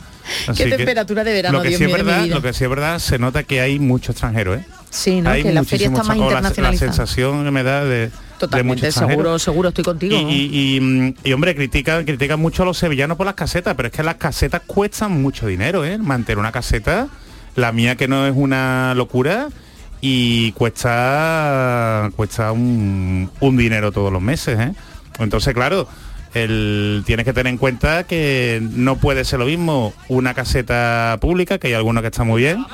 Así 0.49 0.63
Qué 0.65 0.71
que 0.71 0.77
temperatura 0.77 1.25
de 1.25 1.33
verano, 1.33 1.57
lo 1.59 1.63
que 1.63 1.69
Dios 1.71 1.79
sí 1.79 1.85
es 1.85 1.93
verdad, 1.93 2.27
lo 2.27 2.43
que 2.43 2.53
sí 2.53 2.65
es 2.65 2.71
verdad, 2.71 2.99
se 2.99 3.19
nota 3.19 3.43
que 3.45 3.61
hay 3.63 3.79
mucho 3.79 4.13
extranjero, 4.13 4.55
¿eh? 4.55 4.65
Sí, 4.91 5.21
¿no? 5.23 5.31
hay 5.31 5.43
que 5.43 5.53
la 5.53 5.65
feria 5.65 5.87
está 5.89 6.03
muchísimos 6.05 6.07
más 6.07 6.17
o 6.17 6.21
la- 6.21 6.41
La, 6.41 6.49
internacionalizada. 6.49 6.93
sensación 6.93 7.45
que 7.45 7.51
me 7.51 7.63
da 7.65 7.85
de, 7.85 7.97
de 7.97 8.11
Totalmente, 8.49 8.93
seguro, 8.93 9.39
seguro, 9.39 9.69
estoy 9.71 9.85
contigo. 9.85 10.17
Y, 10.17 10.23
y- 10.33 10.77
y, 10.77 10.81
mm, 10.81 11.15
y, 11.25 11.33
hombre, 11.33 11.55
critican, 11.55 12.05
critican 12.05 12.41
mucho 12.41 12.63
a 12.63 12.67
los 12.67 12.79
sevillanos 12.79 13.17
por 13.17 13.27
las 13.27 13.35
casetas, 13.35 13.75
pero 13.75 13.89
es 13.89 13.93
que 13.95 14.03
las 14.03 14.17
casetas 14.17 14.63
cuestan 14.67 15.23
mucho 15.23 15.47
dinero, 15.47 15.85
¿eh? 15.85 15.99
Mantener 15.99 16.39
una 16.39 16.53
caseta, 16.53 17.09
la 17.57 17.73
mía 17.73 17.97
que 17.97 18.09
no 18.09 18.27
es 18.27 18.35
una 18.37 18.95
locura, 18.95 19.49
y 20.01 20.53
cuesta 20.53 22.11
cuesta 22.17 22.53
un, 22.53 23.31
un 23.41 23.57
dinero 23.57 23.93
todos 23.93 24.13
los 24.13 24.23
meses, 24.23 24.59
¿eh? 24.59 24.73
Entonces, 25.19 25.55
claro, 25.55 25.89
el, 26.35 27.03
tienes 27.07 27.25
que 27.25 27.33
tener 27.33 27.51
en 27.51 27.59
cuenta 27.59 28.05
que 28.05 28.61
no 28.73 28.97
puede 28.97 29.25
ser 29.25 29.39
lo 29.39 29.47
mismo 29.47 29.95
una 30.09 30.35
caseta 30.35 31.17
pública, 31.21 31.59
que 31.59 31.69
hay 31.69 31.75
alguna 31.75 32.01
que 32.01 32.09
está 32.09 32.25
muy 32.25 32.43
bien, 32.43 32.65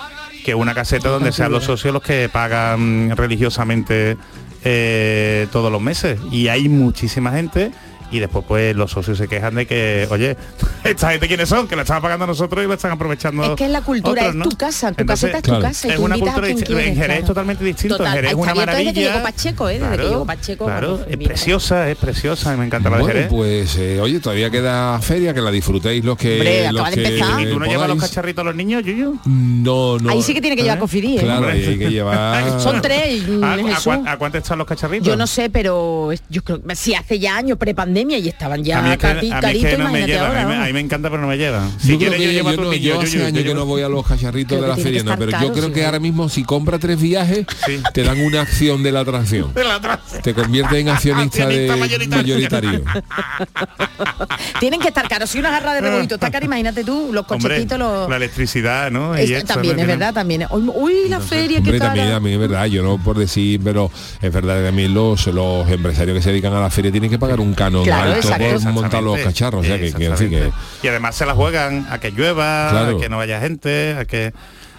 que 0.45 0.55
una 0.55 0.75
caseta 0.75 1.11
donde 1.11 1.33
sean 1.33 1.53
los 1.53 1.65
socios 1.65 1.93
los 1.93 2.03
que 2.03 2.29
pagan 2.33 3.15
religiosamente 3.17 4.17
eh, 4.65 5.47
todos 5.53 5.71
los 5.71 5.81
meses. 5.81 6.19
Y 6.31 6.49
hay 6.49 6.69
muchísima 6.69 7.33
gente 7.33 7.73
y 8.11 8.19
después 8.19 8.45
pues 8.47 8.77
los 8.77 8.91
socios 8.91 9.19
se 9.19 9.29
quejan 9.29 9.55
de 9.55 9.67
que, 9.67 10.07
oye, 10.11 10.37
esta 10.85 11.11
gente 11.11 11.29
quiénes 11.29 11.49
son, 11.49 11.69
que 11.69 11.77
la 11.77 11.83
están 11.83 12.03
pagando 12.03 12.25
a 12.25 12.29
nosotros 12.29 12.65
y 12.65 12.69
la 12.69 12.75
están 12.75 12.93
aprovechando. 12.93 13.45
Es 13.45 13.51
que 13.57 13.65
es 13.65 13.71
la 13.71 13.83
cultura, 13.83 14.29
otros, 14.29 14.47
es 14.47 14.51
tu 14.51 14.57
casa, 14.57 14.93
tu 14.93 15.01
Entonces, 15.03 15.31
caseta 15.31 15.39
es 15.39 15.57
tu 15.57 15.63
casa 15.63 15.89
y 15.89 15.91
es 15.93 15.99
una 15.99 16.15
cultura 16.17 16.41
quien 16.47 16.57
distinta. 16.57 16.67
quieres, 16.67 16.87
en 16.89 16.95
Jerez 16.95 17.11
es 17.11 17.17
claro. 17.19 17.27
totalmente 17.27 17.65
distinto. 17.65 17.97
Total, 17.97 18.07
en 18.13 18.15
Jerez 18.17 18.31
es 18.31 18.37
una 18.37 18.53
desde 18.53 18.67
maravilla. 18.67 18.93
que 18.93 19.01
llegó 19.01 19.23
Pacheco, 19.23 19.69
¿eh? 19.69 19.79
Desde 19.79 19.97
que 19.97 20.03
llegó 20.03 20.27
Pacheco, 20.27 20.65
Claro, 20.67 20.93
vamos, 20.93 21.07
es 21.09 21.17
preciosa, 21.17 21.91
es 21.91 21.97
preciosa, 21.99 22.57
me 22.57 22.67
encanta 22.67 22.91
la 22.91 22.97
de 22.97 23.03
Bueno, 23.03 23.15
Jerez. 23.15 23.31
pues 23.31 23.77
eh, 23.77 24.01
oye, 24.01 24.21
todavía 24.21 24.51
queda 24.51 25.01
feria, 25.01 25.35
que 25.35 25.41
la 25.41 25.51
disfrutéis 25.51 26.05
los 26.05 26.17
que 26.17 26.35
Hombre, 26.35 26.73
los 26.73 26.89
que 26.91 27.03
empezar. 27.05 27.41
¿Y 27.41 27.51
tú 27.51 27.61
no 27.61 27.67
llevas 27.67 27.89
los 27.89 27.99
cacharritos 27.99 28.43
a 28.43 28.45
los 28.45 28.55
niños, 28.55 28.83
Yuyu? 28.85 29.19
No, 29.25 29.99
no. 29.99 30.11
Ahí 30.11 30.23
sí 30.23 30.35
que 30.35 30.41
tiene 30.41 30.57
que 30.57 30.63
llevar 30.63 30.79
¿Eh? 30.79 30.81
cofidí, 30.81 31.19
¿eh? 31.19 31.21
Claro, 31.21 31.49
ahí 31.49 31.65
hay 31.65 31.79
que 31.79 31.91
llevar. 31.91 32.61
Son 32.61 32.81
tres, 32.83 33.23
¿A, 33.43 34.17
cuánto 34.17 34.39
están 34.39 34.59
los 34.59 34.67
cacharritos? 34.67 35.07
Yo 35.07 35.17
no 35.17 35.27
sé, 35.27 35.51
pero 35.51 36.11
yo 36.29 36.43
creo 36.43 36.63
que 36.63 36.75
sí 36.75 36.95
hace 36.95 37.19
ya 37.19 37.37
años 37.37 37.59
prepandemia 37.59 38.00
y 38.09 38.29
estaban 38.29 38.63
ya 38.65 38.79
a 38.79 38.83
mí 38.83 38.91
es 38.91 38.99
que, 38.99 39.07
que 39.21 39.29
caritos, 39.29 39.79
no 39.79 39.91
me 39.91 40.01
imagínate 40.01 40.13
lleva, 40.13 40.27
ahora. 40.29 40.41
a 40.41 40.45
mí, 40.45 40.49
me- 40.49 40.55
a 40.55 40.59
vamos. 40.59 40.67
mí 40.69 40.73
me 40.73 40.81
encanta 40.81 41.11
pero 41.11 41.23
no 41.23 41.29
me 41.29 41.37
lleva. 41.37 41.69
Si 41.79 41.89
Yo 41.93 41.99
creo 41.99 41.99
quieres 41.99 42.19
que 42.19 42.25
yo 42.25 42.33
llevo 42.33 42.49
a 42.49 42.53
no, 42.57 42.63
niños, 42.63 42.77
yo 42.81 42.95
Yuyu, 42.95 43.01
hace 43.07 43.19
yo 43.19 43.27
años 43.27 43.43
que 43.45 43.55
no 43.55 43.67
voy 43.67 43.83
a 43.83 43.89
los 43.89 44.07
cacharritos 44.07 44.59
Creo 44.59 44.61
de 44.61 44.75
que 44.75 44.77
la 44.79 44.83
feria, 44.85 45.01
que 45.01 45.05
no, 45.11 45.17
pero 45.19 45.31
caro, 45.33 45.47
yo 45.49 45.53
creo 45.53 45.67
sí. 45.67 45.73
que 45.73 45.85
ahora 45.85 45.99
mismo 46.01 46.29
si 46.29 46.45
compra 46.45 46.79
tres 46.79 47.01
viajes, 47.01 47.47
Sí. 47.67 47.81
te 47.93 48.03
dan 48.03 48.21
una 48.21 48.41
acción 48.43 48.83
de 48.83 48.93
la 48.93 49.01
atracción. 49.01 49.53
De 49.55 49.65
la 49.65 49.77
otra- 49.77 50.01
Te 50.23 50.35
conviertes 50.35 50.79
en 50.79 50.89
accionista, 50.89 51.43
Accionista 51.45 51.75
de 51.75 51.81
mayoritario. 51.81 52.35
mayoritario. 52.35 52.83
Tienen 54.61 54.81
que 54.81 54.89
estar 54.89 55.09
caros. 55.09 55.31
Si 55.31 55.39
una 55.39 55.51
jarra 55.51 55.75
de 55.75 55.81
rebolito 55.81 56.15
está 56.17 56.31
cara, 56.31 56.45
imagínate 56.45 56.85
tú, 56.85 57.11
los 57.13 57.27
cochecitos, 57.27 57.79
los... 57.79 58.09
la 58.09 58.17
electricidad, 58.17 58.91
¿no? 58.91 59.13
También 59.47 59.79
es 59.79 59.87
verdad, 59.87 60.13
también. 60.15 60.47
Uy, 60.51 61.09
la 61.09 61.21
feria, 61.21 61.61
qué 61.63 61.79
cara. 61.79 61.95
también, 62.11 62.35
es 62.35 62.41
verdad, 62.41 62.67
yo 62.67 62.83
no 62.83 62.99
por 63.03 63.19
decir, 63.19 63.61
pero 63.63 63.91
es 64.21 64.33
verdad 64.33 64.59
que 64.59 64.65
también 64.67 64.95
los, 64.95 65.27
los 65.29 65.69
empresarios 65.71 66.17
que 66.17 66.23
se 66.23 66.31
dedican 66.31 66.53
a 66.53 66.61
la 66.61 66.71
feria 66.71 66.91
tienen 66.91 67.11
que 67.11 67.19
pagar 67.19 67.41
un 67.41 67.55
canon 67.55 67.85
Claro, 67.95 68.13
alto 68.13 68.29
exacto. 68.29 68.61
por 68.65 68.73
montar 68.73 69.03
los 69.03 69.19
cacharros. 69.21 69.61
O 69.61 69.65
sea, 69.65 69.79
que, 69.79 69.93
que, 69.93 70.05
en 70.07 70.17
fin, 70.17 70.31
que- 70.31 70.37
Exactamente. 70.37 70.53
Y 70.83 70.89
además 70.89 71.15
se 71.17 71.27
la 71.27 71.35
juegan 71.35 71.87
a 71.91 71.99
que 71.99 72.11
llueva, 72.11 72.69
Claro. 72.71 72.97
a 72.97 73.01
que 73.01 73.09
no 73.09 73.17
vaya 73.19 73.41
gente, 73.41 73.97
a 73.99 74.05
que... 74.05 74.33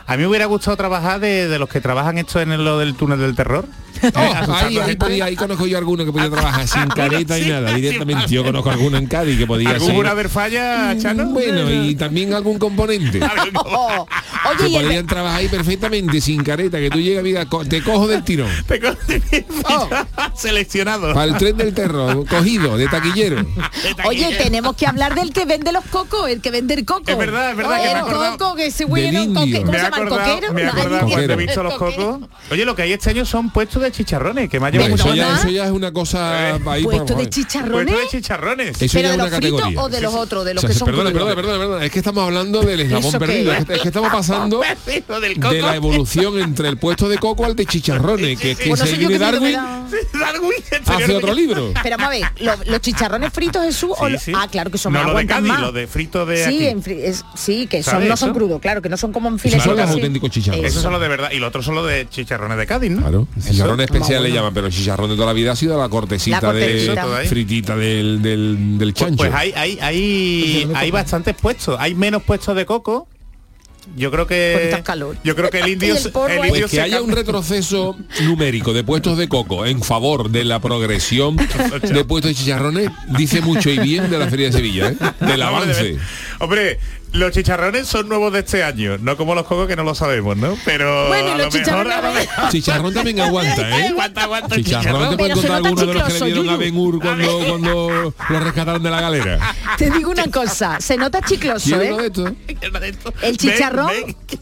A 0.08 0.18
mí 0.18 0.24
me 0.24 0.27
hubiera 0.27 0.46
gustado 0.46 0.75
trabajar 0.75 1.20
de, 1.22 1.48
de 1.48 1.60
los 1.60 1.70
que 1.70 1.80
trabajan 1.80 2.18
esto 2.18 2.41
en 2.41 2.63
lo 2.65 2.77
del 2.80 2.96
túnel 2.96 3.20
del 3.20 3.36
terror. 3.36 3.65
Oh, 4.15 4.54
ahí, 4.54 4.77
ahí, 4.80 4.95
podía- 4.95 5.25
ahí 5.25 5.36
conozco 5.36 5.67
yo 5.67 5.77
alguno 5.77 6.06
que 6.06 6.12
podía 6.12 6.30
trabajar 6.30 6.67
sin 6.67 6.88
careta 6.88 7.38
y 7.38 7.49
nada, 7.49 7.73
directamente. 7.73 8.25
Yo 8.34 8.43
conozco 8.43 8.69
alguno 8.71 8.97
en 8.97 9.08
Cádiz 9.08 9.38
que 9.38 9.45
podía 9.47 9.71
¿Algún 9.71 9.88
ser. 9.88 9.95
jurado 9.95 10.30
falla, 10.30 10.95
Chano? 10.99 11.25
Bueno, 11.27 11.69
y 11.71 11.95
también 11.95 12.34
algún 12.34 12.58
componente. 12.60 13.19
Oh, 13.63 14.08
que 14.58 14.63
Oye, 14.63 14.69
y 14.71 14.75
el, 14.75 14.82
podrían 14.84 15.06
trabajar 15.08 15.39
ahí 15.39 15.47
perfectamente 15.47 16.19
sin 16.19 16.43
careta, 16.43 16.80
que 16.80 16.89
tú 16.89 16.99
llegas, 16.99 17.23
mira, 17.23 17.45
co- 17.45 17.63
te 17.63 17.82
cojo 17.84 18.08
del 18.08 18.23
tirón. 18.23 18.49
Te 18.67 18.80
co- 18.80 18.95
Oh. 19.65 19.89
Seleccionado. 20.36 21.13
Para 21.13 21.25
el 21.25 21.38
tren 21.38 21.58
del 21.58 21.73
terror, 21.73 22.25
cogido, 22.27 22.77
de 22.77 22.88
taquillero. 22.88 23.45
Oye, 24.06 24.36
tenemos 24.38 24.75
que 24.75 24.88
hablar 24.88 25.13
del 25.15 25.32
que 25.32 25.45
vende 25.45 25.71
los 25.71 25.86
cocos, 25.86 26.30
el 26.30 26.41
que 26.41 26.49
vende 26.51 26.73
el 26.73 26.86
coco. 26.86 27.04
Es 27.12 27.17
verdad, 27.17 27.51
es 27.51 27.58
verdad, 27.58 27.75
que 27.77 27.82
me 27.84 27.88
he 27.88 27.91
El 27.91 27.97
acordado 27.97 28.38
coco, 28.38 28.56
que 28.56 28.71
se 28.71 28.84
del 28.86 28.91
huele. 28.93 29.27
¿Cómo 29.27 29.45
me 29.45 29.51
se 29.51 29.84
llama? 29.84 29.97
¿El 29.97 30.10
coquero? 30.10 30.54
me 30.54 30.62
he 30.62 30.67
acordado 30.67 31.08
he 31.19 31.36
visto 31.36 31.63
los 31.63 31.73
cocos. 31.75 32.19
Oye, 32.49 32.65
lo 32.65 32.75
que 32.75 32.82
hay 32.84 32.93
este 32.93 33.10
año 33.12 33.25
son 33.25 33.49
puestos 33.51 33.81
de 33.82 33.91
chicharrones, 33.91 34.50
que 34.50 34.60
me 34.60 34.67
ha 34.67 34.70
llevado 34.72 34.96
eso, 34.96 35.13
ya, 35.15 35.36
eso 35.38 35.50
ya 35.50 35.65
es 35.65 35.72
una 35.72 35.91
cosa 35.91 36.50
Eh, 36.58 36.60
ahí 36.67 36.84
Puesto 36.84 37.04
de 37.06 37.10
favor. 37.13 37.30
chicharrones. 37.30 37.94
Puestos 37.94 38.12
de 38.12 38.17
chicharrones. 38.22 38.82
Eso 38.82 38.94
¿Pero 38.94 39.08
ya 39.08 39.12
de 39.12 39.17
los 39.17 39.28
una 39.28 39.38
fritos 39.38 39.60
categoría. 39.62 39.82
o 39.82 39.89
de 39.89 40.02
los 40.02 40.13
otros, 40.13 40.46
de 40.46 40.54
los 40.54 40.63
O 40.63 40.67
sea, 40.67 40.74
que 40.74 40.80
son 40.80 40.86
perdona, 40.88 41.12
perdona, 41.12 41.36
perdona, 41.36 41.58
perdona, 41.60 41.86
es 41.86 41.91
que 41.91 42.00
estamos 42.00 42.24
hablando 42.24 42.62
del 42.62 42.80
eslabón 42.82 43.06
¿Eso 43.10 43.20
qué 43.20 43.26
perdido. 43.26 43.54
es? 43.54 43.65
Que, 43.65 43.74
es 43.74 43.82
que 43.82 43.88
estamos 43.89 44.12
pasando 44.12 44.62
Lo 45.08 45.20
del 45.20 45.36
coco. 45.39 45.54
de 45.54 45.62
la 45.62 45.76
evolución 45.76 46.39
entre 46.39 46.67
el 46.70 46.78
puesto 46.78 47.10
de 47.10 47.17
coco 47.17 47.46
al 47.46 47.56
de 47.56 47.65
chicharrones, 47.65 48.39
que, 48.39 48.56
que 48.56 48.70
Bueno, 48.70 48.86
se 48.86 48.91
sé 48.96 48.98
yo 49.02 49.10
viene 49.10 49.24
Darwin, 49.24 49.54
da. 49.54 49.86
Darwin, 50.20 50.52
hace 50.86 51.15
otro 51.15 51.34
libro. 51.34 51.74
Pero 51.84 51.98
vamos 51.98 52.08
a 52.15 52.17
ver, 52.17 52.32
lo- 52.39 52.72
los 52.72 52.82
chicharrones 52.82 53.34
fritos 53.34 53.63
Jesús 53.65 53.91
o 53.98 54.06
Sí, 54.08 54.12
lo- 54.13 54.20
sí. 54.20 54.32
ah 54.36 54.48
claro 54.50 54.72
que 54.72 54.78
son 54.78 54.94
no 54.94 55.00
más 55.04 55.12
lo 55.13 55.17
de 55.20 55.26
Cádiz, 55.26 55.48
más. 55.48 55.62
lo 55.62 55.72
de 55.72 55.88
frito 55.88 56.26
de 56.26 56.38
sí, 56.38 56.44
aquí. 56.44 56.67
en 56.67 56.84
fri- 56.84 57.02
es- 57.04 57.24
sí, 57.36 57.67
que 57.67 57.84
son, 57.84 57.91
¿Sabe 57.94 58.08
no 58.08 58.17
son 58.17 58.34
crudos, 58.34 58.62
claro, 58.62 58.82
que 58.82 58.89
no 58.89 58.98
son 58.98 59.12
como 59.12 59.30
en 59.30 59.39
filetes. 59.39 59.63
son 59.63 59.76
los 59.78 59.89
auténticos 59.89 60.30
chicharrones. 60.30 60.65
Esos 60.67 60.76
Eso. 60.78 60.84
son 60.84 60.94
los 60.94 61.02
de 61.02 61.08
verdad. 61.08 61.30
Y 61.32 61.38
los 61.39 61.50
otros 61.50 61.65
son 61.65 61.76
los 61.76 61.88
de 61.88 62.08
chicharrones 62.10 62.58
de 62.58 62.65
Cádiz, 62.67 62.91
¿no? 62.91 63.02
Claro. 63.02 63.28
Especiales 63.79 64.23
le 64.23 64.29
bueno. 64.29 64.36
llaman, 64.36 64.53
pero 64.53 64.67
el 64.67 64.73
chicharrón 64.73 65.10
de 65.10 65.15
toda 65.15 65.27
la 65.27 65.34
vida 65.34 65.51
ha 65.53 65.55
sido 65.55 65.79
la 65.79 65.88
cortecita, 65.89 66.38
La 66.38 66.41
cortecita. 66.51 67.07
de 67.19 67.25
fritita 67.27 67.75
del, 67.75 68.21
del, 68.21 68.77
del 68.77 68.93
Pues, 68.93 68.95
chancho. 68.95 69.17
pues 69.17 69.34
hay, 69.34 69.53
hay, 69.55 69.77
hay, 69.81 70.71
hay 70.75 70.91
bastantes 70.91 71.36
puestos. 71.36 71.77
Hay 71.79 71.95
menos 71.95 72.23
puestos 72.23 72.55
de 72.55 72.65
coco. 72.65 73.07
Yo 73.95 74.12
creo 74.12 74.27
que 74.27 74.79
calor. 74.86 75.17
yo 75.23 75.36
creo 75.36 75.49
que 75.49 75.60
el 75.60 75.67
indio, 75.73 75.95
el 75.95 76.01
el 76.31 76.38
indio 76.38 76.49
Pues 76.49 76.62
que 76.62 76.67
se 76.67 76.81
haya 76.81 76.97
cambia- 76.97 77.01
un 77.01 77.12
retroceso 77.17 77.97
numérico 78.21 78.73
de 78.73 78.84
puestos 78.84 79.17
de 79.17 79.27
coco 79.27 79.65
en 79.65 79.81
favor 79.81 80.29
de 80.29 80.43
la 80.43 80.60
progresión 80.62 81.36
de 81.81 82.05
puestos 82.05 82.29
de 82.29 82.36
chicharrones 82.36 82.91
dice 83.17 83.41
mucho 83.41 83.71
y 83.71 83.79
bien 83.79 84.12
de 84.12 84.19
la 84.19 84.27
Feria 84.29 84.47
de 84.47 84.51
Sevilla, 84.53 84.89
¿eh? 84.89 84.97
del 85.21 85.41
avance. 85.41 85.97
Hombre, 86.39 86.79
los 87.13 87.32
chicharrones 87.32 87.88
son 87.88 88.08
nuevos 88.08 88.32
de 88.32 88.39
este 88.39 88.63
año, 88.63 88.97
no 89.00 89.17
como 89.17 89.36
los 89.36 89.45
cocos 89.45 89.67
que 89.67 89.76
no 89.76 89.84
lo 89.84 89.93
sabemos, 89.95 90.38
¿no? 90.38 90.58
Pero 90.63 91.08
Bueno, 91.10 91.34
a 91.34 91.38
los 91.38 91.54
lo 91.54 91.60
mejor, 91.60 91.91
a 91.91 92.02
lo 92.02 92.12
mejor- 92.13 92.50
Chicharrón 92.50 92.93
también 92.93 93.19
aguanta, 93.19 93.69
¿eh? 93.80 93.88
Aguanta, 93.89 94.24
aguanta 94.24 94.56
Chicharrón 94.56 95.10
te 95.12 95.17
puede 95.17 95.30
Pero 95.34 95.41
se 95.41 95.47
contar 95.47 95.62
nota 95.62 95.67
alguno 95.82 95.86
de 95.86 95.93
los 95.93 96.04
que 96.04 96.13
le 96.19 96.26
dieron 96.26 96.50
a 96.50 96.52
Yuyu. 96.54 96.60
Ben 96.60 96.78
Hur 96.78 97.00
cuando, 97.02 97.39
cuando 97.47 98.13
lo 98.30 98.39
rescataron 98.39 98.84
de 98.84 98.89
la 98.89 99.02
galera. 99.02 99.56
Te 99.78 99.89
digo 99.91 100.12
una 100.12 100.28
cosa, 100.28 100.80
se 100.80 100.95
nota 100.97 101.21
chicloso, 101.21 101.65
¿Quieres 101.69 101.91
uno 101.91 102.02
de 102.80 102.89
¿eh? 102.89 102.95
El 103.24 103.38
chicharrón 103.38 103.88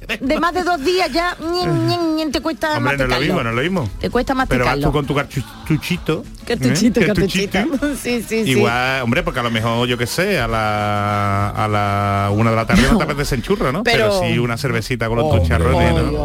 Ven, 0.07 0.19
de 0.21 0.39
más 0.39 0.53
de 0.53 0.63
dos 0.63 0.83
días 0.83 1.11
ya 1.11 1.35
ñin, 1.39 1.87
ñin, 1.87 2.15
ñin, 2.17 2.31
te 2.31 2.41
cuesta 2.41 2.77
Hombre, 2.77 2.97
no 2.97 3.03
es 3.05 3.09
lo 3.09 3.19
mismo, 3.19 3.43
no 3.43 3.49
es 3.49 3.55
lo 3.55 3.61
mismo. 3.61 3.89
Te 3.99 4.09
cuesta 4.09 4.35
Pero 4.47 4.65
vas 4.65 4.79
tú 4.79 4.91
con 4.91 5.05
tu 5.07 5.15
cartuchito. 5.15 6.23
Cartuchito, 6.45 6.99
¿eh? 7.01 7.05
cartuchito. 7.05 7.59
Sí, 8.01 8.23
sí, 8.27 8.43
sí. 8.43 8.51
Igual, 8.51 9.01
hombre, 9.03 9.23
porque 9.23 9.39
a 9.39 9.43
lo 9.43 9.51
mejor, 9.51 9.87
yo 9.87 9.97
qué 9.97 10.07
sé, 10.07 10.39
a 10.39 10.47
la, 10.47 11.49
a 11.49 11.67
la 11.67 12.29
una 12.31 12.51
de 12.51 12.55
la 12.61 12.67
tarde 12.67 12.83
no 12.91 12.97
te 12.97 13.03
apetece 13.03 13.41
churro, 13.41 13.71
¿no? 13.71 13.83
Pero, 13.83 14.09
Pero- 14.19 14.19
sí 14.33 14.37
una 14.39 14.57
cervecita 14.57 15.07
con 15.07 15.17
los 15.17 15.25
Oh, 15.29 15.39
chicharrones, 15.39 15.89
ay, 15.95 15.95
¿no? 16.11 16.19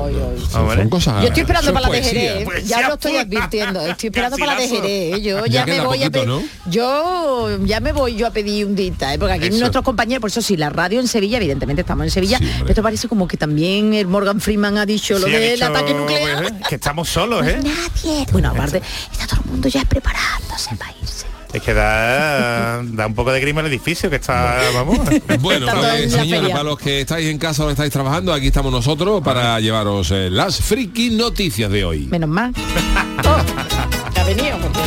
Hombre. 0.61 0.77
Son 0.77 0.89
cosas. 0.89 1.23
Yo 1.23 1.29
estoy 1.29 1.41
esperando 1.43 1.73
para 1.73 1.89
la 1.89 1.95
de. 1.95 2.43
Poesía 2.45 2.61
ya 2.81 2.89
lo 2.89 2.95
estoy 2.95 3.17
advirtiendo, 3.17 3.81
estoy 3.87 4.09
esperando 4.09 4.37
para 4.39 4.55
la 4.55 4.61
de. 4.61 4.69
Jerez, 4.69 5.23
yo 5.23 5.47
Ya 5.47 5.65
ya, 5.65 5.67
me 5.67 5.81
voy 5.81 6.03
a 6.03 6.11
poquito, 6.11 6.21
pe- 6.21 6.27
¿no? 6.27 6.43
yo 6.67 7.59
ya 7.65 7.81
me 7.81 7.93
voy 7.93 8.15
yo 8.17 8.27
a 8.27 8.31
pedir 8.31 8.67
un 8.67 8.75
dita, 8.75 9.13
¿eh? 9.15 9.19
porque 9.19 9.35
aquí 9.35 9.47
Eso. 9.49 9.59
nuestros 9.61 9.85
compañeros, 9.85 10.21
por 10.21 10.31
eso 10.31 10.43
sí, 10.43 10.57
la 10.57 10.71
radio 10.71 11.01
en 11.01 11.09
Sevilla, 11.09 11.37
evidentemente 11.39 11.83
estamos 11.83 12.05
en 12.05 12.11
Sevilla, 12.11 12.39
Sí, 12.39 12.49
esto 12.69 12.83
parece 12.83 13.09
como 13.09 13.27
que 13.29 13.37
también 13.37 13.95
el 13.95 14.07
Morgan 14.07 14.41
Freeman 14.41 14.79
ha 14.79 14.87
dicho 14.87 15.19
lo 15.19 15.27
Sí, 15.27 15.35
ha 15.35 15.39
del 15.39 15.53
dicho, 15.55 15.67
ataque 15.67 15.95
nuclear. 15.95 16.43
pues, 16.43 16.53
¿eh? 16.53 16.57
que 16.69 16.75
estamos 16.77 17.09
solos, 17.09 17.47
¿eh? 17.47 17.59
Nadie. 17.63 18.27
Bueno, 18.33 18.51
aparte, 18.51 18.83
está 19.13 19.27
todo 19.27 19.41
el 19.45 19.51
mundo 19.51 19.69
ya 19.69 19.85
preparándose 19.85 20.75
para 20.77 20.93
irse. 21.01 21.14
Es 21.55 21.63
que 21.63 21.73
da, 21.73 22.83
da 22.83 23.07
un 23.07 23.15
poco 23.15 23.31
de 23.33 23.41
grima 23.41 23.61
el 23.61 23.69
edificio 23.69 24.11
que 24.11 24.17
está, 24.17 24.59
vamos. 24.75 24.99
Bueno, 25.41 25.67
pues 25.73 26.13
señores, 26.13 26.51
para 26.51 26.65
los 26.65 26.77
que 26.79 27.03
estáis 27.03 27.29
en 27.29 27.39
casa 27.39 27.65
o 27.65 27.71
estáis 27.71 27.93
trabajando, 27.93 28.33
aquí 28.33 28.49
estamos 28.49 28.73
nosotros 28.73 29.23
para 29.23 29.61
llevaros 29.61 30.11
eh, 30.11 30.31
las 30.31 30.61
friki 30.61 31.11
noticias 31.11 31.71
de 31.71 31.85
hoy. 31.85 32.07
Menos 32.07 32.29
mal. 32.29 32.53
Oh, 33.27 34.21
ha 34.21 34.25
venido. 34.25 34.59
porque- 34.59 34.81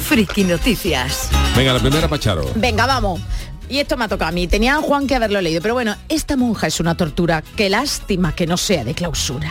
Friki 0.00 0.44
Noticias. 0.44 1.28
Venga, 1.56 1.72
la 1.72 1.80
primera 1.80 2.06
Pacharo. 2.08 2.50
Venga, 2.56 2.84
vamos. 2.86 3.20
Y 3.68 3.78
esto 3.78 3.96
me 3.96 4.04
ha 4.04 4.08
tocado 4.08 4.28
a 4.28 4.32
mí. 4.32 4.46
Tenía 4.46 4.76
a 4.76 4.80
Juan 4.82 5.06
que 5.06 5.14
haberlo 5.14 5.40
leído. 5.40 5.62
Pero 5.62 5.74
bueno, 5.74 5.96
esta 6.08 6.36
monja 6.36 6.66
es 6.66 6.78
una 6.80 6.96
tortura. 6.96 7.42
Qué 7.56 7.70
lástima 7.70 8.34
que 8.34 8.46
no 8.46 8.56
sea 8.56 8.84
de 8.84 8.94
clausura. 8.94 9.50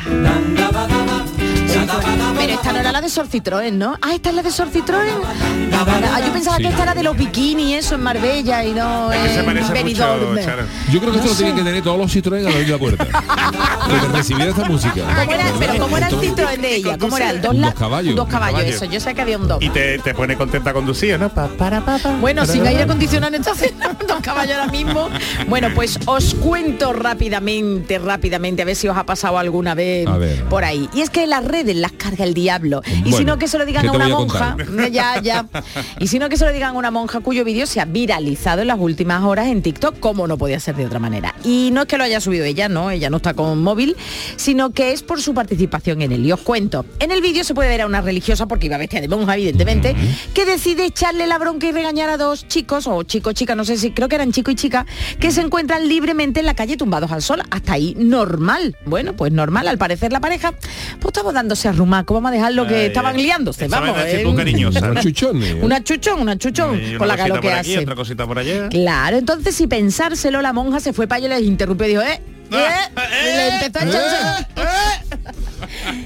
Pero 1.74 2.54
esta 2.54 2.74
no 2.74 2.80
era 2.80 2.92
la 2.92 3.02
de 3.02 3.10
Sor 3.10 3.28
Citroën, 3.28 3.72
¿no? 3.74 3.96
Ah, 4.02 4.14
esta 4.16 4.30
es 4.30 4.36
la 4.36 4.42
de 4.44 4.52
Sor 4.52 4.70
Citroën. 4.72 5.08
Ah, 5.74 6.20
yo 6.26 6.34
pensaba 6.34 6.58
Sí. 6.58 6.64
que 6.64 6.70
esta 6.70 6.84
era 6.84 6.94
de 6.96 7.04
los 7.04 7.16
bikinis, 7.16 7.76
eso 7.86 7.96
en 7.96 8.02
Marbella 8.02 8.64
y 8.66 8.72
no 8.74 9.12
Es 9.12 9.20
que 9.20 9.30
se 9.36 9.40
en 9.42 9.46
mucho, 9.58 9.74
Benidorm. 9.74 10.36
Yo 10.92 11.00
creo 11.00 11.12
que 11.12 11.18
esto 11.20 11.30
lo 11.30 11.36
tienen 11.36 11.56
que 11.56 11.64
tener 11.64 11.84
todos 11.84 11.98
los 12.00 12.16
Citroën 12.16 12.46
a 12.48 12.50
la 12.50 12.58
misma 12.58 12.78
puerta. 12.78 13.06
Para 13.90 14.08
recibir 14.14 14.48
esta 14.48 14.66
música. 14.66 15.04
¿Cómo 15.04 15.32
era, 15.34 15.46
pero 15.60 15.78
¿cómo 15.80 15.98
era 15.98 16.08
el 16.08 16.16
Citroën 16.20 16.58
de 16.60 16.76
ella? 16.76 16.98
¿Cómo 16.98 17.18
era? 17.18 17.30
El 17.32 17.42
dos, 17.42 17.56
la- 17.56 17.74
caballos. 17.74 18.16
Dos 18.16 18.28
caballos, 18.28 18.60
Caballo. 18.60 18.76
eso. 18.76 18.86
Yo 18.86 19.00
sé 19.00 19.14
que 19.14 19.22
había 19.22 19.38
un 19.38 19.48
dos. 19.48 19.62
Y 19.62 19.70
te, 19.70 20.00
te 20.00 20.14
pone 20.14 20.36
contenta 20.36 20.74
conducir, 20.74 21.20
¿no? 21.20 21.30
Pa, 21.30 21.48
para, 21.48 21.82
pa, 21.82 21.98
pa. 22.00 22.12
Bueno, 22.20 22.46
sin 22.46 22.66
aire 22.66 22.84
acondicionado 22.84 23.36
entonces, 23.36 23.74
dos 24.08 24.20
caballos 24.22 24.58
ahora 24.58 24.72
mismo. 24.72 25.10
Bueno, 25.48 25.70
pues 25.76 26.00
os 26.06 26.34
cuento 26.36 26.94
rápidamente, 26.94 28.00
rápidamente, 28.00 28.62
a 28.64 28.66
ver 28.66 28.76
si 28.76 28.88
os 28.88 28.98
ha 28.98 29.06
pasado 29.06 29.38
alguna 29.38 29.76
vez 29.76 30.08
por 30.50 30.64
ahí. 30.64 30.90
Y 30.94 31.02
es 31.02 31.10
que 31.10 31.28
las 31.28 31.44
redes 31.60 31.76
las 31.76 31.92
carga 31.92 32.24
el 32.24 32.34
diablo. 32.34 32.82
y 33.06 33.12
si 33.14 33.26
no 33.26 33.38
que 33.38 33.48
se 33.48 33.58
lo 33.58 33.66
digan 33.66 33.84
¿qué 33.84 33.90
a 33.90 33.92
una 33.92 34.06
a 34.06 34.10
monja, 34.10 34.58
ya, 34.92 35.22
ya. 35.22 35.46
Y 36.00 36.08
si 36.08 36.20
no 36.20 36.30
que 36.30 36.38
se 36.38 36.46
lo 36.46 36.54
digan 36.54 36.76
a 36.76 36.78
una 36.78 36.92
monja 36.92 37.20
cuyo 37.20 37.44
vídeo 37.44 37.66
se 37.66 37.82
ha 37.82 37.86
viralizado 37.86 38.62
en 38.62 38.68
las 38.68 38.80
últimas 38.80 39.24
horas 39.24 39.48
en 39.48 39.62
TikTok, 39.62 40.00
como 40.00 40.28
no 40.28 40.38
podía 40.38 40.60
ser 40.60 40.76
de 40.76 40.86
otra 40.86 41.00
manera. 41.00 41.36
Y 41.44 41.70
no 41.74 41.82
es 41.82 41.88
que 41.88 41.98
lo 41.98 42.04
haya 42.04 42.22
subido 42.22 42.46
ella, 42.46 42.70
no, 42.70 42.92
ella 42.92 43.10
no 43.10 43.18
está 43.18 43.34
con 43.34 43.62
móvil, 43.62 43.96
sino 44.38 44.72
que 44.72 44.92
es 44.92 45.04
por 45.04 45.22
su 45.22 45.34
participación 45.34 46.02
en 46.02 46.12
él. 46.14 46.26
Y 46.26 46.32
os 46.32 46.40
cuento, 46.40 46.86
en 47.00 47.12
el 47.12 47.22
vídeo 47.22 47.44
se 47.44 47.54
puede 47.54 47.70
ver 47.70 47.82
a 47.82 47.86
una 47.86 48.02
religiosa, 48.02 48.48
porque 48.48 48.68
iba 48.68 48.78
vestida 48.78 49.02
de 49.02 49.08
monja, 49.08 49.36
evidentemente, 49.36 49.96
que 50.34 50.46
decide 50.46 50.86
echarle 50.86 51.28
la 51.28 51.38
bronca 51.38 51.68
y 51.68 51.72
regañar 51.72 52.10
a 52.10 52.18
dos 52.18 52.48
chicos, 52.48 52.88
o 52.88 53.04
chico, 53.04 53.34
chica, 53.34 53.56
no 53.56 53.66
sé 53.66 53.78
si, 53.78 53.92
creo 53.92 54.08
que 54.08 54.16
eran 54.16 54.32
chico 54.32 54.52
y 54.52 54.56
chica, 54.56 54.86
que 55.20 55.32
se 55.32 55.42
encuentran 55.42 55.88
libremente 55.88 56.40
en 56.40 56.46
la 56.46 56.54
calle 56.54 56.78
tumbados 56.78 57.12
al 57.12 57.22
sol. 57.22 57.42
Hasta 57.52 57.74
ahí, 57.74 57.96
normal. 57.98 58.78
Bueno, 58.86 59.14
pues 59.14 59.32
normal, 59.32 59.68
al 59.68 59.78
parecer 59.78 60.12
la 60.14 60.20
pareja, 60.20 60.54
pues 61.00 61.10
estaba 61.10 61.34
dándose 61.50 61.68
a 61.68 61.72
vamos 62.14 62.30
a 62.32 62.34
dejarlo 62.34 62.68
que 62.68 62.86
estaban 62.88 63.18
liándose, 63.18 63.68
vamos. 63.68 63.98
¿eh? 64.06 64.22
chuchones. 65.02 65.56
Una 65.62 65.84
chuchón, 65.84 66.20
una 66.22 66.38
chuchón, 66.38 66.80
una 66.80 66.98
con 66.98 67.08
la 67.08 67.16
cosita 67.16 67.28
calor 67.30 67.42
que 67.42 67.48
por 67.50 67.58
aquí, 67.58 67.74
hace. 67.74 67.84
otra 67.84 67.96
cosita 67.96 68.28
por 68.28 68.40
allá. 68.40 68.70
Claro, 68.70 69.18
entonces 69.18 69.56
si 69.56 69.68
pensárselo, 69.68 70.42
la 70.42 70.54
monja 70.54 70.80
se 70.80 70.94
fue 70.94 71.08
para 71.08 71.18
allá 71.18 71.38
y 71.38 71.40
les 71.42 71.48
interrumpió 71.48 71.88
y 71.88 71.90
dijo, 71.90 72.02
eh, 72.04 72.22
eh, 72.52 72.56
y 73.24 73.36
le 73.36 73.48
empezó 73.66 73.80
a 73.80 73.90
echarse- 73.90 74.46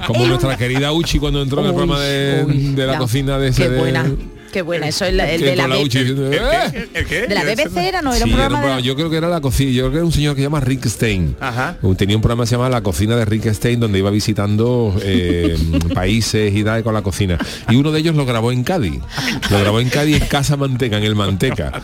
Como 0.08 0.24
Eh, 0.26 0.28
nuestra 0.28 0.58
querida 0.58 0.92
Uchi 0.94 1.20
cuando 1.20 1.42
entró 1.42 1.60
en 1.62 1.68
el 1.68 1.74
programa 1.74 2.00
de, 2.02 2.44
uy, 2.48 2.74
de 2.76 2.86
la 2.88 2.94
ya. 2.94 3.00
cocina 3.00 3.38
de 3.38 3.50
ese 3.50 3.64
Qué 3.64 3.70
de- 3.70 3.80
buena, 3.80 4.06
qué 4.54 4.62
buena. 4.62 4.88
Eso 4.88 5.04
es 5.04 5.14
la- 5.14 5.30
el 5.30 5.42
de 5.42 5.56
la, 5.58 5.64
entró 5.64 5.68
la 5.68 5.76
B- 5.76 5.84
Uchi 5.84 6.00
diciendo, 6.00 6.28
¿El 6.28 6.34
"Eh". 6.36 6.40
qué? 6.72 7.00
¿El 7.00 7.06
qué? 7.06 7.22
de 7.28 7.36
la 7.36 7.44
BBC 7.44 7.78
era, 7.90 8.02
no, 8.02 8.14
era 8.14 8.24
Sí, 8.26 8.32
un 8.32 8.40
era 8.40 8.48
un 8.48 8.50
programa 8.54 8.58
programa- 8.60 8.76
de... 8.78 8.84
yo 8.84 8.96
creo 8.96 9.10
que 9.10 9.18
era 9.18 9.28
la 9.28 9.42
cocina, 9.42 9.72
yo 9.72 9.82
creo 9.84 9.92
que 9.92 9.98
era 9.98 10.06
un 10.06 10.12
señor 10.14 10.36
que 10.36 10.42
se 10.42 10.44
llama 10.46 10.60
Rick 10.62 10.86
Stein. 10.86 11.36
Ajá. 11.42 11.78
Tenía 11.98 12.16
un 12.16 12.22
programa 12.22 12.44
que 12.44 12.48
se 12.48 12.56
llama 12.56 12.70
La 12.70 12.82
cocina 12.82 13.18
de 13.18 13.26
Rick 13.26 13.52
Stein 13.54 13.80
donde 13.82 14.00
iba 14.00 14.10
visitando 14.12 14.96
eh, 15.04 15.58
países 15.94 16.56
y 16.56 16.64
tal 16.64 16.84
con 16.84 16.94
la 16.94 17.02
cocina. 17.02 17.38
Y 17.70 17.76
uno 17.76 17.92
de 17.92 18.00
ellos 18.00 18.16
lo 18.16 18.26
grabó 18.26 18.52
en 18.54 18.64
Cádiz. 18.64 19.02
Lo 19.50 19.60
grabó 19.60 19.80
en 19.82 19.90
Cádiz 19.90 20.22
en 20.22 20.28
Casa 20.28 20.56
Manteca, 20.56 20.98
en 20.98 21.04
el 21.04 21.16
Manteca. 21.16 21.82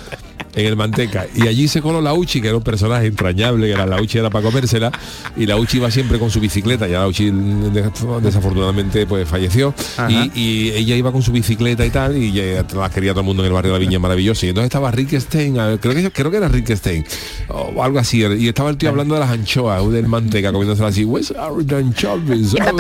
En 0.55 0.65
el 0.65 0.75
Manteca. 0.75 1.27
Y 1.35 1.47
allí 1.47 1.67
se 1.67 1.81
coló 1.81 2.01
la 2.01 2.13
Uchi, 2.13 2.41
que 2.41 2.47
era 2.47 2.57
un 2.57 2.63
personaje 2.63 3.07
entrañable, 3.07 3.67
que 3.67 3.73
era 3.73 3.85
la 3.85 4.01
Uchi 4.01 4.17
era 4.17 4.29
para 4.29 4.43
comérsela. 4.45 4.91
Y 5.37 5.45
la 5.45 5.57
Uchi 5.57 5.77
iba 5.77 5.89
siempre 5.91 6.17
con 6.19 6.29
su 6.31 6.39
bicicleta. 6.39 6.87
Ya 6.87 6.99
la 6.99 7.07
Uchi 7.07 7.31
mm, 7.31 7.71
des- 7.73 7.91
desafortunadamente 8.21 9.05
pues 9.05 9.27
falleció. 9.27 9.73
Y, 10.09 10.39
y 10.39 10.69
ella 10.71 10.95
iba 10.95 11.11
con 11.11 11.21
su 11.21 11.31
bicicleta 11.31 11.85
y 11.85 11.89
tal. 11.91 12.17
Y 12.17 12.31
ya 12.31 12.65
la 12.75 12.89
quería 12.89 13.11
todo 13.11 13.21
el 13.21 13.25
mundo 13.27 13.43
en 13.43 13.47
el 13.47 13.53
barrio 13.53 13.73
de 13.73 13.79
la 13.79 13.85
Viña 13.85 13.99
maravilloso. 13.99 14.45
Y 14.45 14.49
entonces 14.49 14.65
estaba 14.67 14.91
Rick 14.91 15.17
Stein, 15.19 15.55
creo 15.79 15.93
que 15.95 16.11
creo 16.11 16.31
que 16.31 16.37
era 16.37 16.47
Rick 16.47 16.71
Stein. 16.75 17.05
O 17.49 17.83
algo 17.83 17.99
así. 17.99 18.23
Y 18.23 18.47
estaba 18.47 18.69
el 18.71 18.77
tío 18.77 18.89
hablando 18.89 19.13
de 19.13 19.19
las 19.21 19.29
anchoas, 19.29 19.81
o 19.81 19.91
del 19.91 20.07
manteca, 20.07 20.51
comiéndose 20.51 20.83
así. 20.83 21.05
Where's 21.05 21.31
our 21.31 21.63
anchovies? 21.73 22.53
Oh, 22.73 22.75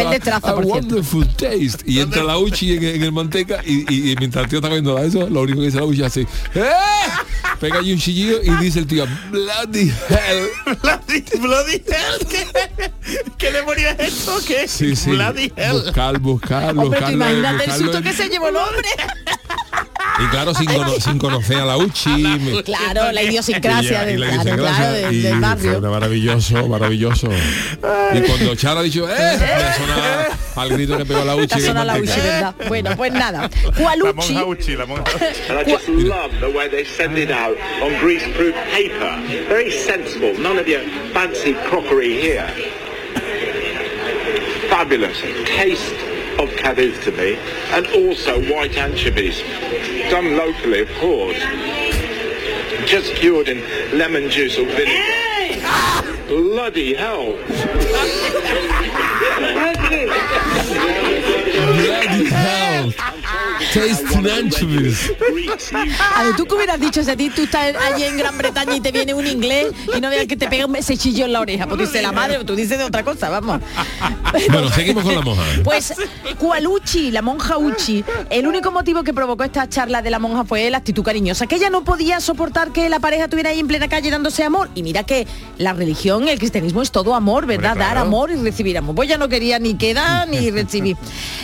a- 0.47 0.53
wonderful 0.81 1.27
taste. 1.35 1.83
Y 1.85 1.99
entra 1.99 2.23
la 2.23 2.37
Uchi 2.37 2.73
en, 2.77 2.83
en 2.83 3.03
el 3.03 3.11
manteca 3.11 3.61
y, 3.65 3.85
y- 3.93 4.11
y 4.11 4.15
mientras 4.17 4.43
el 4.45 4.49
tío 4.49 4.59
está 4.59 4.69
comiendo 4.69 4.97
eso, 4.99 5.29
lo 5.29 5.41
único 5.41 5.59
que 5.59 5.65
dice 5.67 5.77
la 5.77 5.85
Uchi 5.85 6.03
hace 6.03 6.21
¡Eh! 6.55 6.61
Pega 7.59 7.79
allí 7.79 7.91
un 7.93 7.99
chillido 7.99 8.41
y 8.41 8.49
dice 8.63 8.79
el 8.79 8.87
tío 8.87 9.05
Bloody 9.31 9.91
hell. 10.09 10.47
Bloody, 10.81 11.23
bloody 11.39 11.73
hell. 11.87 12.27
¿Qué, 12.29 12.47
¿Qué 13.37 13.51
demonio 13.51 13.89
es 13.89 13.99
esto? 13.99 14.37
¿Qué? 14.47 14.67
Sí, 14.67 14.95
sí. 14.95 15.09
Bloody 15.11 15.51
hell. 15.55 15.73
Buscar, 15.83 16.19
buscar, 16.19 16.73
buscarlo, 16.73 17.11
imagínate 17.11 17.65
el 17.65 17.71
susto 17.73 17.97
en- 17.97 18.03
que 18.03 18.13
se 18.13 18.29
llevó 18.29 18.47
el 18.49 18.55
hombre. 18.55 18.87
Y 20.19 20.27
claro, 20.27 20.53
sin, 20.53 20.65
cono- 20.67 20.99
sin 20.99 21.17
conocer 21.17 21.57
a 21.57 21.65
la 21.65 21.77
Uchi. 21.77 22.09
me- 22.39 22.63
Claro, 22.63 23.11
la 23.11 23.21
idiosincrasia 23.23 24.03
y 24.03 24.05
del, 24.13 24.19
la 24.19 24.27
claro, 24.27 24.41
idiosincrasia, 24.43 24.77
claro, 24.77 24.93
del, 24.97 25.13
y 25.13 25.21
del 25.21 25.31
fue 25.31 25.41
barrio. 25.41 25.77
una 25.79 25.89
maravilloso, 25.89 26.67
maravilloso. 26.67 27.29
Y 28.13 28.21
cuando 28.21 28.55
Charo 28.55 28.79
ha 28.79 28.83
dicho, 28.83 29.07
¡eh! 29.09 29.15
Me 29.39 29.73
suena 29.85 30.27
al 30.55 30.69
grito 30.69 30.97
que 30.97 31.05
pegó 31.05 31.23
la 31.25 31.35
Uchi. 31.35 31.59
Bueno, 32.67 32.95
pues 32.97 33.11
nada. 33.13 33.49
La 33.77 34.13
monja 34.13 34.45
Uchi, 34.45 34.75
la 34.75 34.85
monja. 34.85 35.03
And 35.49 35.59
I 35.59 35.63
just 35.71 35.87
love 35.87 36.31
the 36.39 36.49
way 36.49 36.69
they 36.69 36.85
send 36.85 37.17
it 37.17 37.31
out 37.31 37.55
on 37.81 37.91
greaseproof 38.01 38.53
paper. 38.71 39.17
Very 39.47 39.71
sensible. 39.71 40.33
None 40.39 40.59
of 40.59 40.67
your 40.67 40.81
fancy 41.13 41.53
crockery 41.69 42.19
here. 42.21 42.47
Fabulous. 44.69 45.17
Taste 45.45 45.93
of 46.39 46.49
Cadiz 46.55 46.97
to 47.03 47.11
me. 47.11 47.37
And 47.71 47.85
also 47.87 48.41
white 48.51 48.77
anchovies. 48.77 49.41
Done 50.09 50.37
locally, 50.37 50.81
of 50.81 50.89
course. 50.95 51.37
Just 52.85 53.13
cured 53.15 53.49
in 53.49 53.59
lemon 53.97 54.29
juice 54.29 54.57
or 54.57 54.65
vinegar. 54.65 55.19
Bloody 56.27 56.93
hell. 56.95 57.33
Bloody. 61.75 62.38
Tasting 63.73 64.27
anchovies. 64.29 65.11
A 66.15 66.23
ver, 66.23 66.35
tú 66.35 66.45
que 66.45 66.55
hubieras 66.55 66.79
dicho 66.79 67.03
si 67.03 67.11
a 67.11 67.15
ti 67.15 67.29
tú 67.29 67.43
estás 67.43 67.75
allí 67.75 68.03
en 68.03 68.17
Gran 68.17 68.37
Bretaña 68.37 68.75
y 68.75 68.81
te 68.81 68.91
viene 68.91 69.13
un 69.13 69.27
inglés 69.27 69.67
y 69.95 70.01
no 70.01 70.09
veas 70.09 70.25
que 70.27 70.35
te 70.37 70.47
pega 70.47 70.65
un- 70.65 70.75
ese 70.75 70.97
chillo 70.97 71.25
en 71.25 71.33
la 71.33 71.41
oreja, 71.41 71.67
pues 71.67 71.79
dice 71.79 72.01
la 72.01 72.11
madre 72.11 72.37
o 72.37 72.45
tú 72.45 72.55
dices 72.55 72.77
de 72.77 72.83
otra 72.83 73.03
cosa, 73.03 73.29
vamos. 73.29 73.61
Bueno, 74.49 74.69
seguimos 74.69 75.03
con 75.03 75.15
la 75.15 75.21
monja. 75.21 75.43
Pues 75.63 75.93
Kualuchi, 76.37 77.11
la 77.11 77.21
monja 77.21 77.57
Uchi, 77.57 78.03
el 78.29 78.47
único 78.47 78.71
motivo 78.71 79.03
que 79.03 79.13
provocó 79.13 79.43
esta 79.43 79.67
charla 79.67 80.01
de 80.01 80.09
la 80.09 80.19
monja 80.19 80.43
fue 80.45 80.69
la 80.69 80.77
actitud 80.77 81.03
cariñosa, 81.03 81.47
que 81.47 81.55
ella 81.55 81.69
no 81.69 81.83
podía 81.83 82.19
soportar 82.19 82.71
que 82.71 82.89
la 82.89 82.99
pareja 82.99 83.25
estuviera 83.25 83.49
ahí 83.49 83.59
en 83.59 83.67
plena 83.67 83.87
calle 83.87 84.09
dándose 84.09 84.43
amor. 84.43 84.69
Y 84.75 84.83
mira 84.83 85.03
que 85.03 85.27
la 85.57 85.73
religión, 85.73 86.27
el 86.27 86.39
cristianismo 86.39 86.81
es 86.81 86.91
todo 86.91 87.13
amor, 87.15 87.45
¿verdad? 87.45 87.71
Hombre, 87.73 87.85
Dar 87.85 87.97
amor 87.97 88.31
y 88.31 88.35
recibir 88.35 88.77
amor. 88.77 88.95
Pues 88.95 89.09
ya 89.09 89.17
no 89.17 89.27
quería 89.29 89.59
ni 89.59 89.75
que 89.75 89.93
dar 89.93 90.27
ni 90.27 90.49
recibir. 90.51 90.95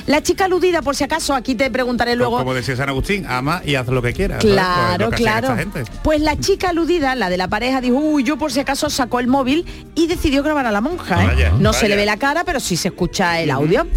La 0.05 0.21
chica 0.21 0.45
aludida, 0.45 0.81
por 0.81 0.95
si 0.95 1.03
acaso, 1.03 1.33
aquí 1.33 1.55
te 1.55 1.69
preguntaré 1.71 2.14
luego. 2.15 2.37
Como 2.37 2.53
decía 2.53 2.75
San 2.75 2.89
Agustín, 2.89 3.25
ama 3.27 3.61
y 3.65 3.75
haz 3.75 3.87
lo 3.87 4.01
que 4.01 4.13
quieras. 4.13 4.39
Pues 4.41 4.53
es 4.53 4.59
Claro, 4.59 5.09
claro. 5.11 5.55
Pues 6.03 6.21
la 6.21 6.39
chica 6.39 6.69
aludida, 6.69 7.15
la 7.15 7.29
de 7.29 7.37
la 7.37 7.47
pareja, 7.47 7.81
dijo, 7.81 7.97
uy, 7.97 8.23
yo 8.23 8.37
por 8.37 8.51
si 8.51 8.59
acaso 8.59 8.89
sacó 8.89 9.19
el 9.19 9.27
móvil 9.27 9.65
y 9.95 10.07
decidió 10.07 10.43
grabar 10.43 10.65
a 10.65 10.71
la 10.71 10.81
monja. 10.81 11.23
¿eh? 11.23 11.27
Vaya, 11.27 11.53
no 11.59 11.73
se 11.73 11.89
le 11.89 11.95
ve 11.95 12.05
la 12.05 12.17
cara, 12.17 12.43
pero 12.43 12.59
sí 12.59 12.77
se 12.77 12.89
escucha 12.89 13.39
el 13.39 13.51
audio. 13.51 13.87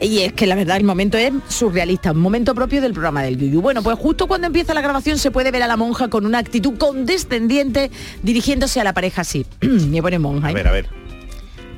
Y 0.00 0.20
es 0.20 0.32
que 0.32 0.46
la 0.46 0.54
verdad 0.54 0.76
el 0.76 0.84
momento 0.84 1.18
es 1.18 1.32
surrealista, 1.48 2.12
un 2.12 2.20
momento 2.20 2.54
propio 2.54 2.80
del 2.80 2.92
programa 2.92 3.22
del 3.22 3.38
Yuyu. 3.38 3.60
Bueno, 3.60 3.82
pues 3.82 3.98
justo 3.98 4.26
cuando 4.26 4.46
empieza 4.46 4.74
la 4.74 4.80
grabación 4.80 5.18
se 5.18 5.30
puede 5.30 5.50
ver 5.50 5.62
a 5.62 5.66
la 5.66 5.76
monja 5.76 6.08
con 6.08 6.26
una 6.26 6.38
actitud 6.38 6.76
condescendiente 6.78 7.90
dirigiéndose 8.22 8.80
a 8.80 8.84
la 8.84 8.92
pareja 8.92 9.22
así. 9.22 9.46
Me 9.60 10.02
pone 10.02 10.18
monja. 10.18 10.48
A 10.48 10.50
¿eh? 10.50 10.54
ver, 10.54 10.68
a 10.68 10.72
ver. 10.72 10.88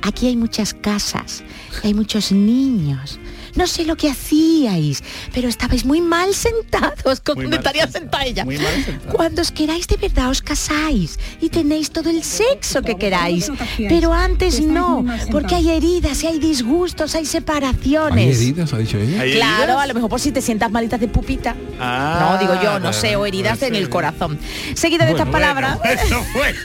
Aquí 0.01 0.27
hay 0.27 0.37
muchas 0.37 0.73
casas, 0.73 1.43
hay 1.83 1.93
muchos 1.93 2.31
niños. 2.31 3.19
No 3.55 3.67
sé 3.67 3.85
lo 3.85 3.95
que 3.95 4.09
hacíais, 4.09 5.03
pero 5.33 5.47
estabais 5.47 5.85
muy 5.85 6.01
mal 6.01 6.33
sentados. 6.33 7.19
¿Con 7.21 7.35
Muy 7.35 7.45
dónde 7.45 7.57
mal 7.57 7.65
estaría 7.65 7.87
sentada 7.87 8.25
ella? 8.25 8.45
muy 8.45 8.57
mal 8.57 8.73
sentados. 8.83 9.15
Cuando 9.15 9.41
os 9.41 9.51
queráis 9.51 9.87
de 9.87 9.97
verdad 9.97 10.29
os 10.29 10.41
casáis 10.41 11.19
y 11.41 11.49
tenéis 11.49 11.91
todo 11.91 12.09
el 12.09 12.23
sexo 12.23 12.81
que 12.81 12.95
queráis. 12.97 13.51
Pero 13.77 14.13
antes 14.13 14.59
no, 14.61 15.05
porque 15.31 15.55
hay 15.55 15.69
heridas 15.71 16.23
y 16.23 16.27
hay 16.27 16.39
disgustos, 16.39 17.15
hay 17.15 17.19
¿Hay 17.19 17.25
separaciones. 17.25 18.37
heridas, 18.37 18.73
ha 18.73 18.77
dicho 18.77 18.97
ella? 18.97 19.21
¿Hay 19.21 19.33
Claro, 19.33 19.63
heridas? 19.63 19.83
a 19.83 19.87
lo 19.87 19.93
mejor 19.93 20.09
por 20.09 20.19
si 20.21 20.31
te 20.31 20.41
sientas 20.41 20.71
malitas 20.71 20.99
de 20.99 21.07
pupita. 21.09 21.55
Ah, 21.79 22.29
no, 22.31 22.37
digo 22.39 22.61
yo, 22.63 22.79
no 22.79 22.93
sé, 22.93 23.15
o 23.17 23.25
heridas 23.25 23.61
en 23.61 23.75
el 23.75 23.89
corazón. 23.89 24.39
Seguido 24.73 25.05
de 25.05 25.11
estas 25.11 25.29
Bueno, 25.29 25.31
palabras, 25.53 25.79
Bueno, 26.33 26.63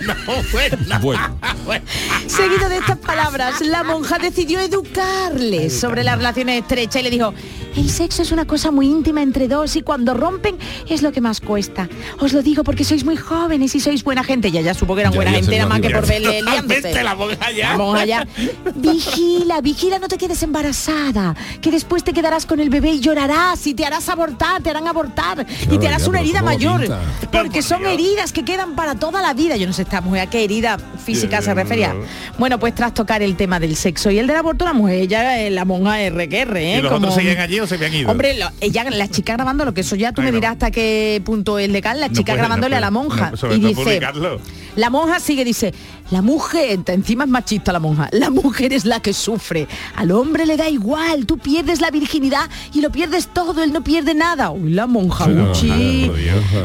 bueno, 0.53 0.77
bueno. 1.03 1.39
Bueno, 1.65 1.85
Seguido 2.27 2.69
de 2.69 2.77
estas 2.79 2.99
palabras, 2.99 3.61
la 3.63 3.83
monja 3.85 4.19
decidió 4.19 4.61
educarles 4.61 5.79
sobre 5.81 6.05
las 6.05 6.17
relaciones 6.19 6.67
estrechas 6.79 7.01
y 7.01 7.05
le 7.05 7.11
dijo, 7.11 7.35
el 7.77 7.91
sexo 7.91 8.23
es 8.23 8.33
una 8.33 8.47
cosa 8.47 8.71
muy 8.71 8.87
íntima 8.87 9.23
entre 9.23 9.49
dos 9.49 9.77
y 9.77 9.83
cuando 9.83 10.15
rompen 10.15 10.57
es 10.89 11.03
lo 11.03 11.13
que 11.13 11.21
más 11.21 11.41
cuesta. 11.41 11.89
Os 12.21 12.33
lo 12.33 12.43
digo 12.43 12.65
porque 12.65 12.85
sois 12.85 13.05
muy 13.05 13.17
jóvenes 13.17 13.75
y 13.75 13.81
sois 13.81 14.05
buena 14.05 14.23
gente. 14.23 14.51
Ya 14.51 14.61
ya 14.61 14.75
supo 14.75 14.95
que 14.95 15.03
eran 15.03 15.13
buena 15.13 15.33
gente, 15.33 15.57
nada 15.57 15.69
más 15.69 15.81
que 15.81 15.91
por 15.91 16.07
verle 16.07 16.43
liándose. 16.43 16.95
La 17.03 18.05
ya. 18.05 18.27
Vigila, 18.75 19.61
vigila, 19.61 19.99
no 19.99 20.09
te 20.09 20.19
quedes 20.19 20.43
embarazada, 20.43 21.35
que 21.61 21.71
después 21.71 22.05
te 22.05 22.13
quedarás 22.13 22.47
con 22.47 22.61
el 22.61 22.71
bebé 22.71 22.91
y 22.93 23.01
llorarás 23.01 23.67
y 23.67 23.75
te 23.75 23.85
harás 23.85 24.09
abortar, 24.09 24.63
te 24.63 24.71
harán 24.71 24.89
abortar 24.89 25.47
y 25.71 25.79
te 25.79 25.89
harás 25.89 26.03
ya, 26.03 26.09
una 26.09 26.21
herida 26.21 26.41
¿cómo 26.41 26.53
mayor. 26.53 26.81
pinta? 26.81 27.01
Porque 27.33 27.63
son 27.63 27.87
heridas 27.87 28.33
que 28.33 28.45
quedan 28.45 28.75
para 28.75 28.95
toda 28.95 29.23
la 29.23 29.35
vida. 29.35 29.57
Yo 29.57 29.67
no 29.67 29.73
sé 29.73 29.83
esta 29.83 30.01
mujer 30.01 30.23
a 30.23 30.31
qué 30.31 30.45
herida 30.45 30.79
física 30.79 31.43
se 31.43 31.55
refería. 31.55 31.95
Bueno, 32.39 32.59
pues 32.59 32.75
tras 32.75 32.95
tocar 32.95 33.23
el 33.23 33.37
tema 33.37 33.61
del 33.61 33.77
sexo 33.77 34.11
y 34.11 34.19
el 34.19 34.27
del 34.27 34.37
aborto, 34.37 34.65
la 34.65 34.73
mujer, 34.73 35.01
ella, 35.01 35.51
la 35.51 35.65
monja 35.65 36.01
R 36.01 36.29
que 36.29 36.41
R, 36.41 36.64
¿eh? 36.65 36.79
¿Y 36.79 36.83
los 36.83 36.91
Como- 36.93 37.07
otros 37.09 37.15
seguían 37.15 37.39
allí 37.39 37.61
o 37.61 37.67
se 37.67 37.75
habían 37.77 37.95
ido? 37.95 38.11
Hombre, 38.11 38.37
lo- 38.39 38.51
ella, 38.61 38.85
la 38.91 39.09
chica 39.09 39.35
grabando, 39.35 39.65
lo 39.65 39.75
que 39.75 39.83
eso 39.83 39.95
ya 39.97 40.13
tú 40.13 40.21
me 40.23 40.27
Bueno. 40.29 40.39
dirás 40.39 40.53
hasta 40.53 40.71
qué 40.71 41.21
punto 41.25 41.59
es 41.59 41.69
legal, 41.69 42.01
la 42.01 42.09
No 42.09 42.15
chica 42.15 42.33
puede, 42.33 42.39
grabándole 42.39 42.75
no 42.75 42.79
a 42.79 42.81
la 42.81 42.91
puede. 42.91 43.09
monja. 43.09 43.33
Y 43.55 43.59
dice, 43.61 43.75
publicarlo. 43.75 44.41
la 44.77 44.91
monja 44.91 45.21
sigue, 45.21 45.45
dice, 45.45 45.73
la 46.11 46.23
mujer, 46.23 46.81
encima 46.87 47.25
es 47.25 47.31
machista 47.31 47.73
la 47.73 47.81
monja, 47.81 48.09
la 48.13 48.31
mujer 48.31 48.73
es 48.73 48.85
la 48.85 49.01
que 49.01 49.13
sufre. 49.13 49.67
Al 49.97 50.11
hombre 50.11 50.45
le 50.45 50.57
da 50.57 50.69
igual, 50.69 51.27
tú 51.27 51.39
pierdes 51.39 51.81
la 51.81 51.91
virginidad 51.91 52.51
y 52.73 52.83
lo 52.83 52.91
pierdes 52.91 53.29
todo, 53.29 53.63
él 53.63 53.73
no 53.73 53.83
pierde 53.83 54.15
nada. 54.15 54.51
Uy, 54.51 54.73
la 54.73 54.87
monja, 54.87 55.27
uchi. 55.27 56.11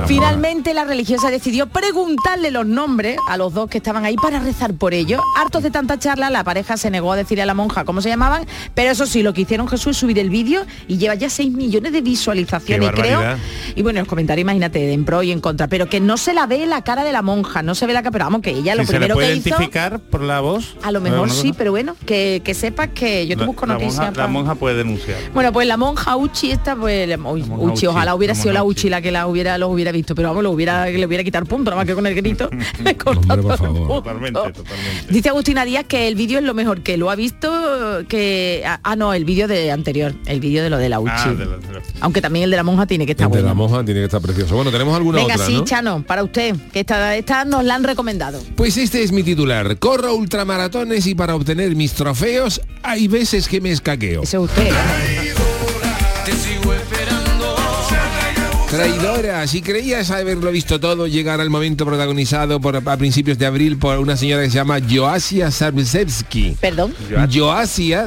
Finalmente 0.08 0.74
la 0.74 0.84
religiosa 0.84 1.32
decidió 1.32 1.68
preguntarle 1.68 2.52
los 2.52 2.66
nombres 2.66 3.18
a 3.28 3.38
los 3.38 3.54
dos 3.54 3.70
que 3.70 3.78
estaban 3.78 4.04
ahí 4.06 4.16
para 4.16 4.40
rezar 4.40 4.74
por 4.74 4.94
ellos. 4.94 5.22
Hartos 5.38 5.64
de 5.64 5.72
tanta 5.72 5.98
charla, 5.98 6.30
la 6.30 6.44
pareja 6.44 6.76
se 6.76 6.92
negó 6.92 7.14
a 7.14 7.16
decirle 7.16 7.44
a 7.44 7.46
la 7.46 7.54
monja 7.54 7.86
cómo 7.86 8.02
se 8.02 8.10
llamaban, 8.10 8.46
pero 8.74 8.92
eso 8.92 9.06
sí, 9.06 9.24
lo 9.24 9.34
que 9.34 9.42
hicieron 9.42 9.68
Jesús 9.68 9.92
es 9.92 9.98
subir 9.98 10.20
el 10.20 10.30
vídeo 10.30 10.66
y 10.88 10.98
lleva 10.98 11.16
ya 11.16 11.30
6 11.30 11.52
millones 11.52 11.94
de 11.94 12.02
visualizaciones, 12.02 12.92
creo. 12.92 13.22
Y 13.76 13.84
bueno, 13.84 14.00
los 14.00 14.08
comentarios, 14.08 14.44
imagínate, 14.44 14.92
en 14.92 15.06
pro 15.06 15.24
y 15.24 15.32
en 15.32 15.40
contra, 15.40 15.68
pero 15.68 15.90
que 15.90 16.00
no 16.00 16.18
se 16.18 16.34
la 16.34 16.46
ve 16.46 16.66
la 16.66 16.84
cara 16.84 17.04
de 17.04 17.14
la 17.14 17.22
monja, 17.22 17.64
no 17.64 17.74
se 17.74 17.88
ve 17.88 17.94
la 17.94 18.02
cara, 18.02 18.12
pero 18.12 18.26
vamos, 18.26 18.42
que 18.42 18.52
ella 18.52 18.76
lo 18.76 18.86
primero 18.86 19.16
puede 19.16 19.29
hizo... 19.36 19.50
identificar 19.50 20.00
por 20.00 20.22
la 20.22 20.40
voz. 20.42 20.76
A 20.84 20.92
lo 20.92 21.02
mejor 21.02 21.28
¿no? 21.28 21.34
sí, 21.34 21.54
pero 21.58 21.72
bueno, 21.72 21.96
que, 22.06 22.42
que 22.44 22.54
sepas 22.54 22.90
que 22.90 23.28
yo 23.28 23.36
te 23.36 23.42
La- 23.42 23.46
busco 23.48 23.66
la 23.66 23.74
noticias. 23.74 23.98
monja- 23.98 24.14
pa- 24.14 24.22
La 24.22 24.28
monja 24.28 24.56
puede 24.56 24.76
denunciar. 24.78 25.18
Bueno, 25.34 25.52
pues 25.54 25.68
la 25.68 25.78
monja 25.78 26.16
Uchi 26.18 26.52
esta, 26.52 26.76
pues 26.76 27.08
la- 27.08 27.18
monja 27.18 27.46
Uchi, 27.56 27.66
Uchi, 27.74 27.86
ojalá 27.88 28.16
hubiera 28.16 28.34
la 28.34 28.40
sido 28.42 28.54
la 28.54 28.64
Uchi 28.64 28.82
Uchi. 28.82 28.90
la 28.90 29.02
que 29.02 29.12
la 29.12 29.28
hubiera 29.28 29.58
los 29.58 29.70
hubiera 29.72 29.92
visto, 29.92 30.16
pero 30.16 30.30
vamos, 30.30 30.44
lo 30.44 30.52
hubiera 30.52 30.88
le 30.90 31.06
hubiera 31.06 31.24
quitado 31.24 31.46
punto, 31.46 31.72
nada 31.72 31.78
más 31.82 31.86
que 31.88 31.96
con 31.96 32.06
el 32.08 32.16
grito. 32.16 32.50
Hombre, 32.80 32.96
por 32.96 33.14
el. 33.16 33.88
Totalmente, 33.88 34.40
totalmente. 34.40 35.06
Dice 35.10 35.30
Agustina 35.30 35.66
Díaz 35.66 35.86
que 35.88 36.08
el 36.08 36.16
vídeo 36.16 36.40
es 36.40 36.46
lo 36.46 36.54
mejor 36.54 36.82
que 36.82 36.98
lo 36.98 37.10
ha 37.10 37.16
visto 37.16 37.50
que 38.08 38.64
ah, 38.66 38.80
ah, 38.84 38.96
no, 38.96 39.14
el 39.14 39.26
vídeo 39.26 39.48
de 39.48 39.72
anterior, 39.72 40.14
el 40.26 40.40
vídeo 40.40 40.64
de 40.64 40.70
lo 40.70 40.78
de 40.78 40.90
la 40.90 41.00
Uchi. 41.00 41.12
Ah, 41.16 41.34
de 41.34 41.46
la- 41.46 41.58
de 41.58 41.74
la- 41.74 41.82
Aunque 42.02 42.22
también 42.22 42.44
el 42.46 42.52
de 42.52 42.58
la 42.58 42.64
monja 42.64 42.86
tiene 42.86 43.06
que 43.06 43.12
estar 43.14 43.26
el 43.28 43.32
de 43.32 43.38
bueno. 43.38 43.48
la 43.50 43.54
monja 43.54 43.84
tiene 43.86 44.00
que 44.02 44.06
estar 44.06 44.22
precioso. 44.22 44.56
Bueno, 44.56 44.72
tenemos 44.72 44.96
alguna 44.96 45.18
Venga, 45.20 45.36
otra, 45.36 45.46
sí, 45.46 45.54
¿no? 45.56 45.64
Chano, 45.66 46.04
para 46.06 46.24
usted, 46.24 46.56
que 46.72 46.82
esta, 46.82 47.16
esta 47.16 47.46
nos 47.46 47.64
la 47.64 47.76
han 47.76 47.84
recomendado. 47.84 48.42
Pues 48.56 48.78
este 48.78 49.04
es 49.04 49.12
mi 49.12 49.19
titular. 49.24 49.78
Corro 49.80 50.14
ultramaratones 50.16 51.06
y 51.08 51.16
para 51.16 51.36
obtener 51.36 51.76
mis 51.76 51.94
trofeos 51.94 52.62
hay 52.84 53.08
veces 53.08 53.48
que 53.48 53.62
me 53.62 53.72
escaqueo. 53.72 54.24
Ese 54.24 54.38
es 54.38 54.44
usted. 54.44 54.70
Traidora, 58.70 59.48
si 59.48 59.64
creías 59.64 60.12
haberlo 60.12 60.52
visto 60.52 60.80
todo, 60.80 61.08
llegará 61.08 61.42
el 61.42 61.50
momento 61.50 61.88
protagonizado 61.88 62.62
por, 62.62 62.76
a 62.76 62.98
principios 62.98 63.40
de 63.40 63.48
abril 63.48 63.80
por 63.80 63.98
una 63.98 64.16
señora 64.16 64.44
que 64.44 64.50
se 64.52 64.56
llama 64.58 64.78
Joasia 64.88 65.50
Sarbzewski. 65.50 66.56
Perdón. 66.62 66.94
Joasia 67.34 68.04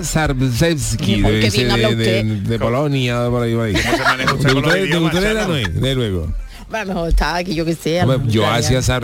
habla 1.73 1.89
de, 1.89 1.97
de- 1.97 2.41
de 2.43 2.59
Polonia, 2.61 3.29
por 3.29 3.43
ahí, 3.43 3.55
por 3.57 3.65
ahí. 3.65 3.73
¿Cómo 3.75 3.97
se 3.97 4.03
maneja 4.05 4.35
usted 4.35 4.49
De 4.89 4.99
utrera- 4.99 5.47
no 5.49 5.57
es, 5.57 5.81
de 5.81 5.95
luego. 5.97 6.33
Mejor 6.71 7.09
está 7.09 7.37
aquí, 7.37 7.55
yo 7.57 7.65
que 7.65 7.75
sé. 7.75 8.01
Joasia 8.33 8.79
está 8.79 9.01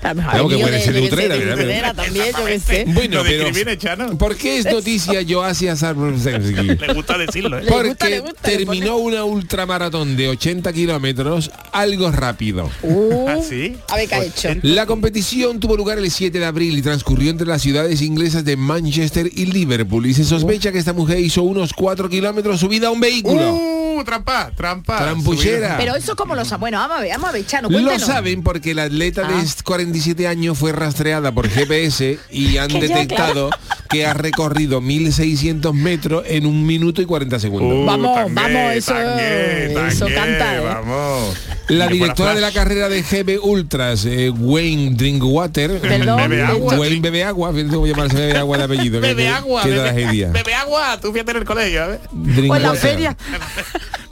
Claro, 0.00 0.48
que 0.48 0.54
el 0.54 0.60
puede 0.60 0.76
mío 0.76 0.84
ser 0.84 0.94
de 0.94 1.00
yo 1.02 1.04
que 1.04 1.08
sé, 1.08 1.14
Utrera, 1.14 1.36
¿verdad? 1.36 1.54
Utrera 1.54 1.94
también, 1.94 2.26
yo 2.36 2.44
que 2.44 2.60
sé. 2.60 2.84
Bueno, 2.88 3.16
Lo 3.18 3.24
pero 3.24 3.44
discrimina, 3.46 3.78
Chano. 3.78 4.18
¿por 4.18 4.36
qué 4.36 4.58
es 4.58 4.66
noticia 4.66 5.20
Joasia 5.28 5.76
Sarbzewski? 5.76 6.62
Le 6.62 6.94
gusta 6.94 7.18
decirlo, 7.18 7.58
¿eh? 7.58 7.62
Le 7.62 7.70
gusta, 7.70 7.82
Porque 7.82 8.10
le 8.10 8.20
gusta, 8.20 8.50
le 8.50 8.56
terminó 8.56 8.96
una 8.96 9.24
ultramaratón 9.24 10.16
de 10.16 10.28
80 10.28 10.72
kilómetros 10.72 11.50
algo 11.72 12.10
rápido. 12.10 12.70
Uh, 12.82 13.28
¿Ah, 13.28 13.38
sí? 13.46 13.76
A 13.88 13.96
ver 13.96 14.08
qué 14.08 14.14
ha 14.14 14.24
hecho. 14.24 14.48
La 14.62 14.86
competición 14.86 15.60
tuvo 15.60 15.76
lugar 15.76 15.98
el 15.98 16.10
7 16.10 16.38
de 16.38 16.44
abril 16.44 16.76
y 16.78 16.82
transcurrió 16.82 17.30
entre 17.30 17.46
las 17.46 17.62
ciudades 17.62 18.02
inglesas 18.02 18.44
de 18.44 18.56
Manchester 18.56 19.30
y 19.32 19.46
Liverpool. 19.46 20.06
Y 20.06 20.14
se 20.14 20.24
sospecha 20.24 20.72
que 20.72 20.78
esta 20.78 20.92
mujer 20.92 21.18
hizo 21.18 21.42
unos 21.42 21.72
4 21.72 22.08
kilómetros 22.08 22.60
subida 22.60 22.88
a 22.88 22.90
un 22.90 23.00
vehículo. 23.00 23.54
Uh, 23.54 23.81
trampa, 24.04 24.50
trampa. 24.56 24.98
Trampullera. 24.98 25.76
Pero 25.76 25.94
eso 25.96 26.16
como 26.16 26.34
lo 26.34 26.44
sabe. 26.44 26.60
Bueno, 26.60 26.78
vamos 26.78 26.98
a 26.98 27.00
ver, 27.00 27.10
vamos 27.12 27.28
a 27.28 27.32
ver, 27.32 27.46
Chano, 27.46 27.68
Lo 27.68 27.98
saben 27.98 28.42
porque 28.42 28.74
la 28.74 28.84
atleta 28.84 29.22
Ah. 29.24 29.28
de 29.42 29.48
47 29.64 30.26
años 30.26 30.58
fue 30.58 30.72
rastreada 30.72 31.32
por 31.32 31.48
GPS 31.48 32.18
y 32.30 32.56
han 32.56 32.68
detectado 32.68 33.50
que 33.90 34.06
ha 34.06 34.14
recorrido 34.14 34.80
1.600 34.80 35.72
metros 35.74 36.24
en 36.26 36.46
un 36.46 36.64
minuto 36.66 37.02
y 37.02 37.06
40 37.06 37.38
segundos. 37.38 37.78
Uh, 37.78 37.84
Vamos, 37.84 38.18
vamos, 38.32 38.72
eso- 38.74 38.92
tangué, 38.94 39.88
eso 39.88 40.06
canta, 40.06 40.56
¿eh? 40.56 40.60
Vamos. 40.60 41.36
La 41.68 41.86
directora 41.86 42.34
de 42.34 42.40
la 42.40 42.52
carrera 42.52 42.88
de 42.88 43.02
GB 43.02 43.38
Ultras, 43.42 44.04
eh, 44.04 44.30
Wayne 44.30 44.94
Drinkwater, 44.96 45.78
Perdón, 45.80 46.28
Bebe 46.30 46.42
agua. 46.42 46.74
Wayne 46.78 47.00
bebe 47.00 47.24
agua, 47.24 47.52
fíjate 47.52 47.74
cómo 47.74 47.86
llamarse 47.86 48.16
bebe 48.16 48.38
agua 48.38 48.58
de 48.58 48.64
apellido. 48.64 49.00
Bebe 49.12 49.28
agua, 49.28 49.62
bebe, 49.64 50.54
agua, 50.54 50.98
tú 51.00 51.12
fíjate 51.12 51.30
en 51.32 51.36
el 51.38 51.44
colegio, 51.44 51.92
¿eh? 51.94 52.00
O 52.48 52.56
en 52.56 52.62
la 52.62 52.74
feria. 52.74 53.16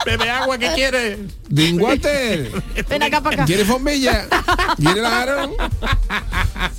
Bebe 0.05 0.29
agua, 0.29 0.57
¿qué 0.57 0.69
quieres? 0.75 1.17
Drinkwater. 1.49 2.51
Ven 2.89 3.03
acá 3.03 3.21
para 3.21 3.35
acá. 3.35 3.45
¿Quieres 3.45 3.67
bombella? 3.67 4.27
¿Quieres 4.77 5.03
aro? 5.03 5.55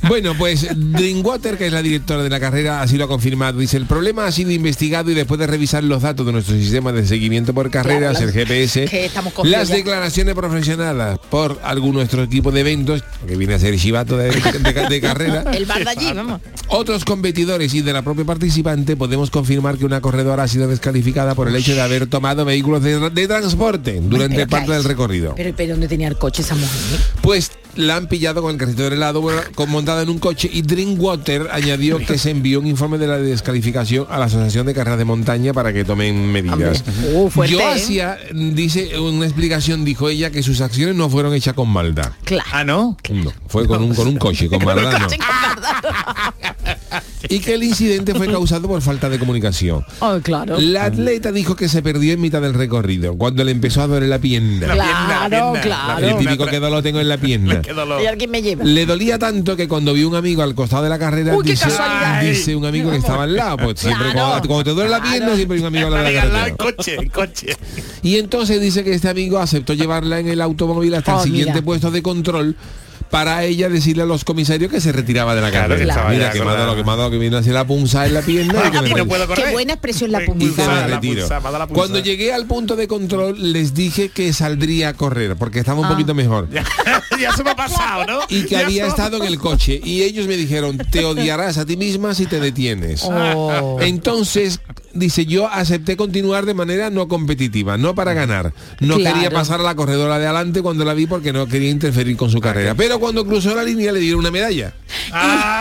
Bueno, 0.09 0.35
pues 0.37 0.67
Drinkwater, 0.75 1.57
que 1.57 1.67
es 1.69 1.73
la 1.73 1.83
directora 1.83 2.23
de 2.23 2.31
la 2.31 2.41
carrera, 2.41 2.83
así 2.83 2.97
lo 2.97 3.05
ha 3.05 3.09
confirmado. 3.09 3.59
Dice, 3.59 3.77
el 3.77 3.87
problema 3.87 4.27
ha 4.27 4.33
sido 4.33 4.51
investigado 4.51 5.11
y 5.11 5.15
después 5.15 5.39
de 5.39 5.47
revisar 5.47 5.85
los 5.85 6.03
datos 6.03 6.27
de 6.27 6.33
nuestro 6.33 6.55
sistema 6.57 6.93
de 6.93 7.07
seguimiento 7.07 7.55
por 7.55 7.71
carreras, 7.71 8.13
Claro, 8.19 8.27
el 8.29 8.33
GPS, 8.33 9.11
las 9.45 9.69
ya. 9.69 9.75
declaraciones 9.77 10.35
profesionales 10.35 11.19
por 11.31 11.61
algún 11.63 11.93
de 11.93 11.97
nuestro 11.99 12.23
equipo 12.25 12.51
de 12.51 12.61
eventos, 12.61 13.05
que 13.27 13.37
viene 13.37 13.55
a 13.55 13.59
ser 13.59 13.77
chivato 13.79 14.17
de, 14.17 14.31
de- 14.31 14.89
de 14.89 15.01
carrera, 15.01 15.45
El 15.53 15.67
bar 15.67 15.85
de 15.85 15.91
allí, 15.91 16.13
vamos. 16.13 16.41
otros 16.69 17.05
competidores 17.05 17.73
y 17.75 17.83
de 17.83 17.93
la 17.93 18.03
propia 18.03 18.25
participante 18.25 18.97
podemos 18.97 19.31
confirmar 19.31 19.77
que 19.79 19.85
una 19.85 20.01
corredora 20.01 20.43
ha 20.45 20.49
sido 20.49 20.67
descalificada 20.69 21.35
por 21.35 21.49
el 21.49 21.57
hecho 21.57 21.75
de 21.75 21.81
haber 21.83 22.07
tomado 22.07 22.45
vehículos 22.45 22.83
de, 22.83 23.11
de 23.13 23.29
transporte 23.29 24.01
durante 24.01 24.37
Pero, 24.37 24.47
¿qué 24.47 24.51
parte 24.51 24.73
del 24.73 24.85
recorrido. 24.85 25.35
Pero, 25.37 25.55
pero 25.57 25.73
¿dónde 25.73 25.89
tenía 25.89 26.09
el 26.09 26.17
coche 26.17 26.43
esa 26.43 26.55
mujer? 26.55 26.71
Pues 27.21 27.53
la 27.77 27.97
han 27.97 28.07
pillado 28.07 28.43
con 28.43 28.53
el 28.53 28.59
carrito 28.59 28.83
del 28.83 28.95
helado 28.95 29.23
con 29.55 29.71
montada 29.71 30.03
en 30.03 30.11
un 30.11 30.19
coche 30.19 30.51
y 30.53 30.63
Drinkwater 30.63 31.49
añadió 31.53 31.99
que 31.99 32.19
se 32.19 32.31
envió 32.31 32.61
un 32.61 32.67
informe 32.67 32.99
de 32.99 33.07
la 33.07 33.19
descalificación 33.19 34.07
a 34.11 34.19
la 34.19 34.27
Asociación 34.27 34.67
de 34.67 34.75
Carreras 34.75 34.99
de 34.99 35.05
Montaña 35.05 35.53
para 35.53 35.73
que 35.73 35.85
tomen 35.85 36.31
medidas. 36.31 36.85
Uh, 37.13 37.31
fuerte, 37.31 37.55
¿eh? 37.55 37.59
Joasia 37.59 38.19
dice 38.33 38.99
una 38.99 39.25
explicación, 39.25 39.85
dijo 39.85 40.09
ella, 40.09 40.31
que 40.31 40.43
sus 40.43 40.61
acciones 40.61 40.97
no 40.97 41.09
fueron 41.09 41.35
hechas 41.35 41.55
con 41.55 41.69
maldad. 41.69 42.13
Claro. 42.25 42.49
Ah, 42.53 42.65
¿no? 42.65 42.97
No, 43.11 43.33
fue 43.47 43.67
con 43.67 43.83
un, 43.83 43.95
con 43.95 44.09
un 44.09 44.17
coche, 44.17 44.49
con 44.49 44.59
maldad 44.65 45.01
no. 45.01 45.09
y 47.29 47.41
que 47.41 47.55
el 47.55 47.63
incidente 47.63 48.15
fue 48.15 48.27
causado 48.27 48.69
por 48.69 48.81
falta 48.83 49.09
de 49.09 49.19
comunicación. 49.19 49.85
Oh, 50.01 50.19
claro. 50.23 50.57
La 50.61 50.87
atleta 50.87 51.33
dijo 51.33 51.57
que 51.57 51.69
se 51.69 51.83
perdió 51.83 52.13
en 52.13 52.21
mitad 52.21 52.41
del 52.43 52.55
recorrido, 52.55 53.17
cuando 53.17 53.45
le 53.45 53.53
empezó 53.53 53.83
a 53.83 53.87
doler 53.87 54.09
la 54.09 54.19
pierna. 54.19 54.67
La 54.69 54.75
pierna, 54.75 55.09
la 55.09 55.29
Claro, 55.29 55.53
pierna. 55.53 55.61
claro. 55.61 56.07
El 56.09 56.17
típico 56.19 56.47
que 56.47 56.61
lo 56.61 56.83
tengo 56.83 57.01
en 57.01 57.09
la 57.09 57.19
pierna. 57.19 57.63
Qué 57.63 57.73
dolor. 57.73 58.03
¿Y 58.03 58.07
alguien 58.07 58.31
me 58.31 58.43
lleva? 58.43 58.65
Le 58.65 58.87
dolía 58.87 59.19
tanto 59.19 59.57
que 59.57 59.69
cuando 59.69 59.93
vio 59.95 60.09
un 60.09 60.15
amigo 60.17 60.43
al 60.43 60.55
costado 60.55 60.85
de 60.85 60.89
la 60.89 60.99
carrera, 60.99 61.37
Uy, 61.37 61.45
dice, 61.45 62.57
un 62.57 62.65
amigo 62.65 62.91
que 62.91 62.97
estaba 62.97 63.25
al 63.25 63.35
lado, 63.35 63.57
pues 63.59 63.81
siempre 63.81 64.11
Claro. 64.13 64.29
cuando, 64.31 64.49
cuando 64.49 64.65
te 64.65 64.71
duele 64.71 64.91
la 64.91 65.03
pierna 65.03 65.35
siempre 65.37 65.57
hay 65.57 65.61
un 65.63 65.67
amigo 65.67 65.87
al 65.89 65.93
lado 65.95 66.07
de 66.07 66.33
la 66.51 66.57
coche, 66.57 66.97
coche. 67.13 67.57
Y 68.03 68.17
entonces 68.17 68.61
dice 68.61 68.85
que 68.85 68.93
este 68.95 69.09
amigo 69.09 69.39
aceptó 69.39 69.75
llevarla 69.75 70.19
en 70.21 70.29
el 70.29 70.41
automóvil 70.41 70.95
hasta 70.95 71.17
Oh, 71.17 71.19
el 71.19 71.25
siguiente 71.25 71.53
mira. 71.55 71.65
puesto 71.65 71.91
de 71.91 72.03
control 72.03 72.57
para 73.13 73.45
ella 73.45 73.69
decirle 73.69 74.05
a 74.05 74.07
los 74.07 74.25
comisarios 74.25 74.71
que 74.73 74.81
se 74.81 74.91
retiraba 74.91 75.35
de 75.35 75.43
la 75.43 75.51
Claro, 75.51 75.69
carrera. 75.75 75.93
estaba 75.93 76.11
Mira 76.11 76.31
que 76.33 76.41
me 76.43 76.49
ha 76.51 76.55
dado 76.55 76.67
lo 76.69 76.77
que 76.77 76.83
me 76.83 76.93
ha 76.93 76.97
dado 76.97 77.11
que 77.11 77.19
viene 77.19 77.37
así 77.37 77.51
la 77.51 77.67
punza 77.67 78.07
en 78.07 78.15
la 78.15 78.23
pierna 78.23 78.63
y 78.69 78.71
que 78.71 78.81
me 78.81 78.89
Y 78.91 78.95
no 78.95 79.07
puedo 79.07 79.27
correr. 79.27 79.45
Qué 79.45 79.53
buena 79.53 79.75
expresión 79.75 80.11
la 80.13 80.25
punza. 80.25 80.89
me 80.89 80.99
me. 80.99 81.67
Cuando 81.75 81.99
llegué 81.99 82.33
al 82.33 82.47
punto 82.47 82.75
de 82.75 82.89
control 82.89 83.53
les 83.53 83.75
dije 83.75 84.09
que 84.09 84.33
saldría 84.33 84.89
a 84.89 84.95
correr 84.95 85.37
porque 85.37 85.59
estaba 85.59 85.79
un 85.79 85.85
Ah. 85.85 85.91
poquito 85.91 86.15
mejor. 86.15 86.49
Ya, 86.51 86.65
ya 87.21 87.37
se 87.37 87.45
me 87.45 87.51
ha 87.51 87.57
pasado, 87.57 88.07
¿no? 88.07 88.21
Y 88.31 88.45
que 88.45 88.49
Ya 88.57 88.61
había 88.67 88.85
me 88.85 88.89
estado 88.89 89.19
en 89.19 89.25
el 89.25 89.39
coche 89.39 89.79
y 89.85 90.03
ellos 90.05 90.27
me 90.27 90.39
dijeron 90.39 90.79
te 90.79 91.05
odiarás 91.05 91.59
a 91.59 91.67
ti 91.67 91.77
misma 91.77 92.15
si 92.15 92.25
te 92.25 92.41
detienes 92.41 93.03
Oh. 93.05 93.77
entonces 93.83 94.61
dice 94.95 95.27
yo 95.27 95.49
acepté 95.49 95.97
continuar 95.97 96.45
de 96.47 96.55
manera 96.55 96.91
no 96.91 97.09
competitiva 97.09 97.77
no 97.79 97.95
para 97.95 98.13
ganar 98.15 98.53
no 98.81 98.97
Claro. 98.97 99.15
quería 99.17 99.31
pasar 99.31 99.61
a 99.61 99.63
la 99.63 99.75
corredora 99.75 100.19
de 100.19 100.27
adelante 100.27 100.63
cuando 100.63 100.85
la 100.85 100.95
vi 100.95 101.07
porque 101.07 101.33
no 101.33 101.47
quería 101.47 101.71
interferir 101.71 102.17
con 102.17 102.31
su 102.31 102.41
carrera 102.41 102.75
pero 102.75 103.01
cuando 103.03 103.27
cruzó 103.27 103.53
la 103.53 103.65
línea 103.65 103.91
le 103.91 103.99
dieron 103.99 104.21
una 104.21 104.31
medalla 104.31 104.73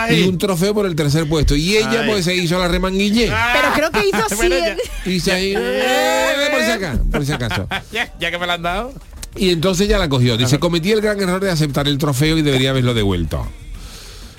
y 0.08 0.22
un 0.28 0.38
trofeo 0.38 0.72
por 0.72 0.86
el 0.86 0.94
tercer 0.94 1.28
puesto 1.28 1.56
y 1.56 1.76
ella 1.76 2.02
Ay. 2.02 2.08
pues 2.08 2.24
se 2.24 2.36
hizo 2.36 2.56
la 2.56 2.68
remanguille 2.68 3.32
Pero 3.52 3.72
creo 3.74 3.90
que 3.90 4.08
hizo 4.08 4.24
así. 4.24 4.36
Bueno. 4.36 4.54
¿eh? 4.54 4.76
y 5.06 5.18
se 5.18 5.52
eh, 5.52 6.50
por 6.52 6.62
si 6.64 6.70
acaso, 6.70 7.04
por 7.10 7.26
si 7.26 7.32
acaso. 7.32 7.68
Ya, 7.92 8.14
ya 8.20 8.30
que 8.30 8.38
me 8.38 8.46
la 8.46 8.54
han 8.54 8.62
dado. 8.62 8.92
Y 9.34 9.50
entonces 9.50 9.88
ya 9.88 9.98
la 9.98 10.08
cogió. 10.08 10.36
Dice, 10.36 10.60
cometí 10.60 10.92
el 10.92 11.00
gran 11.00 11.20
error 11.20 11.42
de 11.42 11.50
aceptar 11.50 11.88
el 11.88 11.98
trofeo 11.98 12.38
y 12.38 12.42
debería 12.42 12.70
haberlo 12.70 12.94
devuelto. 12.94 13.44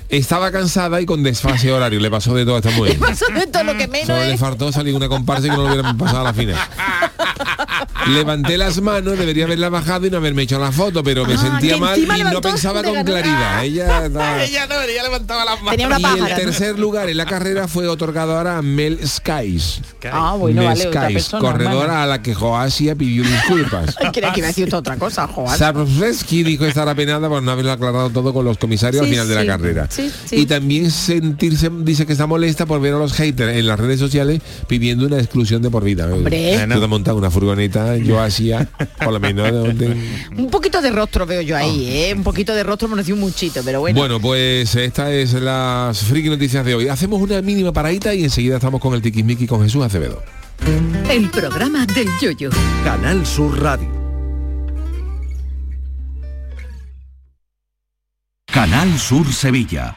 Estaba 0.08 0.50
cansada 0.50 0.98
y 1.02 1.06
con 1.06 1.22
desfase 1.22 1.72
horario. 1.72 2.00
Le 2.00 2.10
pasó 2.10 2.34
de 2.34 2.44
todo 2.44 2.54
a 2.56 2.58
esta 2.58 2.70
mujer. 2.70 2.98
Pasó 2.98 3.26
de 3.34 3.46
todo 3.46 3.64
lo 3.64 3.76
que 3.76 3.86
menos 3.86 4.06
Solo 4.06 4.20
le 4.20 4.34
es. 4.34 4.40
faltó 4.40 4.72
salir 4.72 4.94
una 4.94 5.08
comparsa 5.08 5.46
y 5.46 5.50
que 5.50 5.56
no 5.56 5.64
lo 5.64 5.72
hubieran 5.74 5.98
pasado 5.98 6.20
a 6.20 6.24
la 6.24 6.32
final. 6.32 6.56
Levanté 8.08 8.58
las 8.58 8.80
manos, 8.80 9.18
debería 9.18 9.44
haberla 9.44 9.68
bajado 9.68 10.06
y 10.06 10.10
no 10.10 10.16
haberme 10.18 10.42
hecho 10.42 10.58
la 10.58 10.72
foto, 10.72 11.02
pero 11.02 11.24
me 11.26 11.34
Ah, 11.34 11.38
sentía 11.38 11.76
mal 11.76 11.98
y 11.98 12.06
no 12.24 12.40
pensaba 12.40 12.82
con 12.82 12.92
ganar. 12.94 13.04
claridad. 13.06 13.64
Ella 13.64 13.84
estaba- 14.06 14.44
Ella 14.44 14.66
no, 14.66 14.80
ella 14.82 15.02
levantaba 15.02 15.44
las 15.44 15.56
manos. 15.62 15.70
Tenía 15.70 15.86
una 15.88 15.98
y 16.00 16.20
el 16.30 16.36
tercer 16.36 16.78
lugar 16.78 17.08
en 17.08 17.16
la 17.16 17.26
carrera 17.26 17.68
fue 17.68 17.86
otorgado 17.88 18.36
ahora 18.36 18.58
a 18.58 18.62
Mel 18.62 18.98
Skies. 19.06 19.80
Ah, 20.12 20.34
bueno, 20.38 20.60
Mel 20.62 20.68
vale, 20.70 20.86
otra 20.88 21.02
Skies, 21.04 21.14
persona. 21.24 21.40
corredora 21.40 22.02
a 22.02 22.06
la 22.06 22.22
que 22.22 22.34
Joasia 22.34 22.94
pidió 22.94 23.22
disculpas. 23.24 23.96
Creía 24.12 24.32
que 24.32 24.40
iba 24.40 24.46
a 24.46 24.50
decir 24.50 24.74
otra 24.74 24.96
cosa. 24.96 25.28
Saprovsky 25.56 26.42
dijo 26.42 26.64
estar 26.66 26.88
apenada 26.88 27.28
por 27.28 27.42
no 27.42 27.50
haberlo 27.50 27.72
aclarado 27.72 28.10
todo 28.10 28.32
con 28.32 28.44
los 28.44 28.58
comisarios 28.58 29.00
al 29.02 29.06
Sí, 29.06 29.12
final 29.12 29.28
de 29.28 29.34
la 29.34 29.46
carrera. 29.46 29.86
Sí, 29.90 30.10
sí. 30.26 30.36
Y 30.36 30.46
también 30.46 30.90
sentirse, 30.90 31.70
dice 31.80 32.06
que 32.06 32.12
está 32.12 32.26
molesta 32.26 32.66
por 32.66 32.80
ver 32.80 32.94
a 32.94 32.98
los 32.98 33.12
haters 33.14 33.56
en 33.56 33.66
las 33.66 33.78
redes 33.80 33.98
sociales 33.98 34.40
pidiendo 34.66 35.06
una 35.06 35.18
exclusión 35.18 35.62
de 35.62 35.70
por 35.70 35.84
vida. 35.84 36.06
Hombre. 36.12 36.58
Tú 36.74 37.02
te 37.02 37.12
una 37.12 37.30
furgoneta, 37.30 37.93
yo 37.98 38.20
hacía, 38.20 38.68
por 39.02 39.12
lo 39.12 39.20
menos. 39.20 39.50
donde- 39.52 39.96
Un 40.36 40.50
poquito 40.50 40.80
de 40.80 40.90
rostro 40.90 41.26
veo 41.26 41.40
yo 41.42 41.56
ahí, 41.56 41.86
¿eh? 41.88 42.14
Un 42.14 42.22
poquito 42.22 42.54
de 42.54 42.62
rostro 42.62 42.88
me 42.88 43.02
un 43.12 43.20
muchito, 43.20 43.60
pero 43.64 43.80
bueno. 43.80 43.98
Bueno, 43.98 44.20
pues 44.20 44.74
esta 44.74 45.12
es 45.12 45.32
las 45.34 45.98
friki 46.04 46.28
noticias 46.28 46.64
de 46.64 46.74
hoy. 46.74 46.88
Hacemos 46.88 47.20
una 47.20 47.40
mínima 47.42 47.72
paradita 47.72 48.14
y 48.14 48.24
enseguida 48.24 48.56
estamos 48.56 48.80
con 48.80 48.94
el 48.94 49.02
tiquismiqui 49.02 49.46
con 49.46 49.62
Jesús 49.62 49.84
Acevedo. 49.84 50.22
El 51.10 51.28
programa 51.30 51.84
del 51.86 52.08
yoyo. 52.20 52.50
Canal 52.84 53.26
Sur 53.26 53.60
Radio. 53.60 53.88
Canal 58.46 58.98
Sur 58.98 59.30
Sevilla. 59.32 59.96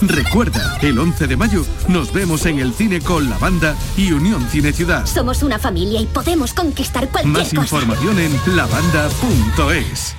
Recuerda, 0.00 0.78
el 0.82 0.98
11 0.98 1.26
de 1.26 1.36
mayo 1.36 1.64
nos 1.88 2.12
vemos 2.12 2.46
en 2.46 2.58
el 2.58 2.74
cine 2.74 3.00
con 3.00 3.28
la 3.30 3.38
banda 3.38 3.74
y 3.96 4.12
Unión 4.12 4.46
Cine 4.50 4.72
Ciudad. 4.72 5.06
Somos 5.06 5.42
una 5.42 5.58
familia 5.58 6.00
y 6.00 6.06
podemos 6.06 6.52
conquistar 6.52 7.08
cualquier 7.08 7.32
Más 7.32 7.48
cosa. 7.48 7.62
información 7.62 8.18
en 8.18 8.56
lavanda.es. 8.56 10.14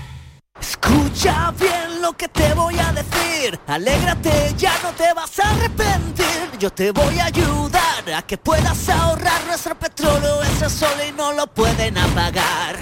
Escucha 0.60 1.52
bien 1.60 2.02
lo 2.02 2.14
que 2.14 2.28
te 2.30 2.54
voy 2.54 2.76
a 2.80 2.92
decir. 2.94 3.60
Alégrate, 3.68 4.54
ya 4.58 4.74
no 4.84 4.92
te 4.94 5.14
vas 5.14 5.38
a 5.40 5.50
arrepentir. 5.52 6.26
Yo 6.60 6.72
te 6.72 6.92
voy 6.92 7.20
a 7.20 7.26
ayudar 7.26 8.14
a 8.16 8.22
que 8.22 8.38
puedas 8.38 8.88
ahorrar 8.90 9.46
nuestro 9.48 9.78
petróleo. 9.78 10.42
Ese 10.44 10.70
sol 10.70 10.96
y 11.08 11.12
no 11.12 11.34
lo 11.34 11.48
pueden 11.48 11.98
apagar. 11.98 12.78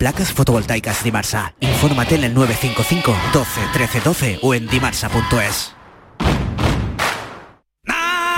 Placas 0.00 0.32
fotovoltaicas 0.32 1.04
Dimarsa. 1.04 1.52
Infórmate 1.60 2.14
en 2.14 2.24
el 2.24 2.32
955 2.32 3.14
12 3.34 3.60
13 3.74 4.00
12 4.00 4.38
o 4.40 4.54
en 4.54 4.66
dimarsa.es. 4.66 5.74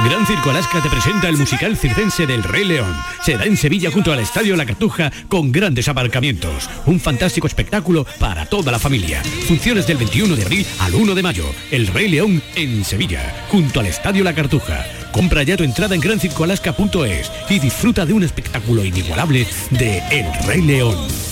Gran 0.04 0.26
Circo 0.26 0.50
Alaska 0.50 0.82
te 0.82 0.90
presenta 0.90 1.28
el 1.28 1.36
musical 1.36 1.76
circense 1.76 2.26
del 2.26 2.42
Rey 2.42 2.64
León. 2.64 2.92
Será 3.24 3.44
en 3.44 3.56
Sevilla 3.56 3.92
junto 3.92 4.12
al 4.12 4.18
Estadio 4.18 4.56
La 4.56 4.66
Cartuja 4.66 5.12
con 5.28 5.52
grandes 5.52 5.86
aparcamientos. 5.86 6.68
Un 6.86 6.98
fantástico 6.98 7.46
espectáculo 7.46 8.04
para 8.18 8.44
toda 8.46 8.72
la 8.72 8.80
familia. 8.80 9.22
Funciones 9.46 9.86
del 9.86 9.98
21 9.98 10.34
de 10.34 10.42
abril 10.42 10.66
al 10.80 10.96
1 10.96 11.14
de 11.14 11.22
mayo. 11.22 11.44
El 11.70 11.86
Rey 11.86 12.08
León 12.08 12.42
en 12.56 12.84
Sevilla, 12.84 13.32
junto 13.50 13.78
al 13.78 13.86
Estadio 13.86 14.24
La 14.24 14.34
Cartuja. 14.34 14.84
Compra 15.12 15.44
ya 15.44 15.56
tu 15.56 15.62
entrada 15.62 15.94
en 15.94 16.00
grancircoalaska.es 16.00 17.30
y 17.48 17.60
disfruta 17.60 18.04
de 18.04 18.14
un 18.14 18.24
espectáculo 18.24 18.84
inigualable 18.84 19.46
de 19.70 19.98
El 20.10 20.26
Rey 20.44 20.62
León. 20.62 21.31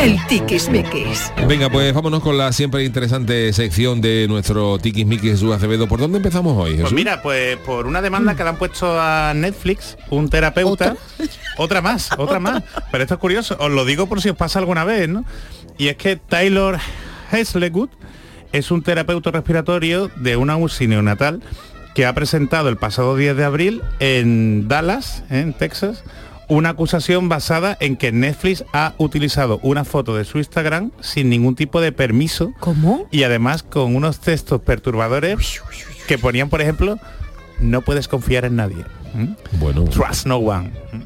El 0.00 0.18
tiquismiquis. 0.28 1.30
Venga, 1.46 1.68
pues 1.68 1.92
vámonos 1.92 2.22
con 2.22 2.38
la 2.38 2.52
siempre 2.52 2.84
interesante 2.84 3.52
sección 3.52 4.00
de 4.00 4.26
nuestro 4.28 4.78
tiquismiqui 4.78 5.28
Jesús 5.28 5.52
Acevedo. 5.54 5.88
¿Por 5.88 6.00
dónde 6.00 6.16
empezamos 6.16 6.56
hoy, 6.56 6.70
Jesús? 6.70 6.84
Pues 6.84 6.94
mira, 6.94 7.20
pues 7.22 7.58
por 7.58 7.86
una 7.86 8.00
demanda 8.00 8.34
que 8.34 8.42
le 8.42 8.48
han 8.48 8.56
puesto 8.56 8.98
a 8.98 9.34
Netflix, 9.34 9.98
un 10.08 10.30
terapeuta, 10.30 10.96
otra, 11.58 11.82
más, 11.82 12.10
otra 12.16 12.40
más. 12.40 12.62
Pero 12.90 13.04
esto 13.04 13.14
es 13.14 13.20
curioso, 13.20 13.56
os 13.60 13.70
lo 13.70 13.84
digo 13.84 14.06
por 14.06 14.22
si 14.22 14.30
os 14.30 14.36
pasa 14.36 14.58
alguna 14.58 14.84
vez, 14.84 15.06
¿no? 15.06 15.26
Y 15.76 15.88
es 15.88 15.96
que 15.96 16.16
Taylor 16.16 16.78
Heslegood 17.30 17.90
es 18.52 18.70
un 18.70 18.82
terapeuta 18.82 19.30
respiratorio 19.30 20.10
de 20.16 20.36
una 20.36 20.56
UCI 20.56 20.86
neonatal 20.86 21.42
que 21.94 22.06
ha 22.06 22.14
presentado 22.14 22.70
el 22.70 22.78
pasado 22.78 23.16
10 23.16 23.36
de 23.36 23.44
abril 23.44 23.82
en 23.98 24.66
Dallas, 24.66 25.24
en 25.28 25.52
Texas, 25.52 26.04
una 26.50 26.70
acusación 26.70 27.28
basada 27.30 27.76
en 27.80 27.96
que 27.96 28.12
Netflix 28.12 28.64
ha 28.74 28.92
utilizado 28.98 29.58
una 29.62 29.84
foto 29.84 30.14
de 30.16 30.24
su 30.26 30.36
Instagram 30.38 30.90
sin 31.00 31.30
ningún 31.30 31.54
tipo 31.56 31.80
de 31.80 31.92
permiso. 31.92 32.52
¿Cómo? 32.60 33.06
Y 33.10 33.22
además 33.22 33.62
con 33.62 33.96
unos 33.96 34.20
textos 34.20 34.60
perturbadores 34.60 35.62
que 36.06 36.18
ponían, 36.18 36.50
por 36.50 36.60
ejemplo, 36.60 36.98
no 37.60 37.80
puedes 37.82 38.08
confiar 38.08 38.44
en 38.44 38.56
nadie. 38.56 38.84
¿Mm? 39.14 39.28
Bueno. 39.58 39.84
Trust 39.84 40.26
no 40.26 40.36
one. 40.36 40.70
¿Mm? 40.92 41.00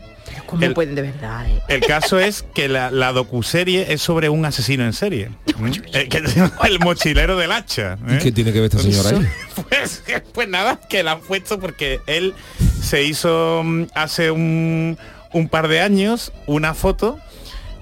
¿Cómo 0.46 0.62
El- 0.62 0.74
pueden 0.74 0.94
de 0.94 1.02
verdad? 1.02 1.46
eh? 1.46 1.60
El 1.68 1.80
caso 1.80 2.18
es 2.18 2.44
que 2.54 2.68
la, 2.68 2.90
la 2.90 3.12
docuserie 3.12 3.92
es 3.92 4.02
sobre 4.02 4.28
un 4.28 4.44
asesino 4.44 4.84
en 4.84 4.92
serie. 4.92 5.30
¿Mm? 5.58 5.70
Eh, 5.94 6.08
que 6.08 6.18
el 6.64 6.80
mochilero 6.80 7.36
del 7.36 7.52
hacha. 7.52 7.96
¿eh? 8.08 8.18
¿Qué 8.22 8.32
tiene 8.32 8.52
que 8.52 8.60
ver 8.60 8.70
esta 8.74 8.82
señora 8.82 9.10
ahí? 9.10 9.26
Pues, 9.68 10.02
pues 10.32 10.48
nada, 10.48 10.80
que 10.88 11.04
la 11.04 11.12
han 11.12 11.20
puesto 11.20 11.60
porque 11.60 12.00
él 12.08 12.34
se 12.82 13.04
hizo 13.04 13.62
mm, 13.64 13.84
hace 13.94 14.32
un, 14.32 14.98
un 15.34 15.48
par 15.48 15.68
de 15.68 15.80
años 15.80 16.32
una 16.46 16.72
foto 16.72 17.18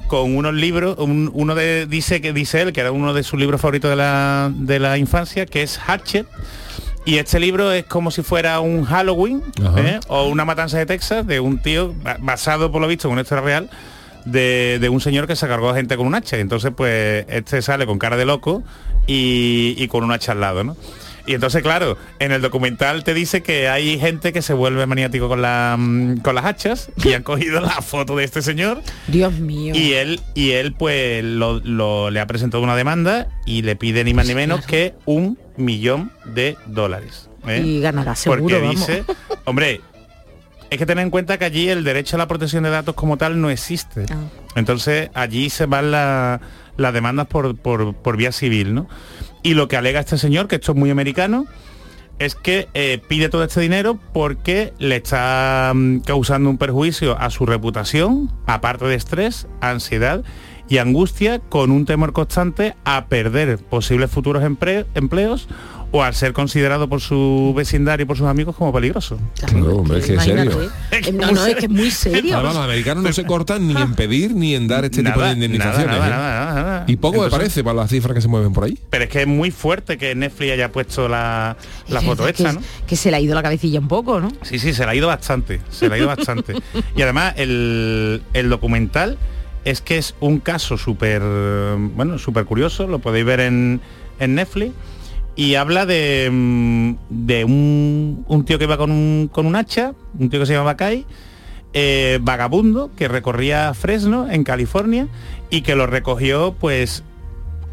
con 0.08 0.36
unos 0.36 0.52
libros, 0.54 0.96
un- 0.98 1.30
uno 1.32 1.54
de, 1.54 1.86
dice 1.86 2.20
que 2.20 2.32
dice 2.32 2.60
él, 2.60 2.72
que 2.72 2.80
era 2.80 2.90
uno 2.92 3.14
de 3.14 3.22
sus 3.22 3.38
libros 3.38 3.60
favoritos 3.60 3.88
de 3.90 3.96
la, 3.96 4.50
de 4.54 4.78
la 4.78 4.98
infancia, 4.98 5.46
que 5.46 5.62
es 5.62 5.78
Hatchet. 5.78 6.26
Y 7.04 7.16
este 7.18 7.40
libro 7.40 7.72
es 7.72 7.84
como 7.84 8.10
si 8.10 8.22
fuera 8.22 8.60
un 8.60 8.84
Halloween. 8.84 9.42
¿eh? 9.78 10.00
o 10.08 10.26
una 10.28 10.44
matanza 10.44 10.78
de 10.78 10.86
Texas 10.86 11.26
de 11.26 11.40
un 11.40 11.58
tío 11.62 11.94
ba- 12.02 12.16
basado 12.20 12.70
por 12.70 12.80
lo 12.82 12.88
visto 12.88 13.08
en 13.08 13.12
una 13.12 13.22
historia 13.22 13.42
real 13.42 13.70
de, 14.24 14.78
de 14.80 14.88
un 14.88 15.00
señor 15.00 15.26
que 15.26 15.34
se 15.34 15.48
cargó 15.48 15.70
a 15.70 15.74
gente 15.74 15.96
con 15.96 16.06
un 16.06 16.14
hacha. 16.14 16.36
Y 16.36 16.40
entonces 16.40 16.72
pues 16.76 17.24
este 17.28 17.60
sale 17.62 17.86
con 17.86 17.98
cara 17.98 18.16
de 18.16 18.24
loco 18.26 18.62
y, 19.06 19.74
y 19.78 19.88
con 19.88 20.04
un 20.04 20.12
hacha 20.12 20.32
al 20.32 20.40
lado, 20.40 20.62
¿no? 20.62 20.76
Y 21.26 21.34
entonces, 21.34 21.62
claro, 21.62 21.96
en 22.18 22.32
el 22.32 22.42
documental 22.42 23.04
te 23.04 23.14
dice 23.14 23.42
que 23.42 23.68
hay 23.68 23.98
gente 23.98 24.32
que 24.32 24.42
se 24.42 24.54
vuelve 24.54 24.86
maniático 24.86 25.28
con, 25.28 25.40
la, 25.40 25.76
mm, 25.78 26.16
con 26.18 26.34
las 26.34 26.44
hachas 26.44 26.90
y 27.04 27.12
han 27.12 27.22
cogido 27.22 27.60
la 27.60 27.80
foto 27.80 28.16
de 28.16 28.24
este 28.24 28.42
señor 28.42 28.82
Dios 29.06 29.32
mío. 29.34 29.72
y 29.76 29.92
él, 29.92 30.20
y 30.34 30.50
él 30.52 30.74
pues 30.74 31.22
lo, 31.22 31.60
lo- 31.60 32.10
le 32.10 32.18
ha 32.20 32.26
presentado 32.26 32.62
una 32.62 32.74
demanda 32.74 33.28
y 33.46 33.62
le 33.62 33.76
pide 33.76 34.02
ni 34.04 34.14
más 34.14 34.26
ni 34.26 34.34
menos 34.34 34.66
que 34.66 34.94
un 35.04 35.38
millón 35.56 36.10
de 36.24 36.56
dólares. 36.66 37.28
¿eh? 37.46 37.62
Y 37.64 37.80
ganará 37.80 38.16
seguro, 38.16 38.40
Porque 38.42 38.58
vamos. 38.58 38.74
dice, 38.86 39.04
hombre, 39.44 39.80
es 40.70 40.78
que 40.78 40.86
tener 40.86 41.04
en 41.04 41.10
cuenta 41.10 41.38
que 41.38 41.44
allí 41.44 41.68
el 41.68 41.84
derecho 41.84 42.16
a 42.16 42.18
la 42.18 42.26
protección 42.26 42.64
de 42.64 42.70
datos 42.70 42.94
como 42.94 43.16
tal 43.16 43.40
no 43.40 43.50
existe. 43.50 44.06
Ah. 44.10 44.16
Entonces 44.56 45.10
allí 45.14 45.50
se 45.50 45.66
van 45.66 45.90
la- 45.92 46.40
las 46.76 46.92
demandas 46.94 47.26
por, 47.28 47.56
por- 47.56 47.94
por 47.94 48.16
vía 48.16 48.32
civil, 48.32 48.74
¿no? 48.74 48.88
Y 49.42 49.54
lo 49.54 49.68
que 49.68 49.76
alega 49.76 50.00
este 50.00 50.18
señor, 50.18 50.48
que 50.48 50.56
esto 50.56 50.72
es 50.72 50.78
muy 50.78 50.90
americano, 50.90 51.46
es 52.18 52.34
que 52.34 52.68
eh, 52.74 53.00
pide 53.08 53.28
todo 53.28 53.42
este 53.42 53.60
dinero 53.60 53.98
porque 54.12 54.72
le 54.78 54.96
está 54.96 55.72
mm, 55.74 56.00
causando 56.00 56.50
un 56.50 56.58
perjuicio 56.58 57.18
a 57.18 57.30
su 57.30 57.46
reputación, 57.46 58.30
aparte 58.46 58.84
de 58.84 58.94
estrés, 58.94 59.48
ansiedad 59.60 60.22
y 60.68 60.78
angustia, 60.78 61.40
con 61.40 61.70
un 61.70 61.84
temor 61.84 62.12
constante 62.12 62.76
a 62.84 63.06
perder 63.06 63.58
posibles 63.58 64.10
futuros 64.10 64.44
empleos 64.44 65.48
o 65.94 66.02
al 66.02 66.14
ser 66.14 66.32
considerado 66.32 66.88
por 66.88 67.00
su 67.02 67.52
vecindario 67.54 68.04
y 68.04 68.06
por 68.06 68.16
sus 68.16 68.26
amigos 68.26 68.56
como 68.56 68.72
peligroso. 68.72 69.18
Claro, 69.38 69.76
hombre, 69.76 69.98
es 69.98 70.06
que 70.06 70.14
es 70.14 70.22
serio. 70.22 70.44
No, 71.12 71.30
no, 71.32 71.46
es 71.46 71.56
que 71.56 71.66
es 71.66 71.70
muy 71.70 71.90
serio. 71.90 72.34
Además, 72.34 72.54
los 72.54 72.64
americanos 72.64 73.04
no 73.04 73.12
se 73.12 73.24
cortan 73.24 73.68
ni 73.68 73.76
en 73.80 73.94
pedir 73.94 74.34
ni 74.34 74.54
en 74.54 74.66
dar 74.68 74.84
este 74.86 75.02
tipo 75.02 75.20
de 75.20 75.32
indemnizaciones. 75.32 75.86
nada, 75.86 76.06
¿eh? 76.06 76.10
nada, 76.10 76.44
nada, 76.46 76.62
nada. 76.62 76.84
Y 76.88 76.96
poco 76.96 77.18
me 77.18 77.24
Entonces- 77.24 77.38
parece 77.38 77.64
para 77.64 77.74
las 77.76 77.90
cifras 77.90 78.14
que 78.14 78.20
se 78.22 78.28
mueven 78.28 78.52
por 78.54 78.64
ahí. 78.64 78.78
Pero 78.90 79.04
es 79.04 79.10
que 79.10 79.20
es 79.20 79.26
muy 79.26 79.50
fuerte 79.50 79.98
que 79.98 80.14
Netflix 80.14 80.52
haya 80.52 80.72
puesto 80.72 81.08
la, 81.08 81.56
la 81.88 82.00
Es 82.00 82.04
foto 82.06 82.26
esta, 82.26 82.48
que, 82.50 82.52
¿no? 82.54 82.62
que 82.86 82.96
se 82.96 83.10
le 83.10 83.18
ha 83.18 83.20
ido 83.20 83.34
la 83.34 83.42
cabecilla 83.42 83.78
un 83.78 83.88
poco, 83.88 84.18
¿no? 84.18 84.28
Sí, 84.42 84.58
sí, 84.58 84.72
se 84.72 84.86
la 84.86 84.92
ha 84.92 84.94
ido 84.94 85.08
bastante, 85.08 85.60
se 85.70 85.88
la 85.90 85.96
ha 85.96 85.98
ido 85.98 86.06
bastante. 86.06 86.54
Y 86.96 87.02
además 87.02 87.34
el, 87.36 88.22
el 88.32 88.48
documental 88.48 89.18
es 89.66 89.82
que 89.82 89.98
es 89.98 90.14
un 90.20 90.40
caso 90.40 90.78
súper, 90.78 91.20
bueno, 91.94 92.18
súper 92.18 92.46
curioso, 92.46 92.86
lo 92.86 92.98
podéis 92.98 93.26
ver 93.26 93.40
en, 93.40 93.80
en 94.18 94.34
Netflix, 94.34 94.72
y 95.34 95.54
habla 95.54 95.86
de, 95.86 96.28
mm, 96.30 96.94
de 97.08 97.44
un, 97.44 98.24
un 98.26 98.44
tío 98.44 98.58
que 98.58 98.66
va 98.66 98.76
con 98.76 98.90
un, 98.90 99.28
con 99.32 99.46
un 99.46 99.56
hacha, 99.56 99.94
un 100.18 100.30
tío 100.30 100.40
que 100.40 100.46
se 100.46 100.54
llama 100.54 100.76
Kai, 100.76 101.06
eh, 101.72 102.18
vagabundo, 102.22 102.90
que 102.96 103.08
recorría 103.08 103.72
Fresno, 103.74 104.30
en 104.30 104.44
California, 104.44 105.08
y 105.50 105.62
que 105.62 105.74
lo 105.74 105.86
recogió, 105.86 106.54
pues, 106.58 107.02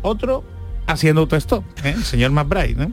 otro 0.01 0.43
haciendo 0.88 1.22
autostop, 1.22 1.64
¿eh? 1.84 1.93
el 1.95 2.03
señor 2.03 2.32
McBride. 2.32 2.89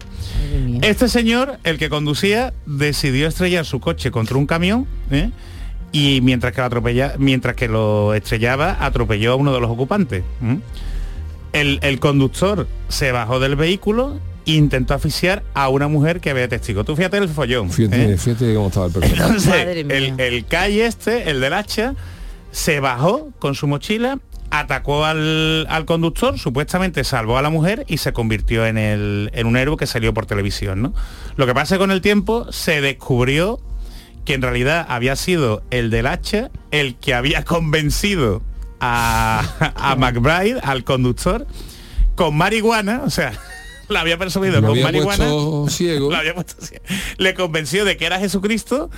Este 0.82 1.08
señor, 1.08 1.58
el 1.64 1.78
que 1.78 1.88
conducía, 1.88 2.52
decidió 2.66 3.26
estrellar 3.26 3.64
su 3.64 3.80
coche 3.80 4.10
contra 4.10 4.36
un 4.36 4.46
camión 4.46 4.86
¿eh? 5.10 5.30
y 5.92 6.20
mientras 6.20 6.52
que, 6.52 6.60
lo 6.60 6.66
atropella, 6.66 7.14
mientras 7.18 7.56
que 7.56 7.68
lo 7.68 8.12
estrellaba, 8.12 8.76
atropelló 8.84 9.32
a 9.32 9.36
uno 9.36 9.54
de 9.54 9.60
los 9.60 9.70
ocupantes. 9.70 10.24
¿eh? 10.42 10.58
El, 11.54 11.78
el 11.82 11.98
conductor 11.98 12.68
se 12.88 13.12
bajó 13.12 13.40
del 13.40 13.56
vehículo 13.56 14.18
intentó 14.46 14.94
asfixiar 14.94 15.42
a 15.54 15.68
una 15.68 15.88
mujer 15.88 16.20
que 16.20 16.30
había 16.30 16.48
testigo. 16.48 16.84
Tú 16.84 16.96
fíjate 16.96 17.18
el 17.18 17.28
follón. 17.28 17.70
Fíjate, 17.70 18.12
¿eh? 18.12 18.16
fíjate 18.16 18.54
cómo 18.54 18.68
estaba 18.68 18.86
el 18.86 18.92
personaje. 18.92 19.22
Entonces, 19.22 19.86
el, 19.88 20.20
el 20.20 20.46
calle 20.46 20.86
este, 20.86 21.30
el 21.30 21.40
del 21.40 21.52
hacha, 21.52 21.94
se 22.52 22.80
bajó 22.80 23.32
con 23.38 23.54
su 23.54 23.66
mochila, 23.66 24.18
atacó 24.50 25.04
al, 25.04 25.66
al 25.68 25.84
conductor, 25.84 26.38
supuestamente 26.38 27.04
salvó 27.04 27.38
a 27.38 27.42
la 27.42 27.50
mujer 27.50 27.84
y 27.88 27.98
se 27.98 28.12
convirtió 28.12 28.66
en, 28.66 28.78
el, 28.78 29.30
en 29.34 29.46
un 29.46 29.56
héroe 29.56 29.76
que 29.76 29.86
salió 29.86 30.14
por 30.14 30.26
televisión. 30.26 30.80
¿no? 30.80 30.94
Lo 31.36 31.46
que 31.46 31.54
pasa 31.54 31.74
es 31.74 31.78
que 31.78 31.82
con 31.82 31.90
el 31.90 32.00
tiempo 32.00 32.50
se 32.52 32.80
descubrió 32.80 33.60
que 34.24 34.34
en 34.34 34.42
realidad 34.42 34.86
había 34.88 35.16
sido 35.16 35.62
el 35.70 35.90
del 35.90 36.06
hacha 36.06 36.50
el 36.70 36.96
que 36.96 37.14
había 37.14 37.44
convencido 37.44 38.42
a, 38.80 39.42
a 39.76 39.96
McBride, 39.96 40.60
al 40.62 40.84
conductor, 40.84 41.46
con 42.14 42.36
marihuana, 42.36 43.02
o 43.04 43.10
sea, 43.10 43.32
la 43.88 44.00
había 44.00 44.18
persuadido 44.18 44.60
con 44.60 44.70
había 44.70 44.84
marihuana. 44.84 45.24
puesto 45.24 45.66
ciego. 45.68 46.10
La 46.12 46.18
había 46.18 46.34
puesto 46.34 46.54
así. 46.62 46.74
Le 47.18 47.34
convenció 47.34 47.84
de 47.84 47.96
que 47.96 48.06
era 48.06 48.18
Jesucristo 48.18 48.90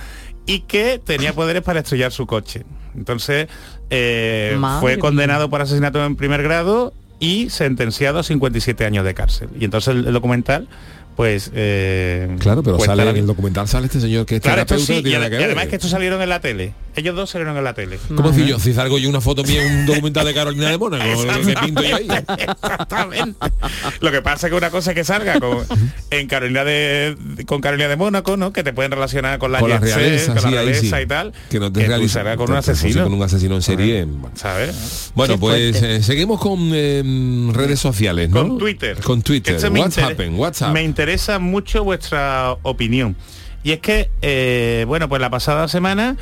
y 0.45 0.61
que 0.61 0.99
tenía 1.03 1.33
poderes 1.33 1.61
para 1.63 1.79
estrellar 1.81 2.11
su 2.11 2.25
coche. 2.25 2.63
Entonces 2.95 3.47
eh, 3.89 4.57
fue 4.79 4.93
mía. 4.95 4.99
condenado 4.99 5.49
por 5.49 5.61
asesinato 5.61 6.03
en 6.03 6.15
primer 6.15 6.41
grado 6.43 6.93
y 7.19 7.49
sentenciado 7.49 8.19
a 8.19 8.23
57 8.23 8.85
años 8.85 9.05
de 9.05 9.13
cárcel. 9.13 9.49
Y 9.59 9.65
entonces 9.65 9.93
el, 9.93 10.07
el 10.07 10.13
documental, 10.13 10.67
pues... 11.15 11.51
eh, 11.53 12.35
Claro, 12.39 12.63
pero 12.63 12.79
sale 12.79 13.03
la 13.03 13.11
en 13.11 13.17
el 13.17 13.27
documental 13.27 13.67
sale 13.67 13.87
este 13.87 13.99
señor 13.99 14.25
que 14.25 14.37
es 14.37 14.41
Claro, 14.41 14.61
esto 14.61 14.75
terapeuta, 14.75 14.93
sí, 14.93 14.97
no 14.97 15.03
tiene 15.03 15.09
y, 15.09 15.13
nada 15.19 15.25
ad- 15.25 15.29
que 15.29 15.35
y 15.35 15.39
ver. 15.39 15.45
además 15.47 15.67
que 15.67 15.75
estos 15.75 15.91
salieron 15.91 16.21
en 16.21 16.29
la 16.29 16.39
tele. 16.39 16.73
Ellos 16.95 17.15
dos 17.15 17.29
salieron 17.29 17.55
en 17.57 17.63
la 17.63 17.73
tele. 17.73 17.99
¿Cómo 18.15 18.33
si 18.33 18.45
yo? 18.45 18.59
Si 18.59 18.73
salgo 18.73 18.97
yo 18.97 19.09
una 19.09 19.21
foto 19.21 19.43
mía 19.43 19.63
en 19.65 19.79
un 19.79 19.85
documental 19.85 20.25
de 20.25 20.33
Carolina 20.33 20.69
de 20.69 20.77
Mónaco, 20.77 21.03
que 21.45 21.53
pinto 21.65 21.83
yo 21.83 21.95
ahí. 21.95 22.07
Exactamente. 22.37 23.39
Lo 24.01 24.11
que 24.11 24.21
pasa 24.21 24.47
es 24.47 24.51
que 24.51 24.57
una 24.57 24.69
cosa 24.69 24.91
es 24.91 24.95
que 24.95 25.03
salga 25.03 25.39
con, 25.39 25.59
en 26.09 26.27
Carolina 26.27 26.63
de, 26.63 27.15
con 27.45 27.61
Carolina 27.61 27.87
de 27.89 27.95
Mónaco, 27.95 28.37
¿no? 28.37 28.51
Que 28.51 28.63
te 28.63 28.73
pueden 28.73 28.91
relacionar 28.91 29.39
con 29.39 29.51
la 29.51 29.59
Con 29.59 29.69
la 29.69 29.79
realeza, 29.79 30.33
con 30.33 30.41
sí, 30.41 30.45
la 30.45 30.51
realeza 30.63 30.97
sí. 30.97 31.03
y 31.03 31.05
tal. 31.05 31.33
Que 31.49 31.59
no 31.59 31.71
te 31.71 31.81
tú 31.81 31.87
realiza- 31.87 32.13
salgas 32.19 32.37
con 32.37 32.47
te- 32.47 32.51
un 32.53 32.57
asesino. 32.57 33.03
con 33.03 33.13
un 33.13 33.23
asesino 33.23 33.55
en 33.55 33.61
serie. 33.61 34.05
bueno. 34.05 34.35
¿Sabes? 34.35 35.11
Bueno, 35.15 35.35
Qué 35.35 35.39
pues 35.39 35.81
eh, 35.83 36.03
seguimos 36.03 36.39
con 36.39 36.71
eh, 36.73 37.03
redes 37.53 37.79
sociales, 37.79 38.29
¿no? 38.29 38.41
Con 38.47 38.57
Twitter. 38.57 38.97
Con 39.01 39.21
Twitter. 39.21 39.55
Este 39.55 39.69
me 39.69 39.79
What's 39.81 39.97
inter- 39.97 40.11
happened? 40.13 40.37
What's 40.39 40.61
up? 40.61 40.69
Me 40.69 40.83
interesa 40.83 41.39
mucho 41.39 41.83
vuestra 41.83 42.53
opinión. 42.63 43.15
Y 43.63 43.71
es 43.73 43.79
que, 43.79 44.09
eh, 44.21 44.85
bueno, 44.87 45.09
pues 45.09 45.21
la 45.21 45.29
pasada 45.29 45.67
semana 45.67 46.15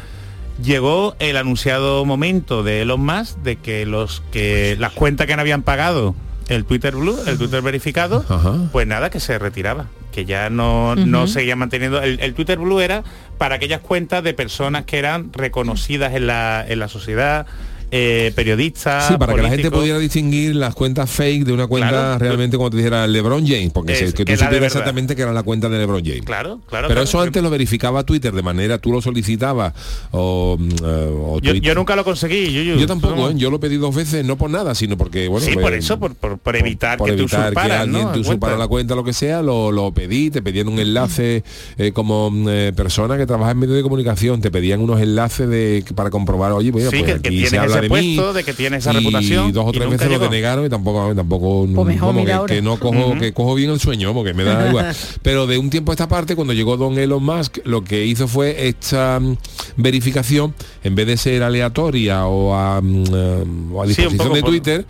llegó 0.61 1.15
el 1.19 1.37
anunciado 1.37 2.05
momento 2.05 2.63
de 2.63 2.81
Elon 2.81 3.01
Musk 3.01 3.37
de 3.39 3.57
que 3.57 3.85
los 3.85 4.23
que 4.31 4.75
las 4.79 4.93
cuentas 4.93 5.27
que 5.27 5.35
no 5.35 5.41
habían 5.41 5.63
pagado 5.63 6.15
el 6.49 6.65
Twitter 6.65 6.95
Blue, 6.95 7.17
el 7.27 7.37
Twitter 7.37 7.61
verificado, 7.61 8.23
Ajá. 8.29 8.69
pues 8.71 8.87
nada, 8.87 9.09
que 9.09 9.19
se 9.19 9.37
retiraba, 9.37 9.87
que 10.13 10.25
ya 10.25 10.49
no, 10.49 10.95
no 10.95 11.27
seguía 11.27 11.55
manteniendo. 11.55 12.01
El, 12.01 12.19
el 12.21 12.33
Twitter 12.33 12.57
Blue 12.57 12.79
era 12.79 13.03
para 13.37 13.55
aquellas 13.55 13.81
cuentas 13.81 14.23
de 14.23 14.33
personas 14.33 14.85
que 14.85 14.97
eran 14.97 15.33
reconocidas 15.33 16.13
en 16.13 16.27
la, 16.27 16.65
en 16.65 16.79
la 16.79 16.87
sociedad, 16.87 17.45
eh, 17.91 18.31
periodistas. 18.35 19.07
Sí, 19.07 19.15
para 19.17 19.33
que 19.33 19.41
la 19.41 19.49
gente 19.49 19.71
pudiera 19.71 19.97
distinguir 19.99 20.55
las 20.55 20.75
cuentas 20.75 21.09
fake 21.09 21.45
de 21.45 21.53
una 21.53 21.67
cuenta 21.67 21.89
Claro. 21.89 22.19
realmente 22.19 22.57
como 22.57 22.69
te 22.69 22.77
dijera 22.77 23.07
LeBron 23.07 23.45
James, 23.47 23.71
porque 23.73 23.93
Es 23.93 24.13
que 24.13 24.25
tú 24.25 24.35
supieras 24.35 24.63
exactamente 24.67 25.15
que 25.15 25.21
era 25.21 25.31
la 25.33 25.43
cuenta 25.43 25.69
de 25.69 25.77
LeBron 25.77 26.03
James. 26.03 26.23
Claro, 26.25 26.59
claro. 26.67 26.87
Pero 26.87 26.99
claro. 26.99 27.01
eso 27.01 27.21
antes 27.21 27.41
lo 27.41 27.49
verificaba 27.49 28.03
Twitter 28.03 28.33
de 28.33 28.41
manera, 28.41 28.77
tú 28.77 28.91
lo 28.91 29.01
solicitabas 29.01 29.73
o, 30.11 30.57
mm, 30.59 30.69
eh, 30.83 31.09
o 31.11 31.39
Yo, 31.41 31.75
nunca 31.75 31.95
lo 31.95 32.03
conseguí. 32.03 32.51
Yo 32.77 32.87
tampoco. 32.87 33.29
¿eh? 33.29 33.33
yo 33.35 33.49
lo 33.49 33.59
pedí 33.59 33.77
dos 33.77 33.95
veces, 33.95 34.25
no 34.25 34.37
por 34.37 34.49
nada, 34.49 34.75
sino 34.75 34.97
porque, 34.97 35.27
bueno, 35.27 35.45
sí, 35.45 35.53
pues, 35.53 35.63
por 35.63 35.73
eso, 35.73 35.99
por, 35.99 36.15
por- 36.15 36.37
por 36.37 36.55
evitar 36.55 36.97
por 36.97 37.07
que 37.07 37.13
evitar 37.13 37.53
que 37.53 37.59
alguien 37.59 38.03
¿no? 38.03 38.11
te 38.11 38.19
usurpara 38.19 38.57
la 38.57 38.67
cuenta, 38.67 38.95
lo 38.95 39.03
que 39.03 39.13
sea, 39.13 39.41
lo, 39.41 39.71
lo 39.71 39.91
pedí, 39.93 40.29
te 40.29 40.41
pedían 40.41 40.67
un 40.67 40.79
enlace 40.79 41.43
eh, 41.77 41.91
como 41.91 42.29
mm, 42.31 42.47
eh, 42.49 42.73
persona 42.75 43.17
que 43.17 43.25
trabaja 43.25 43.51
en 43.51 43.59
medio 43.59 43.73
de 43.75 43.81
comunicación, 43.83 44.41
te 44.41 44.51
pedían 44.51 44.81
unos 44.81 44.99
enlaces 45.01 45.47
de 45.49 45.83
para 45.95 46.09
comprobar, 46.09 46.51
oye, 46.51 46.67
Sí, 46.67 46.71
pues 46.71 47.03
que- 47.03 47.11
aquí 47.13 47.45
se 47.47 47.57
habla 47.57 47.76
ese 47.77 47.81
de 47.83 47.89
puesto, 47.89 48.27
mí, 48.27 48.33
de 48.33 48.43
que 48.43 48.53
tienes 48.53 48.79
esa 48.83 48.91
y 48.93 48.97
reputación, 48.97 49.51
dos 49.53 49.65
o 49.65 49.69
y 49.69 49.73
tres 49.73 49.89
veces 49.89 50.07
lo 50.07 50.13
llegó. 50.13 50.23
denegaron 50.25 50.65
y 50.65 50.69
tampoco 50.69 51.13
tampoco 51.15 51.67
Pues 51.73 51.87
mejor 51.87 52.13
mira 52.13 52.41
que, 52.47 52.55
que 52.55 52.61
no 52.61 52.77
cojo 52.79 53.07
Ujú. 53.09 53.19
que 53.19 53.33
cojo 53.33 53.55
bien 53.55 53.69
el 53.71 53.79
sueño, 53.79 54.13
porque 54.13 54.33
me 54.33 54.43
da 54.43 54.67
igual. 54.69 54.95
Pero 55.21 55.47
de 55.47 55.57
un 55.57 55.69
tiempo 55.69 55.91
a 55.91 55.93
esta 55.93 56.07
parte, 56.07 56.35
cuando 56.35 56.53
llegó 56.53 56.77
Don 56.77 56.97
Elon 56.97 57.23
Musk, 57.23 57.59
lo 57.65 57.83
que 57.83 58.05
hizo 58.05 58.27
fue 58.27 58.67
esta 58.67 59.19
mm, 59.19 59.37
verificación, 59.77 60.53
en 60.83 60.95
vez 60.95 61.07
de 61.07 61.17
ser 61.17 61.43
aleatoria 61.43 62.25
o 62.27 62.53
a, 62.55 62.81
eh, 62.83 63.43
o 63.73 63.81
a 63.81 63.85
Sí, 63.85 63.89
disposición 63.89 64.17
poco 64.17 64.35
de 64.35 64.41
por- 64.41 64.49
Twitter, 64.49 64.75
l- 64.81 64.85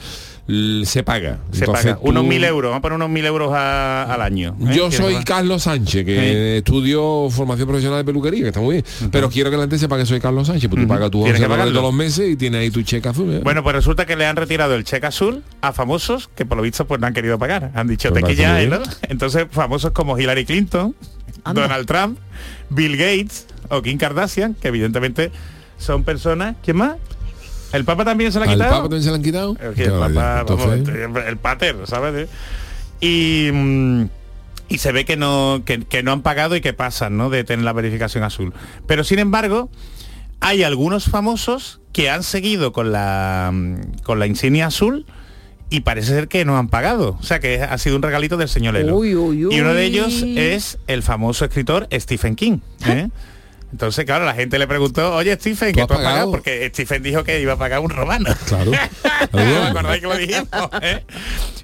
se 0.86 1.04
paga. 1.04 1.39
Se 1.52 1.66
Entonces 1.66 1.86
paga 1.93 2.00
unos 2.02 2.24
mil 2.24 2.43
euros, 2.43 2.70
vamos 2.70 2.80
a 2.80 2.82
poner 2.82 2.95
unos 2.95 3.10
mil 3.10 3.26
euros 3.26 3.52
a- 3.54 4.04
al 4.14 4.22
año. 4.22 4.56
¿eh? 4.62 4.74
Yo 4.74 4.89
soy 4.91 5.16
va- 5.16 5.24
Carlos 5.26 5.64
Sánchez, 5.64 6.06
que 6.06 6.58
estudio 6.60 7.30
formación 7.30 7.68
profesional 7.68 8.00
de 8.00 8.06
peluquería, 8.06 8.43
que 8.43 8.48
está 8.48 8.62
muy 8.62 8.76
bien. 8.82 9.10
Pero 9.12 9.30
quiero 9.30 9.50
que 9.50 9.58
la 9.58 9.64
gente 9.64 9.78
sepa 9.78 9.98
que 9.98 10.06
soy 10.06 10.20
Carlos 10.22 10.48
Sánchez, 10.48 10.70
porque 10.70 10.86
tú 10.86 10.88
pagas 10.89 11.12
tu 11.12 11.24
Tienes 11.24 11.39
que 11.39 11.45
11 11.45 11.50
dólares 11.50 11.60
pagarlo. 11.74 11.80
todos 11.82 11.93
los 11.93 11.98
meses 11.98 12.30
y 12.30 12.36
tienes 12.38 12.62
ahí 12.62 12.72
tu 12.72 12.82
cheque 12.84 13.10
azul. 13.10 13.34
¿eh? 13.34 13.41
Bueno, 13.43 13.62
pues 13.62 13.76
resulta 13.76 14.06
que 14.06 14.16
le 14.16 14.26
han 14.26 14.38
retirado 14.38 14.76
el 14.76 14.84
cheque 14.86 15.06
azul 15.08 15.43
a 15.62 15.74
famosos 15.74 16.30
que 16.34 16.45
por 16.45 16.56
lo 16.58 16.64
visto 16.64 16.86
pues 16.88 17.02
no 17.02 17.08
han 17.08 17.14
querido 17.14 17.38
pagar. 17.38 17.72
Han 17.76 17.88
dicho 17.88 18.10
Pues 18.10 18.24
te 18.24 18.28
que 18.34 18.41
parece 18.41 18.70
ya, 18.70 18.78
¿no? 18.78 18.84
Entonces 19.10 19.48
famosos 19.52 19.91
como 19.91 20.18
Hillary 20.18 20.45
Clinton, 20.45 20.95
Anda. 21.43 21.64
Donald 21.64 21.86
Trump, 21.88 22.20
Bill 22.70 22.95
Gates 22.95 23.48
o 23.70 23.82
Kim 23.82 23.98
Kardashian, 23.98 24.54
que 24.54 24.70
evidentemente 24.70 25.32
son 25.78 26.04
personas. 26.06 26.56
¿Quién 26.64 26.78
más? 26.78 26.95
¿El 27.74 27.86
Papa 27.86 28.05
también 28.05 28.32
se 28.32 28.39
la 28.39 28.45
ha 28.45 28.49
¿Al 28.49 28.55
quitado? 28.55 28.72
Papa 28.72 28.84
también 28.84 29.03
se 29.03 29.09
la 29.09 29.15
han 29.15 29.24
quitado? 29.24 29.57
El 29.59 29.91
Papa, 29.91 30.43
vamos, 30.43 30.89
el 31.28 31.38
pater, 31.38 31.76
¿sabes? 31.86 32.30
Y, 33.01 33.49
mm, 33.53 34.03
y 34.70 34.78
se 34.80 34.91
ve 34.91 35.05
que 35.05 35.18
no, 35.18 35.61
que, 35.65 35.80
que 35.82 36.03
no 36.03 36.11
han 36.11 36.22
pagado 36.22 36.55
y 36.55 36.61
que 36.61 36.74
pasan, 36.74 37.18
¿no? 37.18 37.30
De 37.30 37.43
tener 37.43 37.63
la 37.63 37.74
verificación 37.74 38.24
azul. 38.24 38.53
Pero 38.86 39.03
sin 39.03 39.20
embargo, 39.20 39.70
hay 40.39 40.63
algunos 40.63 41.05
famosos 41.05 41.80
que 41.93 42.09
han 42.09 42.24
seguido 42.24 42.74
con 42.74 42.91
la, 42.91 43.51
mm, 43.53 44.01
con 44.03 44.20
la 44.20 44.28
insignia 44.28 44.68
azul 44.68 45.05
y 45.70 45.82
parece 45.82 46.13
ser 46.13 46.28
que 46.28 46.45
no 46.45 46.57
han 46.57 46.70
pagado. 46.70 47.18
O 47.20 47.24
sea 47.24 47.39
que 47.39 47.61
ha 47.61 47.78
sido 47.78 47.95
un 47.95 48.01
regalito 48.01 48.38
del 48.38 48.49
señor 48.49 48.74
Lelo. 48.74 48.95
Uy, 48.95 49.15
uy, 49.15 49.47
Y 49.51 49.59
uno 49.59 49.74
de 49.74 49.86
ellos 49.86 50.24
es 50.24 50.78
el 50.88 51.03
famoso 51.03 51.45
escritor 51.45 51.88
Stephen 51.91 52.36
King. 52.36 52.59
¿eh? 52.86 53.09
Entonces, 53.72 54.05
claro, 54.05 54.26
la 54.26 54.34
gente 54.34 54.57
le 54.59 54.65
preguntó, 54.68 55.13
oye 55.15 55.36
Stephen, 55.36 55.74
¿Tú 55.74 55.80
¿qué 55.82 55.86
tú 55.88 55.93
has 55.93 55.97
pagado? 55.99 56.13
pagado? 56.15 56.32
Porque 56.32 56.70
Stephen 56.74 57.03
dijo 57.03 57.24
que 57.24 57.41
iba 57.41 57.53
a 57.53 57.57
pagar 57.57 57.80
un 57.82 57.89
romano. 57.89 58.30
Claro. 58.47 58.72
¿Me 59.34 59.57
acordáis 59.57 60.01
que 60.01 60.07
lo 60.07 60.18
dijimos? 60.18 60.47
eh? 60.82 61.03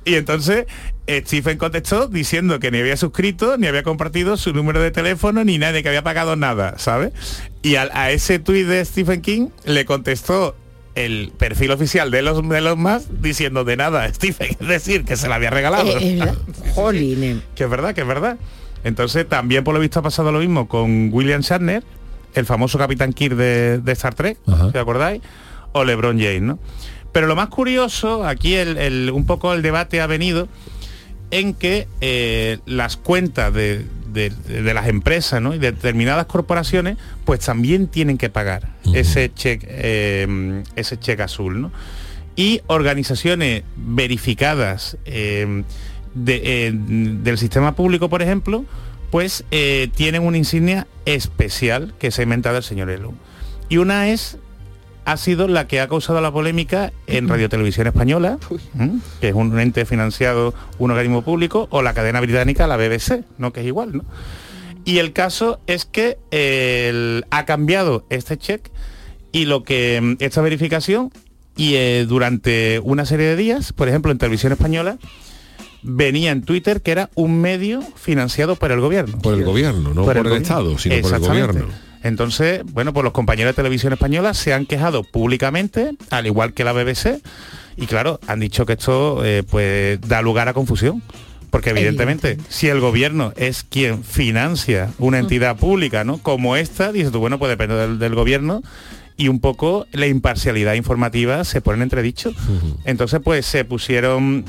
Y 0.05 0.15
entonces 0.15 0.65
eh, 1.07 1.23
Stephen 1.25 1.57
contestó 1.57 2.07
diciendo 2.07 2.59
que 2.59 2.71
ni 2.71 2.79
había 2.79 2.97
suscrito, 2.97 3.57
ni 3.57 3.67
había 3.67 3.83
compartido 3.83 4.35
su 4.35 4.51
número 4.53 4.81
de 4.81 4.91
teléfono, 4.91 5.43
ni 5.45 5.57
nadie 5.57 5.81
que 5.81 5.87
había 5.89 6.03
pagado 6.03 6.35
nada, 6.35 6.75
¿sabes? 6.77 7.13
Y 7.61 7.75
al- 7.75 7.91
a, 7.93 8.11
ese 8.11 8.37
tuit 8.39 8.67
de 8.67 8.83
Stephen 8.83 9.21
King 9.21 9.47
le 9.63 9.85
contestó 9.85 10.55
el 10.95 11.31
perfil 11.37 11.71
oficial 11.71 12.11
de 12.11 12.21
los 12.21 12.47
de 12.47 12.61
los 12.61 12.77
más 12.77 13.05
diciendo 13.21 13.63
de 13.63 13.77
nada 13.77 14.07
Stephen, 14.13 14.55
es 14.59 14.67
decir, 14.67 15.05
que 15.05 15.15
se 15.15 15.29
la 15.29 15.35
había 15.35 15.49
regalado. 15.51 15.97
Eh, 15.97 16.19
eh, 16.21 16.31
jolín. 16.75 17.41
que 17.55 17.63
es 17.63 17.69
verdad, 17.69 17.95
que 17.95 18.01
es 18.01 18.07
verdad. 18.07 18.37
Entonces 18.84 19.27
también 19.27 19.63
por 19.63 19.73
lo 19.73 19.79
visto 19.79 19.99
ha 19.99 20.03
pasado 20.03 20.31
lo 20.31 20.39
mismo 20.39 20.67
con 20.67 21.09
William 21.13 21.41
Shatner, 21.41 21.84
el 22.34 22.45
famoso 22.45 22.77
Capitán 22.77 23.13
Kirk 23.13 23.36
de, 23.36 23.79
de 23.79 23.91
Star 23.93 24.13
Trek, 24.15 24.38
Ajá. 24.47 24.65
¿os 24.67 24.75
acordáis? 24.75 25.21
O 25.71 25.84
LeBron 25.84 26.17
James, 26.19 26.41
¿no? 26.41 26.59
Pero 27.11 27.27
lo 27.27 27.36
más 27.36 27.49
curioso, 27.49 28.25
aquí 28.25 28.55
el- 28.55 28.77
el- 28.77 29.11
un 29.11 29.25
poco 29.25 29.53
el 29.53 29.61
debate 29.61 30.01
ha 30.01 30.07
venido 30.07 30.47
en 31.31 31.53
que 31.53 31.88
eh, 32.01 32.59
las 32.65 32.97
cuentas 32.97 33.53
de, 33.53 33.86
de- 34.11 34.29
de 34.29 34.73
las 34.73 34.88
empresas 34.88 35.41
¿no? 35.41 35.53
y 35.55 35.59
de 35.59 35.71
determinadas 35.71 36.25
corporaciones 36.27 36.97
pues 37.25 37.39
también 37.39 37.88
tienen 37.88 38.17
que 38.19 38.29
pagar 38.29 38.69
ese 38.93 39.34
cheque 39.34 39.65
eh, 39.69 40.63
ese 40.75 40.99
cheque 40.99 41.23
azul 41.23 41.59
¿no? 41.61 41.71
y 42.36 42.61
organizaciones 42.67 43.63
verificadas 43.75 44.97
eh, 45.05 45.63
de, 46.16 46.68
eh, 46.68 46.72
del 46.74 47.38
sistema 47.38 47.76
público 47.76 48.09
por 48.09 48.22
ejemplo 48.22 48.66
pues 49.11 49.43
eh, 49.51 49.89
tienen 49.95 50.24
una 50.24 50.38
insignia 50.38 50.88
especial 51.05 51.93
que 51.99 52.11
se 52.11 52.22
ha 52.22 52.24
inventado 52.24 52.57
el 52.57 52.64
señor 52.64 52.89
Elo 52.89 53.14
y 53.70 53.78
una 53.78 54.09
es 54.09 54.38
ha 55.05 55.18
sido 55.18 55.47
la 55.49 55.68
que 55.68 55.82
ha 55.82 55.88
causado 55.89 56.22
la 56.22 56.32
polémica 56.32 56.93
en 57.07 57.28
Radio 57.28 57.49
Televisión 57.49 57.88
Española, 57.88 58.38
¿m? 58.80 58.99
que 59.20 59.28
es 59.28 59.34
un 59.36 59.59
ente 59.59 59.86
financiado, 59.86 60.53
un 60.80 60.91
organismo 60.91 61.24
público, 61.24 61.68
o 61.72 61.82
la 61.82 61.93
cadena 61.93 62.22
británica, 62.22 62.68
la 62.68 62.78
BBC, 62.78 63.26
¿no? 63.38 63.51
que 63.51 63.59
es 63.59 63.68
igual. 63.68 63.97
¿no? 63.97 64.05
Y 64.86 64.99
el 64.99 65.11
caso 65.11 65.59
es 65.68 65.84
que 65.84 66.20
eh, 66.32 66.88
el- 66.89 67.26
ha 67.32 67.43
cambiado 67.45 68.05
este 68.09 68.38
check 68.38 68.70
y 69.34 69.43
lo 69.43 69.64
que 69.66 70.16
esta 70.20 70.39
verificación 70.41 71.11
y 71.57 71.74
eh, 71.76 72.05
durante 72.07 72.80
una 72.80 73.05
serie 73.05 73.26
de 73.28 73.36
días, 73.36 73.74
por 73.74 73.89
ejemplo 73.89 74.09
en 74.09 74.20
Televisión 74.20 74.53
Española, 74.53 74.99
venía 75.84 76.31
en 76.31 76.43
Twitter 76.43 76.81
que 76.81 76.91
era 76.91 77.09
un 77.15 77.41
medio 77.41 77.81
financiado 77.95 78.55
por 78.55 78.71
el 78.71 78.79
gobierno. 78.79 79.17
por 79.19 79.34
el 79.34 79.43
gobierno, 79.43 79.93
no 79.93 80.05
por, 80.05 80.17
el, 80.17 80.31
Estado, 80.34 80.77
sino 80.77 80.99
por 81.01 81.13
el 81.13 81.19
gobierno. 81.19 81.65
Entonces, 82.01 82.61
bueno, 82.65 82.93
pues 82.93 83.03
los 83.03 83.13
compañeros 83.13 83.51
de 83.51 83.55
televisión 83.55 83.93
española 83.93 84.34
se 84.34 84.53
han 84.53 84.65
quejado 84.65 85.03
públicamente, 85.03 85.91
al 86.09 86.25
igual 86.25 86.53
que 86.53 86.63
la 86.63 86.73
BBC, 86.73 87.21
y 87.77 87.86
claro, 87.86 88.19
han 88.27 88.39
dicho 88.39 88.65
que 88.65 88.73
esto 88.73 89.23
eh, 89.23 89.43
pues 89.49 90.01
da 90.01 90.21
lugar 90.21 90.49
a 90.49 90.53
confusión. 90.53 91.01
Porque 91.49 91.69
evidentemente, 91.69 92.39
si 92.49 92.67
el 92.67 92.79
gobierno 92.79 93.31
es 93.38 93.63
quien 93.63 94.03
financia 94.03 94.89
una 94.97 95.19
entidad 95.19 95.55
pública, 95.55 96.03
¿no? 96.03 96.17
Como 96.17 96.55
esta, 96.55 96.91
dices 96.91 97.11
tú, 97.11 97.19
bueno, 97.19 97.38
pues 97.38 97.49
depende 97.49 97.75
del, 97.75 97.99
del 97.99 98.15
gobierno 98.15 98.63
y 99.17 99.27
un 99.27 99.39
poco 99.39 99.86
la 99.91 100.07
imparcialidad 100.07 100.73
informativa 100.73 101.43
se 101.43 101.61
pone 101.61 101.77
en 101.77 101.84
entredicho. 101.84 102.34
Entonces, 102.86 103.19
pues 103.23 103.45
se 103.45 103.65
pusieron, 103.65 104.45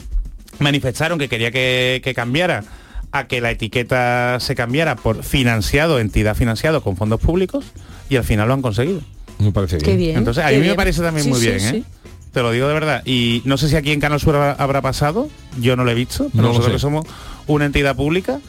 manifestaron 0.59 1.19
que 1.19 1.29
quería 1.29 1.51
que, 1.51 2.01
que 2.03 2.15
cambiara 2.15 2.65
a 3.13 3.27
que 3.27 3.41
la 3.41 3.51
etiqueta 3.53 4.39
se 4.41 4.55
cambiara 4.55 4.97
por 4.97 5.23
financiado, 5.23 6.01
entidad 6.01 6.35
financiado 6.35 6.83
con 6.83 6.97
fondos 6.97 7.21
públicos 7.21 7.67
y 8.11 8.17
al 8.17 8.25
final 8.25 8.49
lo 8.49 8.55
han 8.55 8.63
conseguido. 8.63 9.01
Me 9.39 9.53
parece 9.53 9.79
Qué 9.79 9.97
bien. 9.97 10.17
Entonces, 10.17 10.45
a 10.45 10.49
qué 10.49 10.55
mí 10.55 10.61
me 10.61 10.65
bien. 10.67 10.77
parece 10.77 11.01
también 11.03 11.25
Sí, 11.25 11.31
muy 11.31 11.41
sí, 11.41 11.47
bien, 11.47 11.59
¿eh? 11.61 11.71
sí. 11.71 11.85
Te 12.33 12.43
lo 12.43 12.51
digo 12.51 12.67
de 12.67 12.75
verdad. 12.75 13.03
Y 13.05 13.43
no 13.45 13.57
sé 13.57 13.69
si 13.69 13.77
aquí 13.77 13.93
en 13.93 14.01
Canal 14.01 14.19
Sur 14.19 14.35
habrá, 14.35 14.83
pasado, 14.83 15.29
yo 15.61 15.77
no 15.77 15.85
lo 15.85 15.91
he 15.93 15.95
visto, 15.95 16.29
pero 16.33 16.43
No 16.43 16.49
nosotros 16.49 16.73
que 16.73 16.79
somos 16.81 17.07
una 17.47 17.65
entidad 17.67 17.95
pública. 17.95 18.41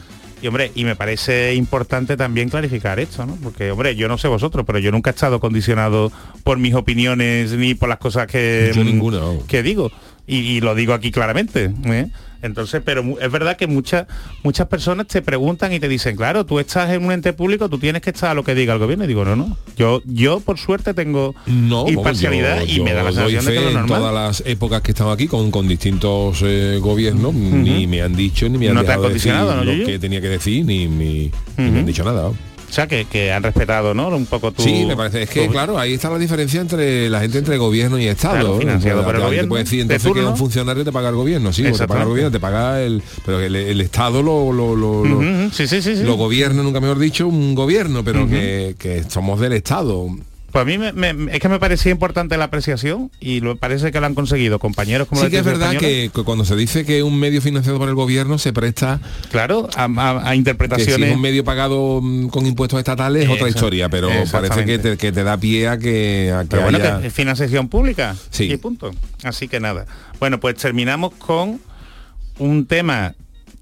Y 0.42 0.48
hombre, 0.48 0.70
y 0.74 0.84
me 0.84 0.96
parece 0.96 1.54
importante 1.54 2.16
también 2.16 2.48
clarificar 2.50 2.98
esto, 3.00 3.24
¿no? 3.24 3.38
Porque, 3.42 3.70
hombre, 3.70 3.96
yo 3.96 4.06
no 4.08 4.18
sé 4.18 4.28
vosotros, 4.28 4.66
pero 4.66 4.78
yo 4.80 4.90
nunca 4.90 5.10
he 5.10 5.14
estado 5.14 5.38
condicionado 5.40 6.12
por 6.44 6.58
mis 6.58 6.74
opiniones 6.74 7.52
ni 7.52 7.74
por 7.74 7.88
las 7.88 7.98
cosas 7.98 8.26
que, 8.26 8.72
Yo 8.74 8.82
mm, 8.82 8.86
ninguna, 8.86 9.20
que 9.46 9.62
digo. 9.62 9.90
Y, 10.26 10.36
y 10.38 10.60
lo 10.60 10.74
digo 10.74 10.92
aquí 10.92 11.10
claramente. 11.10 11.72
¿eh? 11.84 12.08
Entonces, 12.42 12.82
pero 12.84 13.02
es 13.20 13.30
verdad 13.32 13.56
que 13.56 13.66
muchas 13.66 14.06
muchas 14.42 14.66
personas 14.68 15.06
te 15.06 15.22
preguntan 15.22 15.72
y 15.72 15.80
te 15.80 15.88
dicen, 15.88 16.16
claro, 16.16 16.44
tú 16.46 16.60
estás 16.60 16.90
en 16.90 17.04
un 17.04 17.10
ente 17.12 17.32
público, 17.32 17.68
tú 17.68 17.78
tienes 17.78 18.02
que 18.02 18.10
estar 18.10 18.30
a 18.30 18.34
lo 18.34 18.44
que 18.44 18.54
diga 18.54 18.72
el 18.74 18.78
gobierno. 18.78 19.04
Y 19.04 19.08
digo, 19.08 19.24
no, 19.24 19.34
no. 19.36 19.56
Yo, 19.76 20.02
yo 20.04 20.40
por 20.40 20.58
suerte 20.58 20.94
tengo 20.94 21.34
No, 21.46 21.88
imparcialidad 21.88 22.62
yo- 22.64 22.76
y 22.76 22.80
me 22.84 22.92
da 22.92 23.02
la 23.04 23.12
sensación 23.12 23.44
de 23.46 23.52
que 23.52 23.60
lo 23.60 23.68
en 23.68 23.74
normal. 23.74 23.98
todas 24.00 24.14
las 24.14 24.42
épocas 24.46 24.82
que 24.82 24.90
he 24.90 24.92
estado 24.92 25.10
aquí 25.12 25.26
con, 25.28 25.50
con 25.50 25.66
distintos 25.66 26.40
eh, 26.44 26.78
gobiernos 26.80 27.32
ni 27.34 27.86
me 27.86 28.02
han 28.02 28.14
dicho 28.14 28.48
ni 28.48 28.58
me 28.58 28.68
han 28.68 28.74
No 28.74 28.80
te 28.84 28.92
han 28.92 28.98
dejado 28.98 29.08
decir 29.14 29.32
condicionado, 29.32 29.64
¿no, 29.64 29.72
lo 29.72 29.86
que 29.86 29.98
tenía 29.98 30.20
que 30.20 30.28
decir 30.28 30.64
ni, 30.64 30.86
ni- 30.86 31.30
ni 31.56 31.70
me 31.70 31.78
han 31.80 31.86
dicho 31.86 32.04
nada. 32.04 32.30
O 32.68 32.72
sea, 32.72 32.86
que, 32.86 33.04
que 33.06 33.32
han 33.32 33.42
respetado, 33.42 33.94
¿no? 33.94 34.08
Un 34.08 34.26
poco 34.26 34.52
tu... 34.52 34.62
Sí, 34.62 34.84
me 34.86 34.96
parece. 34.96 35.22
Es 35.22 35.30
que, 35.30 35.46
tu- 35.46 35.52
claro, 35.52 35.78
ahí 35.78 35.94
está 35.94 36.10
la 36.10 36.18
diferencia 36.18 36.60
entre 36.60 37.08
la 37.08 37.20
gente 37.20 37.38
entre 37.38 37.56
gobierno 37.56 37.98
y 37.98 38.06
Estado. 38.06 38.34
Claro, 38.34 38.48
¿no? 38.54 38.58
financiado 38.60 39.04
por 39.04 39.14
el 39.16 39.22
gobierno, 39.22 39.48
puede 39.48 39.64
decir 39.64 39.86
de 39.86 39.94
entonces 39.94 40.12
que 40.12 40.28
un 40.28 40.36
funcionario 40.36 40.84
te 40.84 40.92
paga 40.92 41.08
el 41.10 41.14
gobierno, 41.14 41.52
sí, 41.52 41.64
o 41.66 41.72
te 41.72 41.86
paga 41.86 42.02
el 42.02 42.08
gobierno, 42.08 42.30
te 42.32 42.40
paga 42.40 42.82
el. 42.82 43.02
Pero 43.24 43.40
el, 43.40 43.54
el 43.56 43.80
Estado 43.80 44.22
lo, 44.22 44.52
lo, 44.52 44.74
lo. 44.76 45.50
Sí, 45.52 45.66
sí, 45.66 45.80
sí, 45.80 45.96
sí. 45.96 46.02
lo 46.02 46.14
gobierna, 46.16 46.62
nunca 46.62 46.80
mejor 46.80 46.98
dicho, 46.98 47.26
un 47.28 47.54
gobierno, 47.54 48.04
pero 48.04 48.28
que, 48.28 48.74
que 48.78 49.04
somos 49.08 49.40
del 49.40 49.52
Estado. 49.54 50.06
Pues 50.56 50.62
a 50.62 50.64
mí 50.64 50.78
me- 50.78 50.92
me- 51.12 51.34
es 51.34 51.38
que 51.40 51.50
me 51.50 51.58
parecía 51.58 51.92
importante 51.92 52.34
la 52.38 52.44
apreciación 52.46 53.10
y 53.20 53.40
lo 53.40 53.56
parece 53.56 53.92
que 53.92 54.00
lo 54.00 54.06
han 54.06 54.14
conseguido 54.14 54.58
compañeros 54.58 55.06
como 55.06 55.20
Sí 55.20 55.26
la 55.26 55.30
que 55.30 55.36
es 55.36 55.44
verdad 55.44 55.72
que, 55.76 56.10
que 56.14 56.22
cuando 56.22 56.46
se 56.46 56.56
dice 56.56 56.86
que 56.86 57.02
un 57.02 57.18
medio 57.18 57.42
financiado 57.42 57.78
por 57.78 57.90
el 57.90 57.94
gobierno 57.94 58.38
se 58.38 58.54
presta 58.54 58.98
Claro, 59.30 59.68
a, 59.76 59.84
a- 59.84 60.18
a 60.18 60.22
que 60.22 60.30
si 60.30 60.36
interpretaciones... 60.38 61.10
es 61.10 61.14
un 61.14 61.20
medio 61.20 61.44
pagado 61.44 62.00
mm, 62.02 62.28
con 62.28 62.46
impuestos 62.46 62.78
estatales 62.78 63.24
es 63.24 63.28
otra 63.28 63.50
historia, 63.50 63.90
pero 63.90 64.08
parece 64.32 64.64
que 64.64 64.78
te, 64.78 64.96
que 64.96 65.12
te 65.12 65.24
da 65.24 65.36
pie 65.36 65.68
a 65.68 65.76
que, 65.76 66.32
a 66.34 66.40
que 66.44 66.48
Pero 66.48 66.62
bueno, 66.62 66.78
haya- 66.78 67.00
que 67.02 67.08
es 67.08 67.12
financiación 67.12 67.68
pública. 67.68 68.16
Sí. 68.30 68.44
Y 68.50 68.56
punto. 68.56 68.92
Así 69.24 69.48
que 69.48 69.60
nada. 69.60 69.84
Bueno, 70.20 70.40
pues 70.40 70.54
terminamos 70.54 71.12
con 71.18 71.60
un 72.38 72.64
tema 72.64 73.14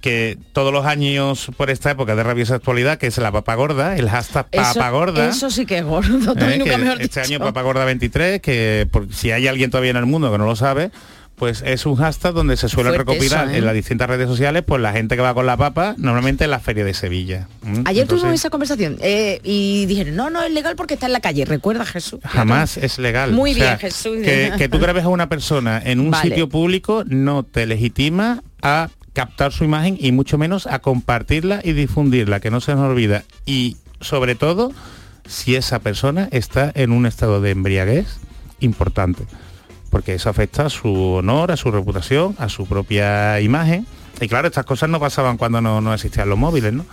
que 0.04 0.36
todos 0.52 0.70
los 0.70 0.84
años 0.84 1.48
por 1.56 1.70
esta 1.70 1.90
época 1.90 2.14
de 2.14 2.22
rabiosa 2.22 2.56
actualidad, 2.56 2.98
que 2.98 3.06
es 3.06 3.16
la 3.16 3.32
papa 3.32 3.54
gorda, 3.54 3.96
el 3.96 4.10
hashtag 4.10 4.46
Eso- 4.50 4.74
papa 4.74 4.90
gorda. 4.90 5.28
Eso 5.30 5.50
sí 5.50 5.64
que 5.64 5.78
es 5.78 5.84
gordo. 5.84 6.32
¿eh? 6.32 6.34
también 6.36 6.58
nunca 6.58 6.72
que 6.72 6.78
mejor 6.78 7.00
este 7.00 7.20
dicho. 7.22 7.34
año 7.34 7.38
Papa 7.42 7.62
Gorda 7.62 7.86
23, 7.86 8.42
que 8.42 8.86
por, 8.90 9.10
si 9.14 9.30
hay 9.30 9.48
alguien 9.48 9.70
todavía 9.70 9.92
en 9.92 9.96
el 9.96 10.04
mundo 10.04 10.30
que 10.30 10.36
no 10.36 10.44
lo 10.44 10.56
sabe, 10.56 10.90
pues 11.36 11.62
es 11.66 11.86
un 11.86 11.96
hashtag 11.96 12.34
donde 12.34 12.58
se 12.58 12.68
Fuerte 12.68 12.98
recopilar 12.98 13.46
eso, 13.46 13.54
¿eh? 13.54 13.58
en 13.58 13.64
las 13.64 13.72
distintas 13.72 14.08
redes 14.08 14.28
sociales, 14.28 14.62
pues 14.66 14.82
la 14.82 14.92
gente 14.92 15.16
que 15.16 15.22
va 15.22 15.32
con 15.32 15.46
la 15.46 15.56
papa, 15.56 15.94
normalmente 15.96 16.44
en 16.44 16.50
la 16.50 16.60
feria 16.60 16.84
de 16.84 16.92
Sevilla. 16.92 17.48
¿m? 17.64 17.82
Ayer 17.86 18.02
Entonces, 18.02 18.20
tuvimos 18.20 18.40
esa 18.40 18.50
conversación 18.50 18.98
eh, 19.00 19.40
y 19.42 19.86
dijeron, 19.86 20.16
no, 20.16 20.28
no, 20.28 20.42
es 20.42 20.52
legal 20.52 20.76
porque 20.76 20.94
está 20.94 21.06
en 21.06 21.12
la 21.14 21.20
calle. 21.20 21.46
Recuerda 21.46 21.86
Jesús. 21.86 22.20
Jamás 22.24 22.76
es 22.76 22.98
legal. 22.98 23.32
Muy 23.32 23.52
O 23.52 23.54
sea, 23.54 23.64
bien, 23.64 23.78
Jesús. 23.78 24.18
Que, 24.22 24.52
que 24.58 24.68
tú 24.68 24.78
grabes 24.80 25.04
a 25.04 25.08
una 25.08 25.30
persona 25.30 25.80
en 25.82 25.98
un 26.00 26.10
Vale. 26.10 26.28
sitio 26.28 26.50
público 26.50 27.04
no 27.06 27.42
te 27.42 27.64
legitima 27.66 28.42
a 28.60 28.90
captar 29.14 29.52
su 29.52 29.64
imagen 29.64 29.96
y 29.98 30.12
mucho 30.12 30.36
menos 30.36 30.66
a 30.66 30.80
compartirla 30.80 31.60
y 31.64 31.72
difundirla, 31.72 32.40
que 32.40 32.50
no 32.50 32.60
se 32.60 32.74
nos 32.74 32.82
olvida. 32.90 33.22
Y 33.46 33.76
sobre 34.00 34.34
todo, 34.34 34.72
si 35.26 35.56
esa 35.56 35.78
persona 35.78 36.28
está 36.32 36.70
en 36.74 36.92
un 36.92 37.06
estado 37.06 37.40
de 37.40 37.50
embriaguez 37.52 38.18
importante. 38.60 39.24
porque 39.90 40.14
eso 40.14 40.28
afecta 40.28 40.66
a 40.66 40.70
su 40.70 40.92
honor, 40.92 41.52
a 41.52 41.56
su 41.56 41.70
reputación, 41.70 42.34
a 42.40 42.48
su 42.48 42.66
propia 42.66 43.40
imagen. 43.40 43.86
Y 44.20 44.26
claro, 44.26 44.48
estas 44.48 44.66
cosas 44.66 44.88
no 44.90 44.98
pasaban 44.98 45.36
cuando 45.36 45.60
no, 45.60 45.80
no 45.80 45.94
existían 45.94 46.28
los 46.28 46.36
móviles, 46.36 46.72
¿no? 46.72 46.84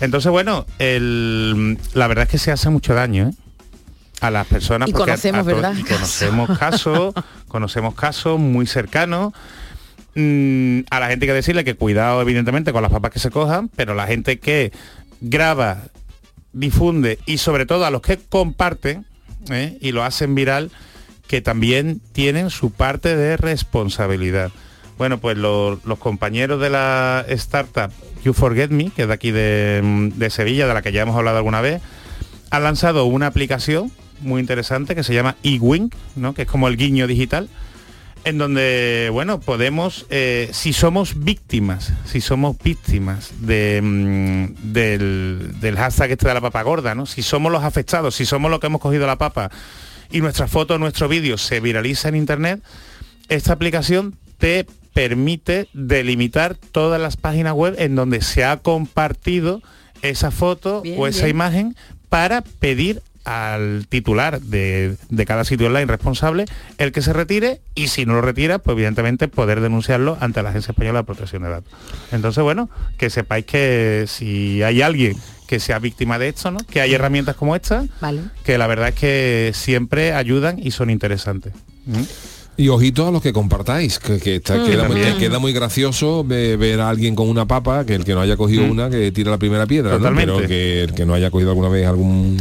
Entonces, 0.00 0.32
bueno, 0.32 0.64
el- 0.78 1.76
la 1.92 2.06
verdad 2.06 2.22
es 2.24 2.30
que 2.30 2.38
se 2.38 2.50
hace 2.50 2.70
mucho 2.70 2.94
daño, 2.94 3.28
¿eh? 3.28 3.34
a 4.22 4.30
las 4.30 4.46
personas 4.46 4.88
Y 4.88 4.92
porque 4.92 5.10
a- 5.10 5.14
conocemos, 5.16 5.40
a 5.40 5.42
¿verdad? 5.42 5.74
y 5.76 5.82
conocemos 5.84 6.58
casos 6.58 7.12
conocemos 7.48 7.94
casos 7.94 8.38
muy 8.40 8.66
cercanos 8.66 9.34
Mm, 10.14 10.80
a 10.90 11.00
la 11.00 11.08
gente 11.08 11.26
que 11.26 11.32
decirle 11.32 11.64
que 11.64 11.74
cuidado 11.74 12.20
evidentemente 12.20 12.72
con 12.72 12.82
las 12.82 12.92
papas 12.92 13.10
que 13.12 13.18
se 13.18 13.30
cojan 13.30 13.68
pero 13.74 13.94
la 13.94 14.06
gente 14.06 14.38
que 14.38 14.70
graba 15.22 15.84
difunde 16.52 17.18
y 17.24 17.38
sobre 17.38 17.64
todo 17.64 17.86
a 17.86 17.90
los 17.90 18.02
que 18.02 18.18
comparten 18.18 19.06
¿eh? 19.50 19.78
y 19.80 19.92
lo 19.92 20.02
hacen 20.04 20.34
viral 20.34 20.70
que 21.28 21.40
también 21.40 22.02
tienen 22.12 22.50
su 22.50 22.72
parte 22.72 23.16
de 23.16 23.38
responsabilidad 23.38 24.50
bueno 24.98 25.16
pues 25.18 25.38
lo- 25.38 25.80
los 25.86 25.98
compañeros 25.98 26.60
de 26.60 26.68
la 26.68 27.24
startup 27.28 27.90
You 28.22 28.34
Forget 28.34 28.70
Me 28.70 28.90
que 28.90 29.02
es 29.02 29.08
de 29.08 29.14
aquí 29.14 29.30
de, 29.30 30.10
de 30.14 30.28
Sevilla 30.30 30.66
de 30.66 30.74
la 30.74 30.82
que 30.82 30.92
ya 30.92 31.02
hemos 31.02 31.16
hablado 31.16 31.38
alguna 31.38 31.62
vez 31.62 31.80
han 32.50 32.64
lanzado 32.64 33.06
una 33.06 33.28
aplicación 33.28 33.90
muy 34.20 34.40
interesante 34.42 34.94
que 34.94 35.02
se 35.04 35.14
llama 35.14 35.36
eWink, 35.42 35.94
¿no? 36.16 36.34
que 36.34 36.42
es 36.42 36.48
como 36.48 36.68
el 36.68 36.76
guiño 36.76 37.06
digital, 37.06 37.48
en 38.24 38.38
donde, 38.38 39.08
bueno, 39.12 39.40
podemos, 39.40 40.06
eh, 40.10 40.48
si 40.52 40.72
somos 40.72 41.24
víctimas, 41.24 41.92
si 42.04 42.20
somos 42.20 42.56
víctimas 42.62 43.32
de, 43.40 43.80
mm, 43.82 44.72
del, 44.72 45.60
del 45.60 45.76
hashtag 45.76 46.12
este 46.12 46.28
de 46.28 46.34
la 46.34 46.40
papa 46.40 46.62
gorda, 46.62 46.94
¿no? 46.94 47.06
si 47.06 47.22
somos 47.22 47.50
los 47.50 47.64
afectados, 47.64 48.14
si 48.14 48.24
somos 48.24 48.50
los 48.50 48.60
que 48.60 48.66
hemos 48.68 48.80
cogido 48.80 49.06
la 49.06 49.16
papa 49.18 49.50
y 50.10 50.20
nuestra 50.20 50.46
foto, 50.46 50.78
nuestro 50.78 51.08
vídeo 51.08 51.38
se 51.38 51.60
viraliza 51.60 52.08
en 52.08 52.16
internet, 52.16 52.62
esta 53.28 53.52
aplicación 53.52 54.14
te 54.38 54.66
permite 54.92 55.68
delimitar 55.72 56.54
todas 56.54 57.00
las 57.00 57.16
páginas 57.16 57.54
web 57.54 57.74
en 57.78 57.94
donde 57.94 58.20
se 58.20 58.44
ha 58.44 58.58
compartido 58.58 59.62
esa 60.02 60.30
foto 60.30 60.82
Bien, 60.82 60.96
o 60.98 61.06
esa 61.06 61.24
bien. 61.24 61.36
imagen 61.36 61.76
para 62.08 62.42
pedir 62.42 63.02
al 63.24 63.86
titular 63.88 64.40
de, 64.40 64.96
de 65.08 65.26
cada 65.26 65.44
sitio 65.44 65.68
online 65.68 65.86
responsable 65.86 66.44
el 66.78 66.92
que 66.92 67.02
se 67.02 67.12
retire 67.12 67.60
y 67.74 67.88
si 67.88 68.06
no 68.06 68.14
lo 68.14 68.20
retira, 68.22 68.58
pues 68.58 68.74
evidentemente 68.74 69.28
poder 69.28 69.60
denunciarlo 69.60 70.16
ante 70.20 70.42
la 70.42 70.50
Agencia 70.50 70.72
Española 70.72 71.00
de 71.00 71.04
Protección 71.04 71.42
de 71.42 71.50
Datos. 71.50 71.72
Entonces, 72.10 72.42
bueno, 72.42 72.68
que 72.98 73.10
sepáis 73.10 73.46
que 73.46 74.04
si 74.08 74.62
hay 74.62 74.82
alguien 74.82 75.16
que 75.46 75.60
sea 75.60 75.78
víctima 75.78 76.18
de 76.18 76.28
esto, 76.28 76.50
¿no? 76.50 76.58
que 76.60 76.80
hay 76.80 76.94
herramientas 76.94 77.36
como 77.36 77.54
esta, 77.54 77.84
Vale. 78.00 78.22
que 78.42 78.56
la 78.56 78.66
verdad 78.66 78.88
es 78.88 78.94
que 78.94 79.52
siempre 79.54 80.14
ayudan 80.14 80.58
y 80.58 80.70
son 80.70 80.88
interesantes. 80.88 81.52
¿Mm? 81.84 82.02
Y 82.54 82.68
ojito 82.68 83.08
a 83.08 83.10
los 83.10 83.22
que 83.22 83.32
compartáis, 83.32 83.98
que, 83.98 84.18
que 84.20 84.36
está- 84.36 84.56
Mm, 84.56 84.66
queda, 84.66 84.82
muy, 84.84 84.92
también. 84.96 85.12
que 85.14 85.18
queda 85.28 85.38
muy 85.38 85.52
gracioso 85.54 86.22
ve- 86.22 86.56
ver 86.58 86.80
a 86.80 86.90
alguien 86.90 87.14
con 87.14 87.28
una 87.28 87.46
papa, 87.46 87.86
que 87.86 87.94
el 87.94 88.04
que 88.04 88.12
no 88.12 88.20
haya 88.20 88.36
cogido 88.36 88.64
Mm. 88.66 88.70
una, 88.70 88.90
que 88.90 89.10
tira 89.10 89.30
la 89.30 89.38
primera 89.38 89.66
piedra. 89.66 89.98
Pero 90.14 90.36
que 90.46 90.82
el 90.82 90.92
que 90.92 91.06
no 91.06 91.14
haya 91.14 91.30
cogido 91.30 91.50
alguna 91.50 91.68
vez 91.70 91.86
algún, 91.86 92.36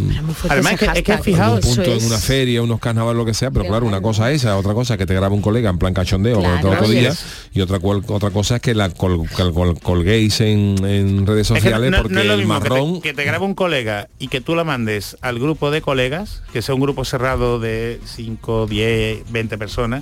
Además, 0.49 0.74
es 0.74 0.80
que, 0.80 0.86
es 0.99 1.03
que 1.03 1.12
algún 1.14 1.24
fijaos, 1.24 1.59
punto 1.66 1.93
en 1.93 2.05
una 2.05 2.18
feria, 2.18 2.62
unos 2.62 2.80
carnavales, 2.82 3.18
lo 3.18 3.26
que 3.26 3.34
sea, 3.34 3.51
pero 3.51 3.66
claro, 3.66 3.86
una 3.86 4.01
cosa 4.01 4.30
es 4.32 4.41
esa, 4.41 4.57
otra 4.57 4.74
cosa 4.74 4.95
es 4.95 4.97
que 4.97 5.05
te 5.05 5.14
graba 5.16 5.34
un 5.34 5.41
colega 5.41 5.70
en 5.70 5.78
plan 5.78 5.93
cachondeo 5.93 6.39
Claro. 6.39 6.72
otro 6.72 6.89
día, 6.89 7.14
y 7.53 7.62
otra, 7.62 7.80
cual- 7.80 8.03
otra 8.07 8.32
cosa 8.32 8.57
es 8.57 8.62
que 8.62 8.74
la 8.76 8.89
col- 8.89 9.28
col- 9.36 9.53
col- 9.53 9.80
colguéis 9.80 10.41
en, 10.41 10.84
en 10.84 11.26
redes 11.26 11.47
Es 11.51 11.53
que 11.55 11.62
sociales 11.62 11.89
no 11.89 12.01
porque 12.01 12.20
es 12.20 12.26
lo 12.26 12.34
el 12.34 12.39
mismo 12.39 12.55
que 12.55 12.62
te- 12.64 12.70
marrón... 12.70 13.01
que 13.01 13.14
te, 13.14 13.24
grabe 13.24 13.45
un 13.45 13.55
colega 13.55 14.09
y 14.20 14.28
que 14.28 14.41
tú 14.41 14.55
la 14.55 14.66
mandes 14.66 15.16
al 15.22 15.39
grupo 15.39 15.72
de 15.72 15.82
colegas, 15.82 16.43
que 16.51 16.62
sea 16.62 16.76
un 16.76 16.82
grupo 16.82 17.05
cerrado 17.05 17.59
de 17.59 17.99
5, 18.05 18.68
10, 18.68 19.24
20 19.32 19.57
personas, 19.57 20.01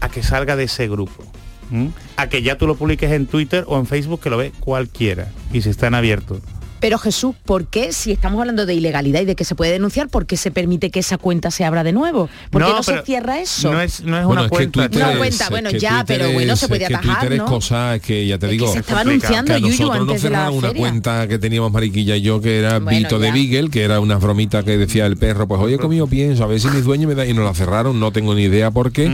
a 0.00 0.08
que 0.08 0.22
salga 0.22 0.56
de 0.56 0.64
ese 0.64 0.88
grupo. 0.88 1.24
A 2.16 2.28
que 2.28 2.42
ya 2.42 2.56
tú 2.56 2.66
lo 2.66 2.76
publiques 2.76 3.10
en 3.12 3.26
Twitter 3.26 3.64
o 3.66 3.78
en 3.78 3.86
Facebook, 3.86 4.20
que 4.20 4.30
lo 4.30 4.38
ve 4.38 4.52
cualquiera. 4.60 5.30
Y 5.52 5.62
si 5.62 5.68
están 5.70 5.94
abiertos. 5.94 6.40
Pero 6.80 6.98
Jesús, 6.98 7.34
¿por 7.44 7.66
qué 7.66 7.92
si 7.92 8.12
estamos 8.12 8.38
hablando 8.40 8.64
de 8.66 8.74
ilegalidad 8.74 9.20
y 9.20 9.24
de 9.24 9.34
que 9.36 9.44
se 9.44 9.54
puede 9.54 9.72
denunciar, 9.72 10.08
por 10.08 10.26
qué 10.26 10.36
se 10.36 10.50
permite 10.50 10.90
que 10.90 11.00
esa 11.00 11.18
cuenta 11.18 11.50
se 11.50 11.64
abra 11.64 11.82
de 11.84 11.92
nuevo? 11.92 12.28
¿Por 12.50 12.62
qué 12.64 12.70
no, 12.70 12.82
se 12.82 13.02
cierra 13.02 13.40
eso? 13.40 13.72
No 13.72 13.80
es, 13.80 14.00
no 14.02 14.18
es 14.18 14.24
Bueno, 14.24 14.30
una 14.30 14.40
es 14.42 14.46
que 14.50 14.56
cuenta. 14.56 14.88
Twitter 14.88 15.02
Una 15.02 15.12
es- 15.12 15.18
cuenta, 15.18 15.44
es 15.44 15.50
bueno, 15.50 15.70
ya, 15.70 16.04
Twitter 16.04 16.18
pero 16.20 16.32
bueno, 16.32 16.56
se 16.56 16.68
puede 16.68 16.86
que 16.86 16.94
atajar, 16.94 17.18
Twitter 17.20 17.38
¿no? 17.38 17.44
es 17.44 17.50
cosa 17.50 17.98
que 17.98 18.26
ya 18.26 18.38
te 18.38 18.46
Es 18.46 18.50
que 18.50 18.58
digo. 18.58 18.72
se 18.72 18.78
estaba 18.78 19.00
anunciando, 19.00 19.46
que 19.46 19.52
a 19.54 19.58
Yuyu, 19.58 19.70
nosotros 19.70 19.98
nos 19.98 20.08
antes 20.08 20.22
de 20.22 20.30
la 20.30 20.50
una 20.50 20.68
feria. 20.68 20.80
cuenta 20.82 21.28
que 21.28 21.38
teníamos 21.38 21.72
Mariquilla 21.72 22.16
y 22.16 22.22
yo 22.22 22.40
que 22.40 22.58
era 22.58 22.78
Bueno, 22.78 22.98
Vito 22.98 23.18
de. 23.18 23.32
Beagle, 23.32 23.70
que 23.70 23.82
era 23.82 24.00
una 24.00 24.16
bromita 24.16 24.62
que 24.62 24.76
decía 24.78 25.06
el 25.06 25.16
perro, 25.16 25.48
pues 25.48 25.60
hoy 25.60 25.74
he 25.74 25.78
comido 25.78 26.06
pienso, 26.06 26.44
a 26.44 26.46
ver 26.46 26.60
si 26.60 26.68
mis 26.68 26.84
dueños 26.84 27.08
me 27.08 27.14
da 27.14 27.26
y 27.26 27.34
nos 27.34 27.44
la 27.44 27.54
cerraron, 27.54 27.98
no 27.98 28.12
tengo 28.12 28.34
ni 28.34 28.42
idea 28.44 28.70
por 28.70 28.92
qué. 28.92 29.10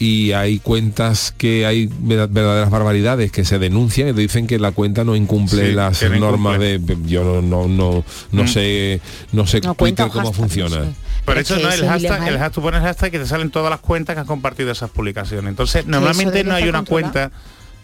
Y 0.00 0.30
hay 0.32 0.60
cuentas 0.60 1.34
que 1.36 1.66
hay 1.66 1.90
ver- 2.00 2.28
verdaderas 2.28 2.70
barbaridades 2.70 3.32
que 3.32 3.44
se 3.44 3.58
denuncian 3.58 4.08
y 4.08 4.12
te 4.12 4.20
dicen 4.20 4.46
que 4.46 4.58
la 4.60 4.70
cuenta 4.70 5.02
no 5.02 5.16
incumple 5.16 5.70
Sí, 5.70 5.72
las 5.74 6.02
no 6.02 6.16
normas 6.20 6.62
incumple. 6.62 6.78
de 6.96 7.08
yo 7.08 7.24
no 7.24 7.42
no 7.42 7.66
no, 7.66 8.04
no 8.30 8.42
Mm. 8.44 8.48
sé 8.48 9.00
no 9.32 9.46
sé 9.46 9.60
No, 9.60 9.74
Twitter 9.74 10.06
cómo 10.08 10.26
hashtag, 10.26 10.36
funciona. 10.36 10.76
no 10.78 10.84
sé. 10.84 10.90
Por 11.24 11.34
Pero 11.34 11.40
eso 11.40 11.54
no 11.56 11.60
el 11.62 11.66
es 11.82 11.88
hashtag, 11.88 11.98
ilegal. 11.98 12.28
el 12.28 12.34
hashtag, 12.38 12.52
tú 12.52 12.62
pones 12.62 12.80
hashtag 12.80 13.08
y 13.08 13.10
que 13.10 13.18
te 13.18 13.26
salen 13.26 13.50
todas 13.50 13.70
las 13.70 13.80
cuentas 13.80 14.14
que 14.14 14.20
han 14.20 14.26
compartido 14.26 14.70
esas 14.70 14.88
publicaciones. 14.90 15.48
Entonces, 15.50 15.84
normalmente 15.86 16.44
no 16.44 16.54
hay 16.54 16.68
una 16.68 16.84
cuenta. 16.84 17.30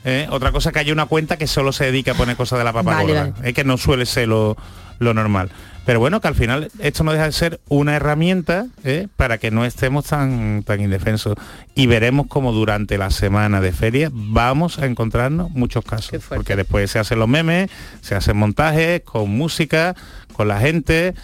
¿eh? 0.05 0.27
Otra 0.31 0.53
cosa 0.53 0.71
que 0.71 0.79
haya 0.79 0.93
una 0.93 1.07
cuenta 1.07 1.37
que 1.37 1.47
solo 1.47 1.73
se 1.73 1.85
dedica 1.85 2.13
a 2.13 2.15
poner 2.15 2.37
cosas 2.37 2.59
de 2.59 2.65
la 2.65 2.73
papa 2.73 2.95
vale. 3.03 3.33
Es 3.43 3.55
que 3.55 3.65
no 3.65 3.77
suele 3.77 4.07
ser 4.07 4.29
lo, 4.29 4.57
lo 4.99 5.15
normal. 5.15 5.51
Pero 5.85 6.01
bueno, 6.01 6.21
que 6.21 6.29
al 6.29 6.35
final 6.35 6.71
esto 6.79 7.05
no 7.05 7.13
deja 7.13 7.27
de 7.27 7.33
ser 7.33 7.61
una 7.69 7.95
herramienta 7.97 8.67
¿eh? 8.85 9.09
para 9.17 9.39
que 9.39 9.51
no 9.51 9.65
estemos 9.65 10.07
tan, 10.07 10.63
tan 10.63 10.81
indefensos. 10.81 11.37
Y 11.75 11.87
veremos 11.87 12.27
como 12.27 12.53
durante 12.53 12.97
la 12.97 13.11
semana 13.11 13.61
de 13.61 13.73
feria 13.73 14.11
vamos 14.13 14.79
a 14.79 14.87
encontrarnos 14.87 15.51
muchos 15.51 15.85
casos. 15.85 16.23
Porque 16.29 16.57
después 16.57 16.91
se 16.91 16.99
hacen 16.99 17.19
los 17.19 17.29
memes, 17.29 17.71
se 18.01 18.15
hacen 18.15 18.37
montajes 18.37 19.03
con 19.03 19.31
música, 19.31 19.95
con 20.33 20.49
la 20.49 20.59
gente, 20.59 21.15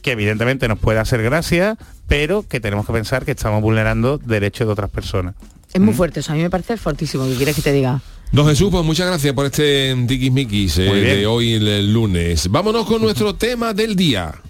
que 0.00 0.12
evidentemente 0.12 0.68
nos 0.68 0.78
puede 0.78 1.00
hacer 1.00 1.22
gracia, 1.22 1.76
pero 2.06 2.46
que 2.48 2.60
tenemos 2.60 2.86
que 2.86 2.92
pensar 2.94 3.24
que 3.24 3.32
estamos 3.32 3.60
vulnerando 3.60 4.16
derechos 4.16 4.66
de 4.66 4.72
otras 4.72 4.90
personas. 4.90 5.34
Es 5.72 5.80
muy 5.80 5.92
fuerte 5.92 6.20
eso, 6.20 6.32
a 6.32 6.34
mí 6.34 6.40
me 6.40 6.48
parece 6.48 6.78
fortísimo, 6.78 7.26
¿qué 7.26 7.36
quieres 7.36 7.54
que 7.54 7.62
te 7.62 7.72
diga? 7.72 8.00
Don 8.30 8.46
Jesús, 8.46 8.68
pues 8.70 8.84
muchas 8.84 9.06
gracias 9.06 9.32
por 9.34 9.46
este 9.46 9.94
Dikis 9.94 10.32
Mikis 10.32 10.78
eh, 10.78 10.84
de 10.84 11.26
hoy 11.26 11.54
el, 11.54 11.66
el 11.66 11.92
lunes. 11.92 12.48
Vámonos 12.50 12.86
con 12.86 13.00
nuestro 13.00 13.34
tema 13.36 13.72
del 13.72 13.96
día. 13.96 14.42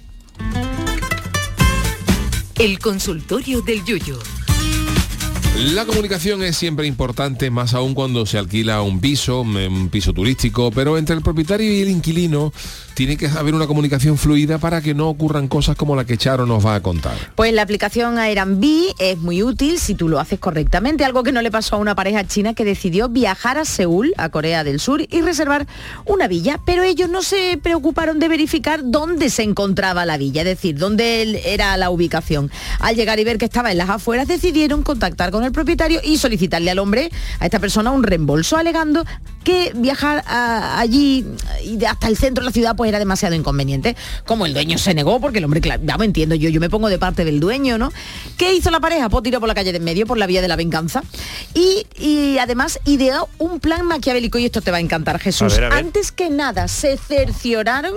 El 2.59 2.79
consultorio 2.81 3.63
del 3.63 3.85
Yuyu. 3.85 4.19
La 5.75 5.85
comunicación 5.87 6.43
es 6.45 6.57
siempre 6.57 6.87
importante, 6.87 7.51
más 7.51 7.75
aún 7.75 7.93
cuando 7.95 8.27
se 8.27 8.39
alquila 8.39 8.81
un 8.83 9.01
piso, 9.01 9.41
un 9.41 9.89
piso 9.91 10.13
turístico, 10.13 10.71
pero 10.71 10.97
entre 10.97 11.17
el 11.17 11.23
propietario 11.23 11.73
y 11.73 11.81
el 11.81 11.89
inquilino 11.89 12.53
tiene 12.99 13.17
que 13.17 13.29
haber 13.29 13.55
una 13.55 13.69
comunicación 13.69 14.19
fluida 14.19 14.59
para 14.59 14.81
que 14.81 14.93
no 14.93 15.09
ocurran 15.09 15.47
cosas 15.47 15.77
como 15.77 15.95
la 15.95 16.05
que 16.05 16.17
Charo 16.17 16.47
nos 16.47 16.67
va 16.67 16.75
a 16.75 16.83
contar. 16.83 17.17
Pues 17.37 17.53
la 17.53 17.63
aplicación 17.63 18.19
Airbnb 18.19 18.93
es 18.99 19.19
muy 19.19 19.45
útil 19.45 19.79
si 19.79 19.95
tú 19.95 20.09
lo 20.09 20.19
haces 20.19 20.41
correctamente, 20.41 21.05
algo 21.05 21.23
que 21.23 21.31
no 21.31 21.41
le 21.41 21.53
pasó 21.53 21.77
a 21.77 21.79
una 21.79 21.95
pareja 21.95 22.27
china 22.27 22.55
que 22.55 22.65
decidió 22.65 23.09
viajar 23.09 23.57
a 23.57 23.65
Seúl, 23.65 24.15
a 24.17 24.31
Corea 24.31 24.65
del 24.65 24.81
Sur, 24.81 25.01
y 25.09 25.21
reservar 25.21 25.69
una 26.07 26.27
villa, 26.27 26.59
pero 26.67 26.83
ellos 26.83 27.09
no 27.09 27.23
se 27.23 27.61
preocuparon 27.63 28.19
de 28.19 28.27
verificar 28.27 28.81
dónde 28.83 29.31
se 29.31 29.45
encontraba 29.45 30.05
la 30.05 30.17
villa, 30.17 30.43
es 30.43 30.49
decir, 30.49 30.77
dónde 30.77 31.41
era 31.45 31.77
la 31.77 31.91
ubicación. 31.91 32.51
Al 32.81 32.97
llegar 32.97 33.21
y 33.21 33.25
ver 33.25 33.39
que 33.39 33.45
estaba 33.45 33.71
en 33.71 33.79
las 33.79 33.91
afueras, 33.91 34.27
decidieron 34.27 34.83
contactar 34.83 35.31
con 35.31 35.45
el 35.45 35.53
propietario 35.53 36.01
y 36.03 36.19
solicitarle 36.19 36.73
al 36.73 36.81
hombre, 36.81 37.13
a 37.39 37.45
esta 37.45 37.61
persona, 37.61 37.93
un 37.93 38.03
reembolso, 38.03 38.57
alegando 38.57 39.05
que 39.45 39.73
viajar 39.77 40.25
allí 40.27 41.25
y 41.65 41.83
hasta 41.85 42.09
el 42.09 42.17
centro 42.17 42.43
de 42.43 42.47
la 42.47 42.53
ciudad 42.53 42.77
pues 42.77 42.88
era 42.89 42.99
demasiado 42.99 43.35
inconveniente. 43.35 43.97
Como 44.27 44.47
el 44.47 44.55
dueño 44.55 44.79
se 44.79 44.95
negó, 44.95 45.21
porque 45.21 45.39
el 45.39 45.45
hombre, 45.45 45.61
claro, 45.61 45.83
ya 45.85 45.97
me 45.99 46.05
entiendo 46.05 46.35
yo, 46.35 46.49
yo 46.51 46.61
me 46.61 46.71
pongo 46.71 46.89
de 46.89 46.99
parte 46.99 47.25
del 47.25 47.41
dueño, 47.41 47.79
¿no? 47.79 47.93
¿Qué 48.37 48.55
hizo 48.55 48.71
la 48.71 48.81
pareja? 48.81 49.09
Pues 49.09 49.23
tiró 49.23 49.41
por 49.41 49.49
la 49.49 49.55
calle 49.55 49.73
de 49.73 49.79
en 49.79 49.85
medio, 49.85 50.07
por 50.07 50.19
la 50.19 50.27
vía 50.27 50.43
de 50.43 50.49
la 50.49 50.57
venganza. 50.57 51.03
Y, 51.55 51.87
y 51.97 52.39
además 52.39 52.81
ideó 52.85 53.29
un 53.39 53.61
plan 53.61 53.87
maquiavélico, 53.87 54.39
y 54.39 54.47
esto 54.47 54.61
te 54.61 54.71
va 54.71 54.79
a 54.79 54.81
encantar, 54.81 55.19
Jesús. 55.21 55.53
A 55.53 55.57
ver, 55.57 55.65
a 55.65 55.69
ver. 55.71 55.79
Antes 55.79 56.11
que 56.13 56.31
nada, 56.31 56.67
se 56.69 56.97
cercioraron 56.97 57.95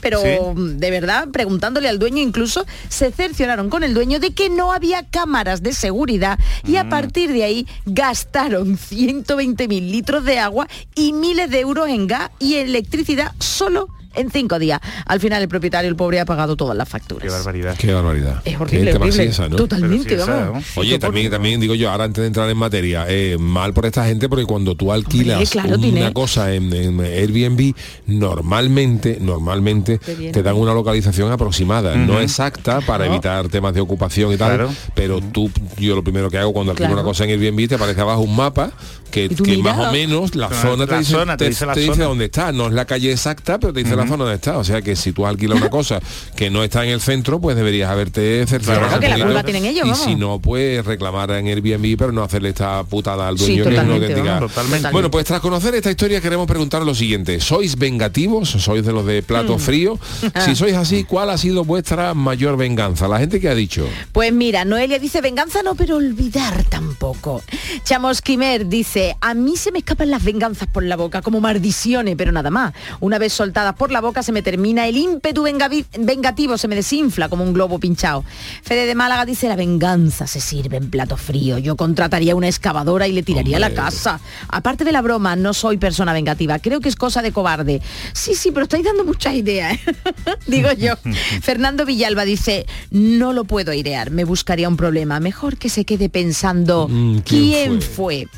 pero 0.00 0.20
Sí. 0.22 0.28
de 0.54 0.90
verdad, 0.92 1.26
preguntándole 1.32 1.88
al 1.88 1.98
dueño 1.98 2.22
incluso, 2.22 2.64
se 2.88 3.10
cercioraron 3.10 3.70
con 3.70 3.82
el 3.82 3.92
dueño 3.92 4.20
de 4.20 4.32
que 4.32 4.48
no 4.48 4.72
había 4.72 5.02
cámaras 5.10 5.64
de 5.64 5.72
seguridad 5.72 6.38
y 6.64 6.74
Mm. 6.74 6.76
a 6.76 6.88
partir 6.88 7.32
de 7.32 7.42
ahí 7.42 7.66
gastaron 7.84 8.78
120 8.78 9.66
mil 9.66 9.90
litros 9.90 10.24
de 10.24 10.38
agua 10.38 10.68
y 10.94 11.12
miles 11.12 11.50
de 11.50 11.58
euros 11.58 11.88
en 11.88 12.06
gas 12.06 12.30
y 12.38 12.54
electricidad 12.54 13.32
solo 13.40 13.88
en 14.16 14.30
cinco 14.30 14.58
días. 14.58 14.80
Al 15.06 15.20
final 15.20 15.42
el 15.42 15.48
propietario, 15.48 15.88
el 15.88 15.96
pobre, 15.96 16.20
ha 16.20 16.24
pagado 16.24 16.56
todas 16.56 16.76
las 16.76 16.88
facturas. 16.88 17.22
Qué 17.24 17.30
barbaridad. 17.30 17.76
Qué 17.76 17.92
barbaridad. 17.92 18.42
Es 18.44 18.60
horrible, 18.60 18.90
Qué 18.92 18.96
horrible. 18.96 19.22
así 19.22 19.30
esa, 19.30 19.48
¿no? 19.48 19.56
Totalmente, 19.56 20.14
esa, 20.14 20.46
vamos. 20.46 20.64
Oye, 20.76 20.98
también, 20.98 21.30
también 21.30 21.60
digo 21.60 21.74
yo, 21.74 21.90
ahora 21.90 22.04
antes 22.04 22.22
de 22.22 22.26
entrar 22.28 22.48
en 22.50 22.56
materia, 22.56 23.06
eh, 23.08 23.36
mal 23.38 23.72
por 23.74 23.86
esta 23.86 24.04
gente 24.06 24.28
porque 24.28 24.44
cuando 24.44 24.74
tú 24.74 24.92
alquilas 24.92 25.36
Hombre, 25.38 25.50
claro, 25.50 25.68
una 25.74 25.78
tiene- 25.78 26.12
cosa 26.12 26.52
en, 26.54 26.72
en 26.72 27.00
Airbnb, 27.00 27.74
normalmente, 28.06 29.18
normalmente 29.20 29.98
Te 29.98 30.42
dan 30.42 30.56
una 30.56 30.74
localización 30.74 31.30
aproximada, 31.32 31.94
no 31.96 32.20
exacta 32.20 32.80
para 32.80 33.06
evitar 33.06 33.48
temas 33.48 33.74
de 33.74 33.80
ocupación 33.80 34.32
y 34.32 34.36
tal, 34.36 34.54
Claro. 34.54 34.70
pero 34.94 35.20
tú, 35.20 35.50
yo 35.78 35.94
lo 35.94 36.02
primero 36.04 36.30
que 36.30 36.38
hago 36.38 36.52
cuando 36.52 36.72
alquilo 36.72 36.88
Claro. 36.88 37.00
una 37.00 37.08
cosa 37.08 37.24
en 37.24 37.30
Airbnb 37.30 37.68
te 37.68 37.74
aparece 37.76 38.00
abajo 38.00 38.20
un 38.22 38.36
mapa 38.36 38.72
que, 39.10 39.28
más 39.62 39.78
o 39.78 39.92
menos 39.92 40.34
la 40.34 40.48
La- 40.48 40.60
zona 40.60 40.86
te 40.86 40.92
la 40.92 40.98
dice, 40.98 41.10
zona, 41.12 41.36
te 41.36 41.44
te, 41.44 41.50
dice 41.50 41.66
la 41.66 41.74
te 41.74 41.80
dice 41.80 41.92
zona. 41.94 42.04
dónde 42.06 42.24
está, 42.26 42.50
no 42.52 42.66
es 42.66 42.72
la 42.72 42.84
calle 42.84 43.12
exacta, 43.12 43.58
pero 43.58 43.72
te 43.72 43.82
dice 43.84 43.94
la 43.96 44.03
zona 44.06 44.24
donde 44.24 44.36
está, 44.36 44.58
o 44.58 44.64
sea 44.64 44.82
que 44.82 44.96
si 44.96 45.12
tú 45.12 45.26
alquilas 45.26 45.58
una 45.58 45.70
cosa 45.70 46.00
que 46.36 46.50
no 46.50 46.62
está 46.64 46.84
en 46.84 46.90
el 46.90 47.00
centro, 47.00 47.40
pues 47.40 47.56
deberías 47.56 47.90
haberte 47.90 48.46
cerciorado 48.46 48.98
Claro 49.00 49.26
que 49.28 49.34
la 49.34 49.42
tienen 49.42 49.64
ellos, 49.64 49.86
y 49.86 49.90
vamos. 49.90 50.04
si 50.04 50.14
no, 50.16 50.38
pues 50.40 50.84
reclamar 50.84 51.30
en 51.32 51.46
Airbnb, 51.46 51.96
pero 51.98 52.12
no 52.12 52.22
hacerle 52.22 52.50
esta 52.50 52.82
putada 52.84 53.28
al 53.28 53.38
Sí, 53.38 53.56
dueño 53.58 53.64
que 53.64 53.70
es 53.70 53.74
una 53.74 53.82
totalmente, 53.84 54.14
auténtica-. 54.14 54.40
Totalmente. 54.40 54.88
Bueno, 54.90 55.10
pues 55.10 55.24
tras 55.26 55.40
conocer 55.40 55.74
esta 55.74 55.90
historia 55.90 56.20
queremos 56.20 56.46
preguntar 56.46 56.82
lo 56.82 56.94
siguiente. 56.94 57.40
¿Sois 57.40 57.76
vengativos? 57.76 58.50
¿Sois 58.50 58.84
de 58.84 58.92
los 58.92 59.04
de 59.06 59.22
Mm. 59.22 59.24
plato 59.24 59.58
frío? 59.58 59.98
si 60.44 60.54
sois 60.54 60.74
así, 60.74 61.04
¿cuál 61.04 61.30
ha 61.30 61.38
sido 61.38 61.64
vuestra 61.64 62.14
mayor 62.14 62.56
venganza? 62.56 63.08
La 63.08 63.18
gente 63.18 63.40
que 63.40 63.48
ha 63.48 63.54
dicho. 63.54 63.86
Pues 64.12 64.32
mira, 64.32 64.64
Noelia 64.64 64.98
dice 64.98 65.20
venganza 65.20 65.62
no, 65.62 65.74
pero 65.74 65.96
olvidar 65.96 66.64
tampoco. 66.64 67.42
Chamosquimer 67.88 68.66
dice, 68.66 69.16
a 69.20 69.34
mí 69.34 69.56
se 69.56 69.70
me 69.70 69.78
escapan 69.78 70.10
las 70.10 70.24
venganzas 70.24 70.66
por 70.68 70.82
la 70.82 70.96
boca, 70.96 71.22
como 71.22 71.40
maldiciones, 71.40 72.16
pero 72.16 72.32
nada 72.32 72.50
más. 72.50 72.72
Una 73.00 73.18
vez 73.18 73.32
soltadas 73.32 73.74
por 73.74 73.92
la 73.94 74.02
boca 74.02 74.22
se 74.22 74.32
me 74.32 74.42
termina 74.42 74.86
el 74.86 74.96
ímpetu 74.98 75.44
vengativo, 75.44 76.58
se 76.58 76.68
me 76.68 76.76
desinfla 76.76 77.30
como 77.30 77.44
un 77.44 77.54
globo 77.54 77.78
pinchado. 77.78 78.24
Fede 78.62 78.84
de 78.84 78.94
Málaga 78.94 79.24
dice, 79.24 79.48
la 79.48 79.56
venganza 79.56 80.26
se 80.26 80.40
sirve 80.40 80.76
en 80.76 80.90
plato 80.90 81.16
frío. 81.16 81.56
Yo 81.56 81.76
contrataría 81.76 82.36
una 82.36 82.48
excavadora 82.48 83.08
y 83.08 83.12
le 83.12 83.22
tiraría 83.22 83.56
a 83.56 83.60
la 83.60 83.72
casa. 83.72 84.20
Aparte 84.48 84.84
de 84.84 84.92
la 84.92 85.00
broma, 85.00 85.36
no 85.36 85.54
soy 85.54 85.78
persona 85.78 86.12
vengativa. 86.12 86.58
Creo 86.58 86.80
que 86.80 86.90
es 86.90 86.96
cosa 86.96 87.22
de 87.22 87.32
cobarde. 87.32 87.80
Sí, 88.12 88.34
sí, 88.34 88.50
pero 88.50 88.64
estáis 88.64 88.84
dando 88.84 89.04
muchas 89.04 89.34
ideas, 89.34 89.74
¿eh? 89.74 89.94
digo 90.46 90.72
yo. 90.72 90.94
Fernando 91.42 91.86
Villalba 91.86 92.24
dice, 92.24 92.66
no 92.90 93.32
lo 93.32 93.44
puedo 93.44 93.72
airear, 93.72 94.10
me 94.10 94.24
buscaría 94.24 94.68
un 94.68 94.76
problema. 94.76 95.20
Mejor 95.20 95.56
que 95.56 95.70
se 95.70 95.84
quede 95.84 96.08
pensando 96.10 96.74
Mm, 96.88 97.18
¿quién 97.18 97.44
quién 97.44 97.82
fue. 97.82 98.28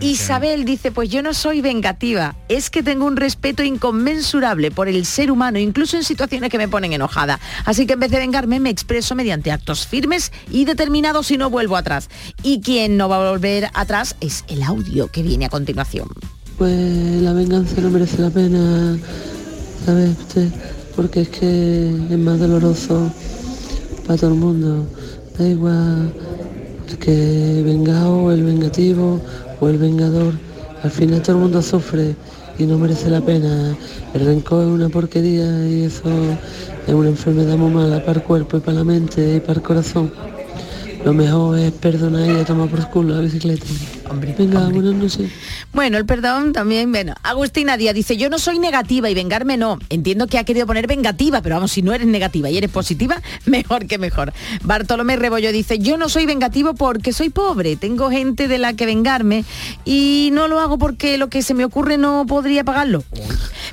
Isabel 0.00 0.64
dice, 0.64 0.90
pues 0.90 1.08
yo 1.08 1.22
no 1.22 1.34
soy 1.34 1.60
vengativa, 1.60 2.34
es 2.48 2.68
que 2.68 2.82
tengo 2.82 3.06
un 3.06 3.16
respeto 3.16 3.62
inconmensurable 3.62 4.72
por 4.72 4.88
el 4.88 4.93
ser 5.04 5.30
humano, 5.30 5.58
incluso 5.58 5.96
en 5.96 6.04
situaciones 6.04 6.50
que 6.50 6.58
me 6.58 6.68
ponen 6.68 6.92
enojada. 6.92 7.40
Así 7.64 7.86
que 7.86 7.94
en 7.94 8.00
vez 8.00 8.10
de 8.10 8.18
vengarme, 8.18 8.60
me 8.60 8.70
expreso 8.70 9.14
mediante 9.14 9.50
actos 9.50 9.86
firmes 9.86 10.30
y 10.50 10.64
determinados 10.64 11.30
y 11.30 11.36
no 11.36 11.50
vuelvo 11.50 11.76
atrás. 11.76 12.08
Y 12.42 12.60
quien 12.60 12.96
no 12.96 13.08
va 13.08 13.16
a 13.16 13.30
volver 13.30 13.68
atrás 13.74 14.14
es 14.20 14.44
el 14.48 14.62
audio 14.62 15.08
que 15.08 15.22
viene 15.22 15.46
a 15.46 15.48
continuación. 15.48 16.08
Pues 16.56 17.20
la 17.22 17.32
venganza 17.32 17.80
no 17.80 17.90
merece 17.90 18.22
la 18.22 18.30
pena, 18.30 18.96
¿sabe 19.84 20.10
usted? 20.10 20.48
Porque 20.94 21.22
es 21.22 21.28
que 21.28 21.88
es 21.88 22.18
más 22.18 22.38
doloroso 22.38 23.12
para 24.06 24.16
todo 24.18 24.30
el 24.30 24.36
mundo. 24.36 24.86
Da 25.36 25.48
igual 25.48 26.12
el 26.88 26.98
que 26.98 27.62
vengado 27.64 28.30
el 28.30 28.44
vengativo 28.44 29.20
o 29.60 29.68
el 29.68 29.78
vengador. 29.78 30.34
Al 30.82 30.90
final 30.90 31.22
todo 31.22 31.36
el 31.36 31.42
mundo 31.42 31.62
sufre 31.62 32.14
y 32.58 32.64
no 32.64 32.78
merece 32.78 33.10
la 33.10 33.20
pena. 33.20 33.76
El 34.12 34.26
rencor 34.26 34.64
es 34.64 34.70
una 34.70 34.88
porquería 34.88 35.68
y 35.68 35.82
eso 35.84 36.08
es 36.86 36.94
una 36.94 37.08
enfermedad 37.08 37.56
muy 37.56 37.70
mala 37.70 38.04
para 38.04 38.20
el 38.20 38.22
cuerpo 38.24 38.56
y 38.56 38.60
para 38.60 38.78
la 38.78 38.84
mente 38.84 39.36
y 39.36 39.40
para 39.40 39.54
el 39.54 39.62
corazón. 39.62 40.12
Lo 41.04 41.12
mejor 41.12 41.58
es 41.58 41.72
perdonar 41.72 42.40
y 42.40 42.44
tomar 42.44 42.68
por 42.68 42.88
culo 42.90 43.14
la 43.14 43.20
bicicleta. 43.20 43.66
Venga, 44.38 44.68
buenas 44.68 44.94
noches. 44.94 45.30
Bueno, 45.72 45.98
el 45.98 46.06
perdón 46.06 46.52
también, 46.52 46.92
bueno. 46.92 47.14
Agustina 47.22 47.76
Díaz 47.76 47.94
dice, 47.94 48.16
yo 48.16 48.28
no 48.28 48.38
soy 48.38 48.58
negativa 48.58 49.10
y 49.10 49.14
vengarme 49.14 49.56
no. 49.56 49.78
Entiendo 49.88 50.26
que 50.26 50.38
ha 50.38 50.44
querido 50.44 50.66
poner 50.66 50.86
vengativa, 50.86 51.42
pero 51.42 51.56
vamos, 51.56 51.72
si 51.72 51.82
no 51.82 51.92
eres 51.92 52.06
negativa 52.06 52.50
y 52.50 52.56
eres 52.56 52.70
positiva, 52.70 53.20
mejor 53.46 53.86
que 53.86 53.98
mejor. 53.98 54.32
Bartolomé 54.62 55.16
Rebollo 55.16 55.52
dice, 55.52 55.78
yo 55.78 55.96
no 55.96 56.08
soy 56.08 56.26
vengativo 56.26 56.74
porque 56.74 57.12
soy 57.12 57.30
pobre, 57.30 57.76
tengo 57.76 58.10
gente 58.10 58.48
de 58.48 58.58
la 58.58 58.74
que 58.74 58.86
vengarme 58.86 59.44
y 59.84 60.30
no 60.32 60.48
lo 60.48 60.60
hago 60.60 60.78
porque 60.78 61.18
lo 61.18 61.28
que 61.28 61.42
se 61.42 61.54
me 61.54 61.64
ocurre 61.64 61.98
no 61.98 62.26
podría 62.26 62.64
pagarlo. 62.64 63.04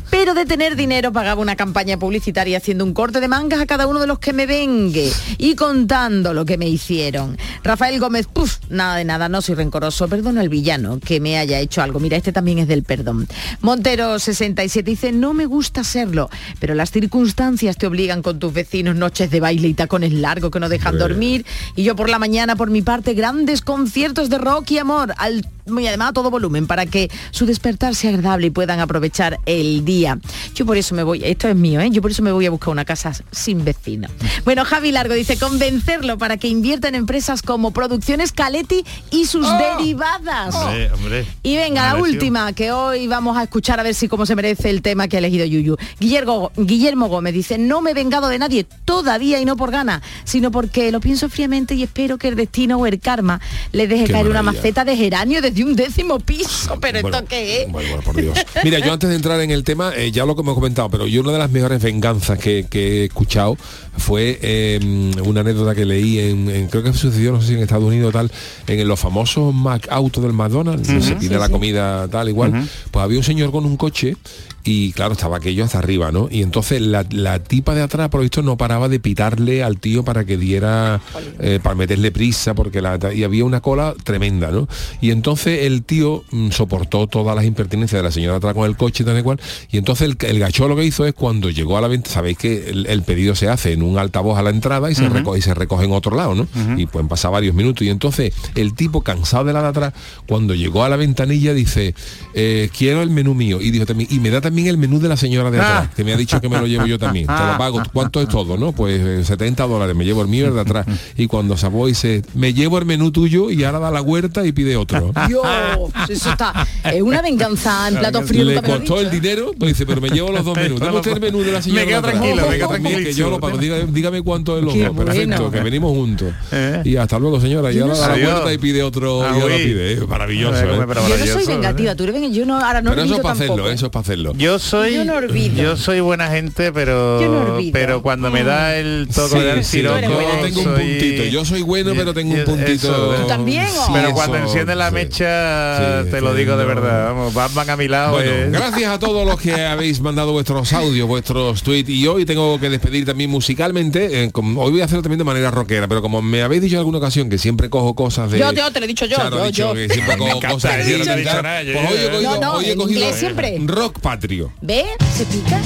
Pero 0.09 0.33
de 0.33 0.45
tener 0.45 0.75
dinero 0.75 1.11
pagaba 1.11 1.41
una 1.41 1.55
campaña 1.55 1.97
publicitaria 1.97 2.57
haciendo 2.57 2.83
un 2.83 2.93
corte 2.93 3.19
de 3.19 3.27
mangas 3.27 3.61
a 3.61 3.65
cada 3.65 3.87
uno 3.87 3.99
de 3.99 4.07
los 4.07 4.19
que 4.19 4.33
me 4.33 4.45
vengue 4.45 5.11
y 5.37 5.55
contando 5.55 6.33
lo 6.33 6.45
que 6.45 6.57
me 6.57 6.67
hicieron. 6.67 7.37
Rafael 7.63 7.99
Gómez, 7.99 8.27
puf, 8.27 8.57
nada 8.69 8.95
de 8.95 9.05
nada, 9.05 9.29
no 9.29 9.41
soy 9.41 9.55
rencoroso, 9.55 10.07
perdono 10.21 10.39
al 10.39 10.49
villano 10.49 10.99
que 10.99 11.19
me 11.19 11.39
haya 11.39 11.59
hecho 11.59 11.81
algo. 11.81 11.99
Mira, 11.99 12.15
este 12.15 12.31
también 12.31 12.59
es 12.59 12.67
del 12.67 12.83
perdón. 12.83 13.27
Montero 13.61 14.19
67 14.19 14.87
dice, 14.87 15.11
no 15.11 15.33
me 15.33 15.47
gusta 15.47 15.83
serlo, 15.83 16.29
pero 16.59 16.75
las 16.75 16.91
circunstancias 16.91 17.75
te 17.75 17.87
obligan 17.87 18.21
con 18.21 18.37
tus 18.37 18.53
vecinos, 18.53 18.95
noches 18.95 19.31
de 19.31 19.39
baile 19.39 19.67
y 19.67 19.73
tacones 19.73 20.13
largos 20.13 20.51
que 20.51 20.59
no 20.59 20.69
dejan 20.69 20.99
dormir. 20.99 21.43
Y 21.75 21.81
yo 21.81 21.95
por 21.95 22.07
la 22.07 22.19
mañana, 22.19 22.55
por 22.55 22.69
mi 22.69 22.83
parte, 22.83 23.15
grandes 23.15 23.61
conciertos 23.61 24.29
de 24.29 24.37
rock 24.37 24.69
y 24.71 24.77
amor, 24.77 25.15
al, 25.17 25.43
y 25.65 25.87
además 25.87 26.09
a 26.09 26.13
todo 26.13 26.29
volumen, 26.29 26.67
para 26.67 26.85
que 26.85 27.09
su 27.31 27.45
despertar 27.45 27.95
sea 27.95 28.11
agradable 28.11 28.47
y 28.47 28.49
puedan 28.49 28.79
aprovechar 28.79 29.39
el 29.45 29.85
día. 29.85 30.19
Yo 30.55 30.65
por 30.65 30.77
eso 30.77 30.95
me 30.95 31.03
voy, 31.03 31.21
esto 31.23 31.47
es 31.47 31.55
mío, 31.55 31.79
¿eh? 31.81 31.89
yo 31.91 32.01
por 32.01 32.11
eso 32.11 32.23
me 32.23 32.31
voy 32.31 32.45
a 32.45 32.49
buscar 32.49 32.69
una 32.69 32.85
casa 32.85 33.13
sin 33.31 33.63
vecino. 33.63 34.07
Bueno, 34.45 34.65
Javi 34.65 34.91
Largo 34.91 35.13
dice, 35.13 35.37
convencerlo 35.37 36.17
para 36.17 36.37
que 36.37 36.47
invierta 36.47 36.87
en 36.87 36.95
empresas 36.95 37.41
como 37.41 37.71
Producciones 37.71 38.31
Caletti 38.31 38.83
y 39.11 39.25
sus 39.25 39.47
derivadas. 39.57 40.55
Hombre, 40.55 40.91
hombre. 40.93 41.25
Y 41.43 41.55
venga, 41.55 41.93
la 41.93 42.01
última, 42.01 42.53
que 42.53 42.71
hoy 42.71 43.07
vamos 43.07 43.37
a 43.37 43.43
escuchar 43.43 43.79
a 43.79 43.83
ver 43.83 43.95
si 43.95 44.07
cómo 44.07 44.25
se 44.25 44.35
merece 44.35 44.69
el 44.69 44.81
tema 44.81 45.07
que 45.07 45.17
ha 45.17 45.19
elegido 45.19 45.45
Yuyu. 45.45 45.77
Guillermo, 45.99 46.51
Guillermo 46.55 47.07
Gómez 47.07 47.33
dice, 47.33 47.57
no 47.57 47.81
me 47.81 47.91
he 47.91 47.93
vengado 47.93 48.27
de 48.27 48.39
nadie 48.39 48.65
todavía 48.85 49.39
y 49.39 49.45
no 49.45 49.55
por 49.55 49.71
gana, 49.71 50.01
sino 50.23 50.51
porque 50.51 50.91
lo 50.91 50.99
pienso 50.99 51.29
fríamente 51.29 51.75
y 51.75 51.83
espero 51.83 52.17
que 52.17 52.27
el 52.27 52.35
destino 52.35 52.77
o 52.77 52.85
el 52.85 52.99
karma 52.99 53.39
le 53.71 53.87
deje 53.87 54.05
Qué 54.05 54.13
caer 54.13 54.27
una 54.27 54.43
maceta 54.43 54.85
de 54.85 54.95
geranio 54.95 55.41
desde 55.51 55.63
un 55.63 55.75
décimo 55.75 56.19
piso. 56.19 56.77
Pero 56.79 57.01
Bueno, 57.01 57.17
esto 57.17 57.29
qué 57.29 57.61
es. 57.63 57.71
Bueno, 57.71 57.89
bueno, 57.89 58.03
por 58.03 58.15
Dios. 58.15 58.37
Mira, 58.63 58.79
yo 58.79 58.91
antes 58.93 59.09
de 59.09 59.15
entrar 59.15 59.39
en 59.41 59.51
el 59.51 59.63
tema, 59.63 59.93
eh, 59.95 60.11
ya 60.11 60.25
lo 60.25 60.35
que 60.35 60.41
hemos 60.41 60.55
comentado, 60.55 60.89
pero 60.89 61.07
yo 61.07 61.21
una 61.21 61.31
de 61.31 61.37
las 61.39 61.51
mejores 61.51 61.81
venganzas 61.81 62.39
que, 62.39 62.65
que 62.69 63.01
he 63.01 63.05
escuchado 63.05 63.57
fue 63.97 64.39
eh, 64.41 64.79
una 65.25 65.41
anécdota 65.41 65.75
que 65.75 65.85
leí 65.85 66.19
en, 66.19 66.49
en- 66.49 66.67
creo 66.67 66.83
que 66.83 66.93
sucedió, 66.93 67.31
no 67.33 67.41
sé 67.41 67.47
si 67.49 67.53
en 67.55 67.59
Estados 67.59 67.83
Unidos 67.83 68.09
o 68.09 68.11
tal, 68.11 68.31
en 68.67 68.87
los 68.87 68.99
famosos 68.99 69.53
Mac 69.53 69.87
Auto 69.89 70.21
del 70.21 70.33
McDonald's, 70.33 70.89
Ujú. 70.89 71.01
se 71.01 71.15
pide 71.15 71.35
Sí, 71.35 71.39
la 71.39 71.47
sí. 71.47 71.51
comida 71.51 72.07
tal 72.07 72.29
igual, 72.29 72.67
pues 72.91 73.03
había 73.03 73.17
un 73.17 73.23
señor 73.23 73.51
con 73.51 73.65
un 73.65 73.77
coche 73.77 74.15
y 74.63 74.91
claro, 74.93 75.13
estaba 75.13 75.37
aquello 75.37 75.63
hasta 75.65 75.79
arriba, 75.79 76.11
¿no? 76.11 76.27
Y 76.29 76.43
entonces 76.43 76.81
la, 76.81 77.03
la 77.09 77.39
tipa 77.39 77.73
de 77.73 77.81
atrás, 77.81 78.09
por 78.09 78.19
lo 78.19 78.23
visto, 78.23 78.43
no 78.43 78.57
paraba 78.57 78.89
de 78.89 78.99
pitarle 78.99 79.63
al 79.63 79.79
tío 79.79 80.03
para 80.03 80.23
que 80.23 80.37
diera, 80.37 81.01
eh, 81.39 81.59
para 81.63 81.73
meterle 81.75 82.11
prisa, 82.11 82.53
porque 82.53 82.79
la, 82.79 82.99
y 83.13 83.23
había 83.23 83.43
una 83.43 83.59
cola 83.61 83.95
tremenda, 84.03 84.51
¿no? 84.51 84.67
Y 85.01 85.09
entonces 85.09 85.40
el 85.47 85.83
tío 85.83 86.23
mm, 86.31 86.51
soportó 86.51 87.07
todas 87.07 87.35
las 87.35 87.45
impertinencias 87.45 87.99
de 87.99 88.03
la 88.03 88.11
señora 88.11 88.37
atrás 88.37 88.53
con 88.53 88.65
el 88.65 88.77
coche 88.77 89.03
y 89.03 89.05
tal 89.05 89.19
y 89.19 89.23
cual, 89.23 89.39
y 89.71 89.77
entonces 89.77 90.07
el, 90.09 90.17
el 90.27 90.39
gacho 90.39 90.67
lo 90.67 90.75
que 90.75 90.85
hizo 90.85 91.05
es 91.05 91.13
cuando 91.13 91.49
llegó 91.49 91.77
a 91.77 91.81
la 91.81 91.87
venta, 91.87 92.09
sabéis 92.09 92.37
que 92.37 92.69
el, 92.69 92.85
el 92.87 93.03
pedido 93.03 93.35
se 93.35 93.49
hace 93.49 93.73
en 93.73 93.83
un 93.83 93.97
altavoz 93.97 94.37
a 94.37 94.41
la 94.43 94.49
entrada 94.49 94.89
y 94.91 94.95
se, 94.95 95.07
recoge, 95.09 95.39
y 95.39 95.41
se 95.41 95.53
recoge 95.53 95.85
en 95.85 95.91
otro 95.91 96.15
lado, 96.15 96.35
¿no? 96.35 96.47
Y 96.77 96.85
pueden 96.85 97.07
pasar 97.07 97.31
varios 97.31 97.55
minutos. 97.55 97.85
Y 97.85 97.89
entonces 97.89 98.33
el 98.55 98.73
tipo, 98.73 99.01
cansado 99.01 99.45
de 99.45 99.53
la 99.53 99.61
de 99.61 99.67
atrás, 99.69 99.93
cuando 100.27 100.53
llegó 100.55 100.83
a 100.83 100.89
la 100.89 100.95
ventanilla, 100.95 101.53
dice, 101.53 101.95
eh, 102.33 102.69
quiero 102.77 103.01
el 103.01 103.09
menú 103.09 103.33
mío. 103.33 103.59
Y 103.61 103.71
dijo 103.71 103.85
también, 103.85 104.09
y 104.11 104.19
me 104.19 104.29
da 104.29 104.41
también 104.41 104.67
el 104.67 104.77
menú 104.77 104.99
de 104.99 105.09
la 105.09 105.17
señora 105.17 105.51
de 105.51 105.57
atrás, 105.59 105.87
Ah. 105.89 105.93
que 105.95 106.03
me 106.03 106.13
ha 106.13 106.17
dicho 106.17 106.39
que 106.41 106.49
me 106.49 106.59
lo 106.59 106.67
llevo 106.67 106.85
yo 106.85 106.99
también. 106.99 107.27
Te 107.27 107.33
lo 107.33 107.57
pago. 107.57 107.81
¿Cuánto 107.93 108.21
es 108.21 108.27
todo? 108.27 108.57
¿No? 108.57 108.71
Pues 108.71 108.99
eh, 109.01 109.23
70 109.23 109.65
dólares, 109.67 109.95
me 109.95 110.05
llevo 110.05 110.21
el 110.21 110.27
mío 110.27 110.47
el 110.47 110.53
de 110.53 110.61
atrás. 110.61 110.85
Y 111.17 111.27
cuando 111.27 111.57
se 111.57 111.67
y 111.67 111.85
dice, 111.87 112.21
me 112.33 112.53
llevo 112.53 112.77
el 112.77 112.85
menú 112.85 113.11
tuyo 113.11 113.49
y 113.49 113.63
ahora 113.63 113.79
da 113.79 113.91
la 113.91 114.01
huerta 114.01 114.45
y 114.45 114.51
pide 114.51 114.75
otro. 114.75 115.11
Dios, 115.31 115.91
eso 116.09 116.29
está. 116.31 116.67
Es 116.83 117.01
una 117.01 117.21
venganza 117.21 117.87
en 117.87 117.97
plato 117.97 118.21
frío. 118.23 118.43
Le 118.45 118.55
lo 118.55 118.61
costó 118.61 118.99
el 118.99 119.07
¿eh? 119.07 119.09
dinero, 119.09 119.51
pues 119.57 119.73
dice, 119.73 119.85
pero 119.85 120.01
me 120.01 120.09
llevo 120.09 120.31
los 120.31 120.43
dos 120.45 120.55
menús. 120.57 120.79
Dame 120.79 120.97
usted 120.97 121.11
el 121.13 121.19
menú 121.21 121.41
de 121.43 121.51
la 121.51 121.61
señora. 121.61 121.85
Me 121.85 121.93
atrás. 121.95 122.11
tranquilo, 122.13 122.47
me 122.81 123.03
Que 123.03 123.13
yo 123.13 123.29
lo 123.29 123.39
pago. 123.39 123.57
Diga- 123.57 123.85
dígame 123.87 124.21
cuánto 124.21 124.57
es 124.57 124.63
los 124.63 124.73
Qué 124.73 124.85
dos. 124.85 124.95
Perfecto, 124.97 125.51
que 125.51 125.59
venimos 125.61 125.91
juntos. 125.91 126.33
Eh. 126.51 126.81
Y 126.85 126.95
hasta 126.97 127.17
luego, 127.19 127.39
señora. 127.39 127.71
Y 127.71 127.75
Yo 127.75 127.83
ahora 127.85 127.95
no 127.95 127.99
da 128.01 128.07
la 128.17 128.31
vuelta 128.31 128.53
y 128.53 128.57
pide 128.57 128.83
otro. 128.83 129.19
Y 129.21 129.23
ahora 129.41 129.55
uy. 129.55 129.63
pide. 129.63 129.93
eh, 129.93 129.99
Maravilloso. 130.07 130.55
¿eh? 130.57 130.61
Yo 130.61 130.67
no 130.67 130.75
soy 130.77 130.85
maravilloso, 130.87 131.47
vengativa, 131.47 131.95
tú 131.95 132.03
eres 132.03 132.13
vengativa. 132.15 132.37
Yo 132.39 132.45
no, 132.45 132.57
ahora 132.63 132.81
no 132.81 132.89
Pero 132.91 133.03
eso 133.03 133.15
es 133.15 133.19
para 133.21 133.33
hacerlo, 133.33 133.69
eso 133.69 133.85
es 133.87 133.91
para 133.91 134.01
hacerlo. 134.01 134.33
Yo 134.37 134.59
soy 134.59 134.95
Yo 134.95 135.05
no 135.05 135.15
olvido. 135.15 135.55
yo 135.63 135.77
soy 135.77 135.99
buena 135.99 136.29
gente, 136.29 136.71
pero 136.71 137.19
no 137.21 137.57
pero 137.71 138.01
cuando 138.01 138.29
me 138.31 138.43
da 138.43 138.75
el 138.75 139.07
toque 139.13 139.35
Sí, 139.37 139.39
del 139.39 139.63
siroco, 139.65 139.99
yo 140.01 140.09
tengo 140.43 140.59
un 140.59 140.65
soy- 140.65 140.83
puntito. 140.83 141.23
Yo 141.25 141.45
soy 141.45 141.61
bueno, 141.61 141.91
pero 141.95 142.13
tengo 142.13 142.33
un 142.33 142.39
Eso, 142.39 142.51
puntito. 142.51 143.15
¿Tú 143.21 143.27
también, 143.27 143.67
o? 143.87 143.93
Pero 143.93 144.11
cuando 144.13 144.37
enciende 144.37 144.75
la 144.75 144.89
sí. 144.89 144.95
Te 145.25 146.21
lo 146.21 146.33
digo 146.33 146.57
de 146.57 146.65
verdad. 146.65 147.05
Vamos, 147.13 147.33
Batman 147.33 147.69
a 147.69 147.77
mi 147.77 147.87
lado. 147.87 148.13
Bueno, 148.13 148.31
es- 148.31 148.51
gracias 148.51 148.91
a 148.91 148.99
todos 148.99 149.25
los 149.25 149.39
que 149.39 149.53
habéis 149.65 150.01
mandado 150.01 150.31
vuestros 150.31 150.71
audios, 150.73 151.07
vuestros 151.07 151.63
tweets 151.63 151.89
y 151.89 152.07
hoy 152.07 152.25
tengo 152.25 152.59
que 152.59 152.69
despedir 152.69 153.05
también 153.05 153.29
musicalmente. 153.29 154.23
eh, 154.25 154.31
hoy 154.33 154.71
voy 154.71 154.81
a 154.81 154.85
hacerlo 154.85 155.01
también 155.03 155.19
de 155.19 155.23
manera 155.23 155.51
rockera, 155.51 155.87
pero 155.87 156.01
como 156.01 156.21
me 156.21 156.41
habéis 156.41 156.61
dicho 156.61 156.75
en 156.75 156.79
alguna 156.79 156.97
ocasión 156.97 157.29
que 157.29 157.37
siempre 157.37 157.69
cojo 157.69 157.93
cosas 157.95 158.31
de... 158.31 158.39
Yo, 158.39 158.51
yo, 158.51 158.71
te 158.71 158.79
lo 158.79 158.85
he 158.85 158.87
dicho 158.87 159.05
yo, 159.05 159.17
Charo 159.17 159.37
ha 159.37 159.39
yo, 159.39 159.45
dicho 159.47 159.67
yo. 159.69 159.73
que 159.73 159.89
siempre 159.93 160.17
cojo 160.17 160.29
encanta, 160.37 160.49
cosas 160.49 160.85
de 160.85 160.91
yo 160.91 160.97
no 160.97 161.03
te 161.05 161.11
he 161.11 161.13
y 161.13 161.17
dicho 161.19 161.31
tal. 161.31 161.43
nada, 161.43 161.63
yo- 161.63 161.73
Pues 161.73 161.89
hoy 161.91 161.97
he 161.97 162.03
yo- 162.03 162.11
cogido, 162.11 162.31
No, 162.35 162.41
no, 162.41 162.53
hoy 162.53 162.65
he 162.65 162.71
en 162.71 162.77
cogido 162.77 162.99
inglés 163.01 163.15
siempre. 163.19 163.57
rock 163.65 163.99
patrio. 163.99 164.51
¿Ve? 164.61 164.85
¿Se 165.15 165.25
pica? 165.25 165.61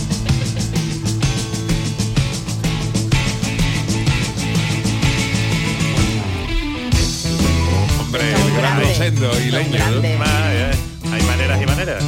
Rosendo 8.98 9.30
y 9.42 9.50
grande. 9.50 10.18
Ah, 10.22 10.54
ya. 10.54 11.14
Hay 11.14 11.22
maneras 11.24 11.62
y 11.62 11.66
maneras. 11.66 12.04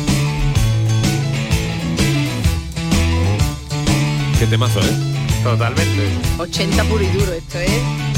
Qué 4.39 4.47
temazo, 4.47 4.79
¿eh? 4.79 4.97
Totalmente. 5.43 6.07
80 6.37 6.83
puro 6.85 7.03
y 7.03 7.07
duro, 7.07 7.33
esto 7.33 7.59
es. 7.59 8.16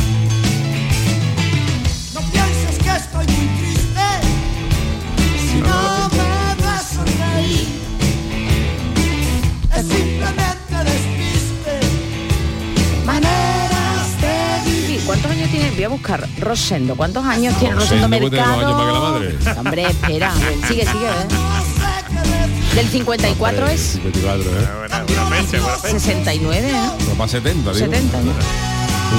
Voy 15.79 15.85
a 15.85 15.87
buscar 15.87 16.27
Rosendo. 16.41 16.93
¿Cuántos 16.97 17.23
años 17.23 17.57
tiene 17.57 17.73
Rosendo 17.73 18.09
Rosendo 18.09 18.09
más 18.09 18.31
Mercado? 18.31 18.59
años 18.59 18.73
más 18.73 18.85
que 18.85 18.91
la 18.91 18.99
madre. 18.99 19.59
Hombre, 19.59 19.83
espera. 19.83 20.33
Sigue, 20.67 20.85
sigue, 20.85 21.05
¿eh? 21.07 22.75
Del 22.75 22.89
54 22.89 23.67
es 23.67 23.81
54, 23.93 24.43
¿eh? 24.43 24.67
Buena, 24.77 25.03
buena 25.03 25.25
fecha, 25.27 25.61
buena 25.63 25.77
fecha. 25.77 25.99
69, 25.99 26.69
¿eh? 26.69 26.73
No, 27.07 27.13
para 27.13 27.29
70, 27.29 27.71
digo. 27.71 27.85
70, 27.85 28.21
¿no? 28.23 28.31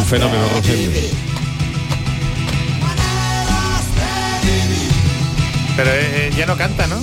Un 0.01 0.05
fenómeno, 0.05 0.49
Rosendo. 0.55 0.91
Pero 5.77 5.91
eh, 5.91 5.99
eh, 6.13 6.33
ya 6.37 6.45
no 6.45 6.59
canta, 6.59 6.87
¿no? 6.89 6.97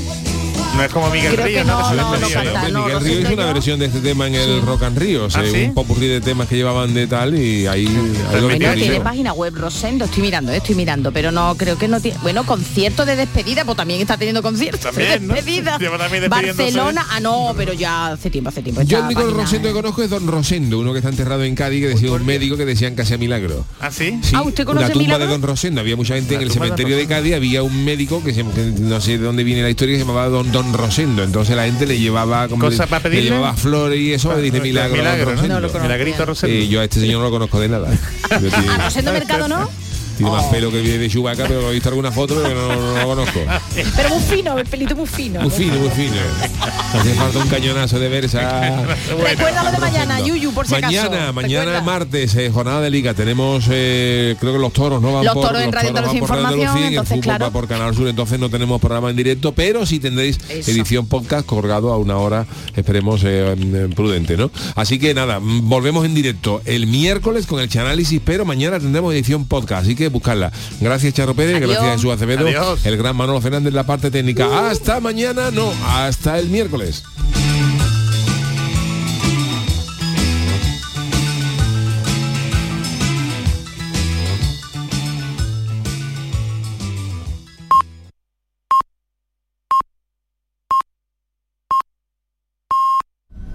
No 0.78 0.84
es 0.84 0.92
como 0.94 1.10
Miguel 1.10 1.36
Ríos, 1.38 1.66
no, 1.66 1.94
no, 1.96 2.16
no 2.18 2.28
pedía, 2.28 2.44
canta. 2.44 2.70
No, 2.70 2.84
Miguel 2.84 2.94
Rosendo 2.94 3.00
Río 3.00 3.22
hizo 3.22 3.34
una 3.34 3.46
versión 3.54 3.80
de 3.80 3.86
este 3.88 4.00
tema 4.00 4.28
en 4.28 4.36
el 4.36 4.62
Rock 4.62 4.84
and 4.84 4.98
Rio, 5.00 5.26
o 5.26 5.30
sea, 5.30 5.42
¿Ah, 5.42 5.46
sí? 5.52 5.64
un 5.64 5.74
popurrí 5.74 6.08
de 6.08 6.22
temas 6.22 6.48
que 6.48 6.56
llevaban 6.56 6.94
de 6.94 7.08
tal 7.08 7.36
y 7.36 7.66
ahí, 7.66 7.86
Bueno, 8.32 8.74
tiene 8.76 9.02
página 9.02 9.34
web 9.34 9.56
Rosendo, 9.56 10.06
estoy 10.06 10.22
mirando, 10.22 10.52
eh, 10.52 10.58
estoy 10.58 10.76
mirando, 10.76 11.12
pero 11.12 11.32
no 11.32 11.56
creo 11.56 11.78
que 11.80 11.88
no 11.88 12.00
tiene. 12.00 12.20
Bueno, 12.22 12.46
concierto 12.46 13.06
de 13.06 13.16
despedida, 13.16 13.66
pues 13.66 13.76
también 13.76 14.02
está 14.02 14.18
teniendo 14.18 14.42
conciertos 14.44 14.82
También, 14.82 15.22
de 15.22 15.28
¿no? 15.28 15.34
despedida. 15.34 15.80
Barcelona, 16.30 17.08
ah 17.10 17.20
no, 17.20 17.54
pero 17.58 17.74
ya 17.74 18.08
hace 18.14 18.30
tiempo, 18.30 18.50
hace 18.50 18.62
tiempo. 18.62 18.82
Yo 18.84 19.00
el 19.00 19.06
único 19.06 19.22
Rosendo 19.32 19.70
que 19.70 19.74
conozco 19.74 20.04
es 20.04 20.10
Don 20.12 20.28
Rosendo, 20.28 20.80
uno 20.80 20.92
que 20.94 21.00
está 21.00 21.10
enterrado 21.10 21.44
en 21.44 21.56
Cádiz, 21.56 21.82
que 21.82 21.88
decía 21.90 22.12
un 22.12 22.26
médico 22.26 22.56
que 22.56 22.66
decían 22.66 22.96
que 22.96 23.02
hacía 23.02 23.18
milagro. 23.18 23.66
¿Ah, 23.80 23.90
sí? 23.92 24.20
Sí, 24.22 24.34
Ah, 24.36 24.44
¿usted 24.44 24.64
conoce 24.66 24.86
una 24.86 24.94
tumba 24.94 25.06
Milagro? 25.06 25.26
de 25.26 25.32
Don 25.32 25.42
Rosendo. 25.42 25.82
Había 25.82 25.96
mucha 25.96 26.14
gente 26.16 26.36
en 26.36 26.42
el 26.42 26.52
cementerio 26.52 26.96
de. 26.96 27.08
Cádiz, 27.08 27.34
había 27.36 27.64
un 27.64 27.86
médico 27.86 28.22
que 28.24 28.34
no 28.44 29.00
sé 29.02 29.12
de 29.18 29.24
dónde 29.24 29.44
viene 29.44 29.64
la 29.64 29.70
historia 29.70 29.96
que 29.96 30.00
se 30.02 30.06
llamaba 30.06 30.28
Don 30.28 30.52
Don 30.52 30.67
Rosendo. 30.74 31.24
Entonces 31.24 31.56
la 31.56 31.66
gente 31.66 31.86
le 31.86 31.98
llevaba 31.98 32.48
como 32.48 32.66
¿Cosa 32.66 32.84
le, 32.84 32.90
para 32.90 33.04
le 33.04 33.10
pedirle? 33.10 33.30
llevaba 33.32 33.54
flores 33.56 34.00
y 34.00 34.14
eso, 34.14 34.32
Ah, 34.32 34.38
dice 34.38 34.60
milagro, 34.62 34.98
milagro, 34.98 35.26
¿no? 35.26 35.32
Rosendo. 35.36 35.60
No 35.62 35.68
lo. 35.68 35.80
Milagrito 35.80 36.26
Rosendo. 36.26 36.56
Eh, 36.56 36.68
yo 36.68 36.82
a 36.82 36.84
este 36.84 37.00
señor 37.00 37.20
no 37.20 37.26
lo 37.26 37.32
conozco 37.32 37.60
de 37.60 37.70
nada. 37.70 37.90
Ah, 38.32 38.84
Rosendo 38.86 39.12
Mercado 39.14 39.48
no, 39.48 39.70
tiene 40.18 40.32
más 40.32 40.46
pelo 40.46 40.72
que 40.72 40.82
viene 40.82 40.98
de 40.98 41.10
Chubaca, 41.10 41.46
pero 41.48 41.62
lo 41.62 41.70
he 41.70 41.74
visto 41.74 41.90
alguna 41.90 42.12
foto, 42.12 42.42
pero 42.44 42.68
no, 42.68 42.76
no 42.76 43.00
lo 43.00 43.08
conozco. 43.08 43.40
pero 43.96 44.10
muy 44.10 44.24
fino, 44.24 44.58
el 44.58 44.66
pelito 44.66 44.96
muy 44.96 45.08
fino. 45.08 45.42
Muy 45.42 45.52
fino, 45.52 45.76
muy 45.76 45.90
fino. 45.90 46.16
Hace 46.94 47.14
falta 47.14 47.40
un 47.40 47.48
cañonazo 47.48 48.00
de 48.00 48.10
versa. 48.10 48.86
Recuerda 49.24 49.64
lo 49.64 49.72
de 49.72 49.78
mañana, 49.78 50.20
Yuyu, 50.20 50.52
por 50.52 50.68
si 50.68 50.74
mañana, 50.74 51.18
acaso. 51.18 51.34
mañana 51.34 51.66
Recuerda. 51.66 51.82
martes, 51.82 52.36
eh, 52.36 52.50
jornada 52.52 52.82
de 52.82 52.90
liga. 52.90 53.14
Tenemos, 53.14 53.66
eh, 53.70 54.36
creo 54.40 54.54
que 54.54 54.60
los 54.60 54.74
toros 54.74 55.02
no 55.02 55.14
van 55.14 55.26
Los 55.26 55.34
por 55.36 55.48
toros 55.48 55.62
en 55.62 55.72
van 55.72 55.86
Andalucía 55.88 56.20
por 56.20 56.30
Radio 56.30 56.48
Información, 56.48 56.84
entonces, 56.84 57.20
claro. 57.22 57.46
va 57.46 57.52
por 57.52 57.68
Canal 57.68 57.96
Sur, 57.96 58.08
entonces 58.08 58.40
no 58.40 58.50
tenemos 58.50 58.82
programa 58.82 59.10
en 59.10 59.16
directo, 59.16 59.52
pero 59.54 59.86
sí 59.86 60.00
tendréis 60.00 60.40
Eso. 60.50 60.72
edición 60.72 61.08
podcast 61.08 61.46
colgado 61.46 61.94
a 61.94 61.98
una 61.98 62.18
hora, 62.18 62.48
esperemos 62.76 63.22
eh, 63.24 63.56
mm, 63.56 63.94
prudente, 63.94 64.36
¿no? 64.36 64.50
Así 64.76 64.98
que 64.98 65.14
nada, 65.14 65.40
mm, 65.40 65.70
volvemos 65.70 66.06
en 66.06 66.16
directo 66.16 66.62
el 66.66 66.88
miércoles 66.88 67.46
con 67.46 67.60
el 67.60 67.70
análisis, 67.78 68.22
pero 68.24 68.46
mañana 68.46 68.80
tendremos 68.80 69.14
edición 69.14 69.46
podcast, 69.46 69.84
así 69.84 69.96
que 69.96 70.07
buscarla. 70.12 70.52
Gracias 70.80 71.14
Charo 71.14 71.36
Pérez, 71.36 71.56
Adiós. 71.58 71.70
gracias 71.72 71.96
Jesús 71.96 72.12
Acevedo, 72.14 72.48
Adiós. 72.48 72.86
el 72.86 72.98
gran 72.98 73.16
Manolo 73.16 73.42
Fernández 73.42 73.70
en 73.70 73.76
la 73.76 73.86
parte 73.86 74.12
técnica. 74.12 74.70
Hasta 74.70 75.00
mañana, 75.00 75.52
no, 75.52 75.72
hasta 75.88 76.40
el 76.40 76.50
miércoles. 76.50 77.04